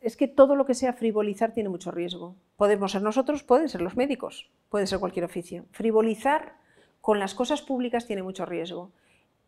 Es 0.00 0.16
que 0.16 0.28
todo 0.28 0.54
lo 0.54 0.66
que 0.66 0.74
sea 0.74 0.92
frivolizar 0.92 1.52
tiene 1.52 1.68
mucho 1.68 1.90
riesgo. 1.90 2.36
Podemos 2.56 2.92
ser 2.92 3.02
nosotros, 3.02 3.42
pueden 3.42 3.68
ser 3.68 3.80
los 3.80 3.96
médicos, 3.96 4.50
puede 4.68 4.86
ser 4.86 4.98
cualquier 4.98 5.24
oficio. 5.24 5.64
Frivolizar 5.70 6.56
con 7.04 7.18
las 7.18 7.34
cosas 7.34 7.60
públicas 7.60 8.06
tiene 8.06 8.22
mucho 8.22 8.46
riesgo. 8.46 8.90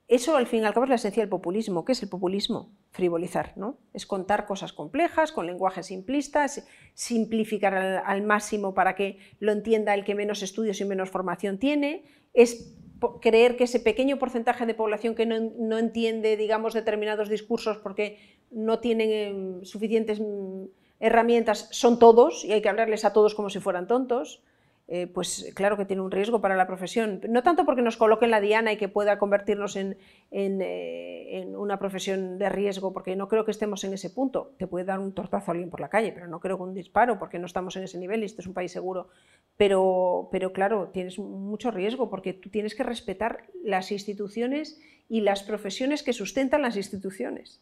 Eso 0.08 0.36
al 0.36 0.46
fin 0.46 0.60
y 0.60 0.66
al 0.66 0.74
cabo 0.74 0.84
es 0.84 0.90
la 0.90 0.96
esencia 0.96 1.22
del 1.22 1.30
populismo. 1.30 1.86
¿Qué 1.86 1.92
es 1.92 2.02
el 2.02 2.10
populismo? 2.10 2.76
Frivolizar, 2.90 3.54
¿no? 3.56 3.78
Es 3.94 4.04
contar 4.04 4.44
cosas 4.44 4.74
complejas, 4.74 5.32
con 5.32 5.46
lenguaje 5.46 5.82
simplista, 5.82 6.44
simplificar 6.92 7.74
al, 7.74 8.22
máximo 8.24 8.74
para 8.74 8.94
que 8.94 9.20
lo 9.40 9.52
entienda 9.52 9.94
el 9.94 10.04
que 10.04 10.14
menos 10.14 10.42
estudios 10.42 10.82
y 10.82 10.84
menos 10.84 11.08
formación 11.08 11.56
tiene, 11.56 12.04
es 12.34 12.76
creer 13.22 13.56
que 13.56 13.64
ese 13.64 13.80
pequeño 13.80 14.18
porcentaje 14.18 14.66
de 14.66 14.74
población 14.74 15.14
que 15.14 15.24
no, 15.24 15.78
entiende, 15.78 16.36
digamos, 16.36 16.74
determinados 16.74 17.30
discursos 17.30 17.78
porque 17.78 18.18
no 18.50 18.80
tienen 18.80 19.10
em, 19.10 19.64
suficientes 19.64 20.20
mm, 20.20 20.64
herramientas, 21.00 21.70
son 21.72 21.98
todos 21.98 22.44
y 22.44 22.52
hay 22.52 22.60
que 22.60 22.68
hablarles 22.68 23.06
a 23.06 23.14
todos 23.14 23.34
como 23.34 23.48
si 23.48 23.60
fueran 23.60 23.86
tontos. 23.86 24.42
Eh, 24.88 25.08
pues 25.08 25.50
claro 25.56 25.76
que 25.76 25.84
tiene 25.84 26.02
un 26.02 26.12
riesgo 26.12 26.40
para 26.40 26.54
la 26.54 26.66
profesión. 26.66 27.20
No 27.28 27.42
tanto 27.42 27.64
porque 27.64 27.82
nos 27.82 27.96
coloque 27.96 28.24
en 28.24 28.30
la 28.30 28.40
diana 28.40 28.72
y 28.72 28.76
que 28.76 28.88
pueda 28.88 29.18
convertirnos 29.18 29.74
en, 29.74 29.96
eh, 30.30 31.40
en, 31.40 31.56
una 31.56 31.78
profesión 31.78 32.38
de 32.38 32.48
riesgo, 32.48 32.92
porque 32.92 33.16
no 33.16 33.28
creo 33.28 33.44
que 33.44 33.50
estemos 33.50 33.82
en 33.82 33.92
ese 33.94 34.10
punto. 34.10 34.54
Te 34.58 34.68
puede 34.68 34.84
dar 34.84 35.00
un 35.00 35.12
tortazo 35.12 35.50
a 35.50 35.52
alguien 35.52 35.70
por 35.70 35.80
la 35.80 35.88
calle, 35.88 36.12
pero 36.12 36.28
no 36.28 36.38
creo 36.38 36.56
que 36.56 36.62
un 36.62 36.74
disparo, 36.74 37.18
porque 37.18 37.40
no 37.40 37.46
estamos 37.46 37.76
en 37.76 37.82
ese 37.82 37.98
nivel 37.98 38.22
y 38.22 38.26
este 38.26 38.42
es 38.42 38.46
un 38.46 38.54
país 38.54 38.70
seguro. 38.70 39.08
Pero, 39.56 40.28
pero 40.30 40.52
claro, 40.52 40.90
tienes 40.92 41.18
mucho 41.18 41.72
riesgo 41.72 42.08
porque 42.08 42.32
tú 42.32 42.48
tienes 42.48 42.76
que 42.76 42.84
respetar 42.84 43.46
las 43.64 43.90
instituciones 43.90 44.80
y 45.08 45.22
las 45.22 45.42
profesiones 45.42 46.04
que 46.04 46.12
sustentan 46.12 46.62
las 46.62 46.76
instituciones 46.76 47.60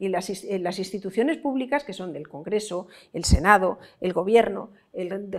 y 0.00 0.08
las, 0.08 0.78
instituciones 0.78 1.36
públicas, 1.36 1.84
que 1.84 1.92
son 1.92 2.12
del 2.14 2.26
Congreso, 2.26 2.88
el 3.12 3.24
Senado, 3.24 3.78
el 4.00 4.14
Gobierno, 4.14 4.70
el 4.94 5.30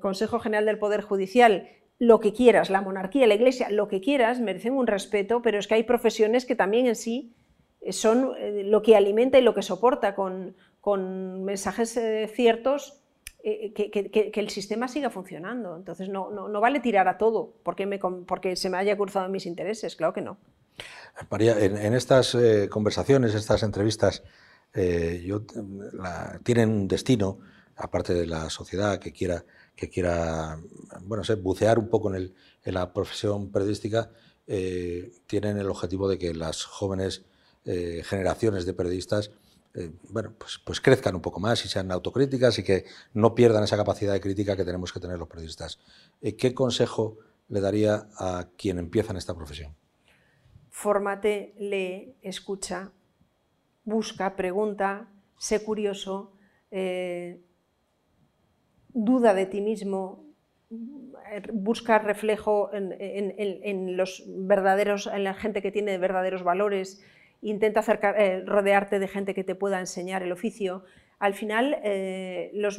Consejo 0.00 0.38
General 0.38 0.64
del 0.64 0.78
Poder 0.78 1.02
Judicial, 1.02 1.68
lo 1.98 2.20
que 2.20 2.32
quieras, 2.32 2.70
la 2.70 2.80
monarquía, 2.80 3.26
la 3.26 3.34
iglesia, 3.34 3.70
lo 3.70 3.88
que 3.88 4.00
quieras, 4.00 4.38
merecen 4.40 4.74
un 4.74 4.86
respeto, 4.86 5.42
pero 5.42 5.58
es 5.58 5.66
que 5.66 5.74
hay 5.74 5.82
profesiones 5.82 6.46
que 6.46 6.54
también 6.54 6.86
en 6.86 6.94
sí 6.94 7.34
eh, 7.80 7.92
son 7.92 8.34
eh, 8.38 8.62
lo 8.64 8.82
que 8.82 8.96
alimenta 8.96 9.36
y 9.38 9.42
lo 9.42 9.52
que 9.52 9.62
soporta 9.62 10.14
con, 10.14 10.54
mensajes 11.44 11.96
eh, 11.96 12.30
ciertos 12.32 13.02
que, 13.42 14.32
el 14.32 14.48
sistema 14.48 14.88
siga 14.88 15.10
funcionando. 15.10 15.76
Entonces 15.76 16.08
no, 16.08 16.30
vale 16.60 16.80
tirar 16.80 17.08
a 17.08 17.18
todo 17.18 17.54
porque, 17.64 17.98
porque 18.26 18.54
se 18.54 18.70
me 18.70 18.78
haya 18.78 18.96
cruzado 18.96 19.28
mis 19.28 19.44
intereses, 19.44 19.96
claro 19.96 20.12
que 20.12 20.22
no. 20.22 20.38
María, 21.30 21.58
en, 21.58 21.94
estas 21.94 22.34
eh, 22.34 22.68
conversaciones, 22.70 23.34
estas 23.34 23.62
entrevistas, 23.62 24.22
eh, 24.74 25.22
yo, 25.26 25.42
tienen 26.42 26.70
un 26.70 26.88
destino, 26.88 27.38
aparte 27.76 28.14
de 28.14 28.26
la 28.26 28.50
sociedad 28.50 28.98
que 28.98 29.12
quiera, 29.12 29.44
que 29.74 29.88
quiera 29.88 30.58
bueno, 31.02 31.22
bucear 31.42 31.78
un 31.78 31.88
poco 31.88 32.14
en, 32.14 32.32
la 32.64 32.92
profesión 32.92 33.50
periodística, 33.50 34.10
eh, 34.46 35.12
tienen 35.26 35.58
el 35.58 35.68
objetivo 35.68 36.08
de 36.08 36.18
que 36.18 36.34
las 36.34 36.64
jóvenes 36.64 37.24
generaciones 37.64 38.64
de 38.64 38.72
periodistas 38.72 39.30
bueno, 40.08 40.32
pues, 40.38 40.58
pues, 40.64 40.80
crezcan 40.80 41.14
un 41.14 41.20
poco 41.20 41.38
más 41.38 41.62
y 41.66 41.68
sean 41.68 41.92
autocríticas 41.92 42.58
y 42.58 42.62
que 42.62 42.86
no 43.12 43.34
pierdan 43.34 43.62
esa 43.62 43.76
capacidad 43.76 44.14
de 44.14 44.22
crítica 44.22 44.56
que 44.56 44.64
tenemos 44.64 44.90
que 44.90 45.00
tener 45.00 45.18
los 45.18 45.28
periodistas. 45.28 45.78
¿Qué 46.38 46.54
consejo 46.54 47.18
le 47.48 47.60
daría 47.60 48.08
a 48.16 48.48
quien 48.56 48.78
empieza 48.78 49.10
en 49.10 49.18
esta 49.18 49.34
profesión? 49.34 49.76
Fórmate, 50.78 51.54
lee, 51.58 52.14
escucha, 52.22 52.92
busca, 53.82 54.36
pregunta, 54.36 55.08
sé 55.36 55.64
curioso, 55.64 56.30
eh, 56.70 57.40
duda 58.90 59.34
de 59.34 59.46
ti 59.46 59.60
mismo, 59.60 60.24
busca 61.52 61.98
reflejo 61.98 62.70
en, 62.72 63.96
los 63.96 64.22
verdaderos, 64.28 65.08
en 65.08 65.24
la 65.24 65.34
gente 65.34 65.62
que 65.62 65.72
tiene 65.72 65.98
verdaderos 65.98 66.44
valores, 66.44 67.04
intenta 67.42 67.82
eh, 68.16 68.44
rodearte 68.46 69.00
de 69.00 69.08
gente 69.08 69.34
que 69.34 69.42
te 69.42 69.56
pueda 69.56 69.80
enseñar 69.80 70.22
el 70.22 70.30
oficio. 70.30 70.84
Al 71.18 71.34
final, 71.34 71.76
eh, 71.82 72.52
lo 72.54 72.70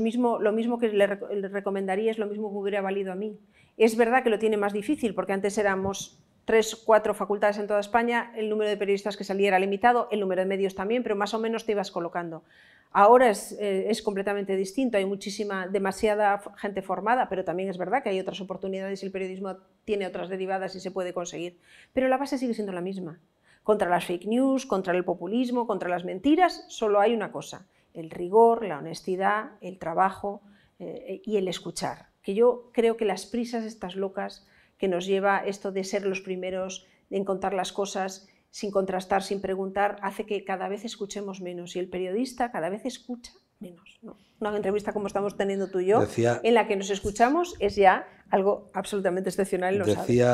mismo 0.54 0.80
que 0.80 0.88
le, 0.88 1.20
le 1.36 1.48
recomendaría 1.50 2.12
es 2.12 2.18
lo 2.18 2.28
mismo 2.28 2.50
que 2.50 2.60
hubiera 2.60 2.80
valido 2.80 3.12
a 3.12 3.16
mí. 3.16 3.38
Es 3.76 3.98
verdad 3.98 4.24
que 4.24 4.30
lo 4.30 4.40
tiene 4.40 4.56
más 4.56 4.72
difícil 4.72 5.14
porque 5.14 5.34
antes 5.34 5.58
éramos 5.58 6.24
tres, 6.50 6.76
cuatro 6.76 7.14
facultades 7.14 7.60
en 7.60 7.68
toda 7.68 7.80
España, 7.80 8.32
el 8.36 8.50
número 8.50 8.72
de 8.72 8.76
periodistas 8.76 9.16
que 9.16 9.24
salía 9.24 9.50
era 9.50 9.60
limitado, 9.60 10.08
el 10.10 10.20
número 10.20 10.42
de 10.42 10.48
medios 10.48 10.74
también, 10.74 11.04
pero 11.04 11.16
más 11.16 11.36
o 11.36 11.40
menos 11.40 11.64
te 11.64 11.74
ibas 11.74 11.92
colocando. 11.92 12.44
Ahora 12.92 13.30
es, 13.30 13.56
eh, 13.60 13.96
completamente 14.04 14.56
distinto, 14.56 14.98
hay 14.98 15.06
muchísima, 15.06 15.68
demasiada 15.68 16.42
gente 16.58 16.82
formada, 16.82 17.30
pero 17.30 17.44
también 17.44 17.70
es 17.70 17.78
verdad 17.78 18.02
que 18.02 18.10
hay 18.10 18.20
otras 18.20 18.42
oportunidades 18.42 19.04
y 19.04 19.06
el 19.06 19.12
periodismo 19.12 19.58
tiene 19.86 20.08
otras 20.08 20.28
derivadas 20.28 20.74
y 20.74 20.80
se 20.80 20.90
puede 20.90 21.14
conseguir. 21.14 21.60
Pero 21.94 22.08
la 22.08 22.18
base 22.18 22.40
sigue 22.40 22.56
siendo 22.56 22.74
la 22.74 22.82
misma. 22.82 23.20
Contra 23.62 23.88
las 23.88 24.06
fake 24.06 24.26
news, 24.26 24.66
contra 24.66 24.96
el 24.96 25.06
populismo, 25.06 25.68
contra 25.68 25.88
las 25.88 26.04
mentiras, 26.04 26.66
solo 26.68 27.00
hay 27.00 27.14
una 27.14 27.32
cosa, 27.32 27.68
el 27.94 28.10
rigor, 28.10 28.66
la 28.66 28.80
honestidad, 28.80 29.52
el 29.62 29.78
trabajo 29.78 30.42
eh, 30.80 31.22
y 31.24 31.38
el 31.38 31.48
escuchar. 31.48 32.08
Que 32.24 32.34
yo 32.34 32.72
creo 32.74 32.98
que 32.98 33.06
las 33.06 33.28
prisas 33.28 33.66
estas 33.66 33.96
locas 33.96 34.48
que 34.80 34.88
nos 34.88 35.06
lleva 35.06 35.44
esto 35.46 35.72
de 35.72 35.84
ser 35.84 36.06
los 36.06 36.22
primeros 36.22 36.88
en 37.12 37.26
contar 37.26 37.54
las 37.54 37.72
cosas 37.72 38.28
sin 38.50 38.72
contrastar, 38.72 39.22
sin 39.22 39.42
preguntar, 39.42 39.98
hace 40.02 40.26
que 40.26 40.44
cada 40.44 40.68
vez 40.70 40.84
escuchemos 40.84 41.42
menos 41.42 41.76
y 41.76 41.80
el 41.80 41.88
periodista 41.88 42.52
cada 42.52 42.70
vez 42.70 42.86
escucha 42.86 43.34
menos. 43.60 44.00
Una 44.40 44.56
entrevista 44.56 44.94
como 44.94 45.06
estamos 45.06 45.38
teniendo 45.38 45.70
tú 45.70 45.82
y 45.82 45.88
yo, 45.88 46.02
en 46.18 46.54
la 46.54 46.66
que 46.66 46.76
nos 46.76 46.90
escuchamos, 46.90 47.56
es 47.60 47.76
ya 47.76 48.08
algo 48.32 48.72
absolutamente 48.74 49.30
excepcional. 49.30 49.78
Lo 49.78 49.86
decía 49.86 50.28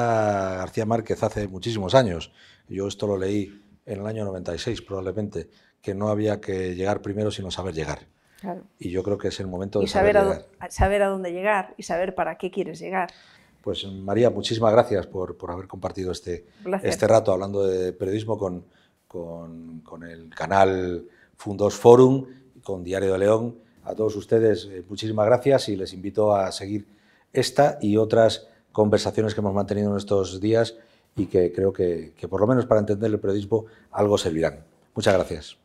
García 0.59 0.85
Márquez 0.85 1.23
hace 1.23 1.47
muchísimos 1.47 1.95
años, 1.95 2.31
yo 2.69 2.87
esto 2.87 3.07
lo 3.07 3.17
leí 3.17 3.61
en 3.85 3.99
el 3.99 4.07
año 4.07 4.23
96 4.25 4.81
probablemente, 4.83 5.49
que 5.81 5.93
no 5.93 6.09
había 6.09 6.39
que 6.39 6.75
llegar 6.75 7.01
primero 7.01 7.31
sino 7.31 7.51
saber 7.51 7.73
llegar. 7.73 8.07
Y 8.77 8.91
yo 8.91 9.01
creo 9.01 9.17
que 9.17 9.29
es 9.29 9.39
el 9.39 9.47
momento 9.47 9.79
de 9.79 9.87
saber, 9.87 10.15
saber, 10.15 10.45
a, 10.59 10.69
saber 10.69 11.01
a 11.01 11.07
dónde 11.07 11.31
llegar 11.31 11.73
y 11.77 11.83
saber 11.83 12.13
para 12.13 12.37
qué 12.37 12.51
quieres 12.51 12.79
llegar. 12.79 13.09
Pues 13.65 13.83
María, 13.87 14.29
muchísimas 14.29 14.71
gracias 14.71 15.07
por, 15.07 15.35
haber 15.49 15.67
compartido 15.67 16.11
este, 16.11 16.45
este 16.83 17.07
rato 17.07 17.31
hablando 17.31 17.65
de 17.65 17.93
periodismo 17.93 18.37
con, 18.37 18.63
con, 19.07 20.03
el 20.03 20.29
canal 20.29 21.07
Fundos 21.35 21.73
Forum, 21.73 22.27
con 22.61 22.83
Diario 22.83 23.13
de 23.13 23.17
León. 23.17 23.55
A 23.83 23.95
todos 23.95 24.15
ustedes, 24.17 24.69
eh, 24.71 24.85
muchísimas 24.87 25.25
gracias 25.25 25.67
y 25.69 25.77
les 25.77 25.93
invito 25.93 26.35
a 26.35 26.51
seguir 26.51 26.85
esta 27.33 27.79
y 27.81 27.97
otras 27.97 28.47
conversaciones 28.71 29.33
que 29.33 29.41
hemos 29.41 29.55
mantenido 29.55 29.89
en 29.89 29.97
estos 29.97 30.39
días 30.39 30.75
y 31.15 31.25
que 31.25 31.51
creo 31.51 31.73
que, 31.73 32.13
que 32.15 32.27
por 32.27 32.41
lo 32.41 32.45
menos 32.45 32.67
para 32.67 32.81
entender 32.81 33.09
el 33.09 33.19
periodismo 33.19 33.65
algo 33.89 34.19
servirán. 34.19 34.63
Muchas 34.93 35.15
gracias. 35.15 35.57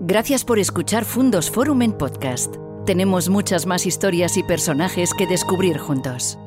Gracias 0.00 0.44
por 0.44 0.58
escuchar 0.58 1.06
Fundos 1.06 1.50
Forum 1.50 1.80
en 1.80 1.94
podcast. 1.94 2.56
Tenemos 2.84 3.30
muchas 3.30 3.64
más 3.64 3.86
historias 3.86 4.36
y 4.36 4.42
personajes 4.42 5.14
que 5.14 5.26
descubrir 5.26 5.78
juntos. 5.78 6.38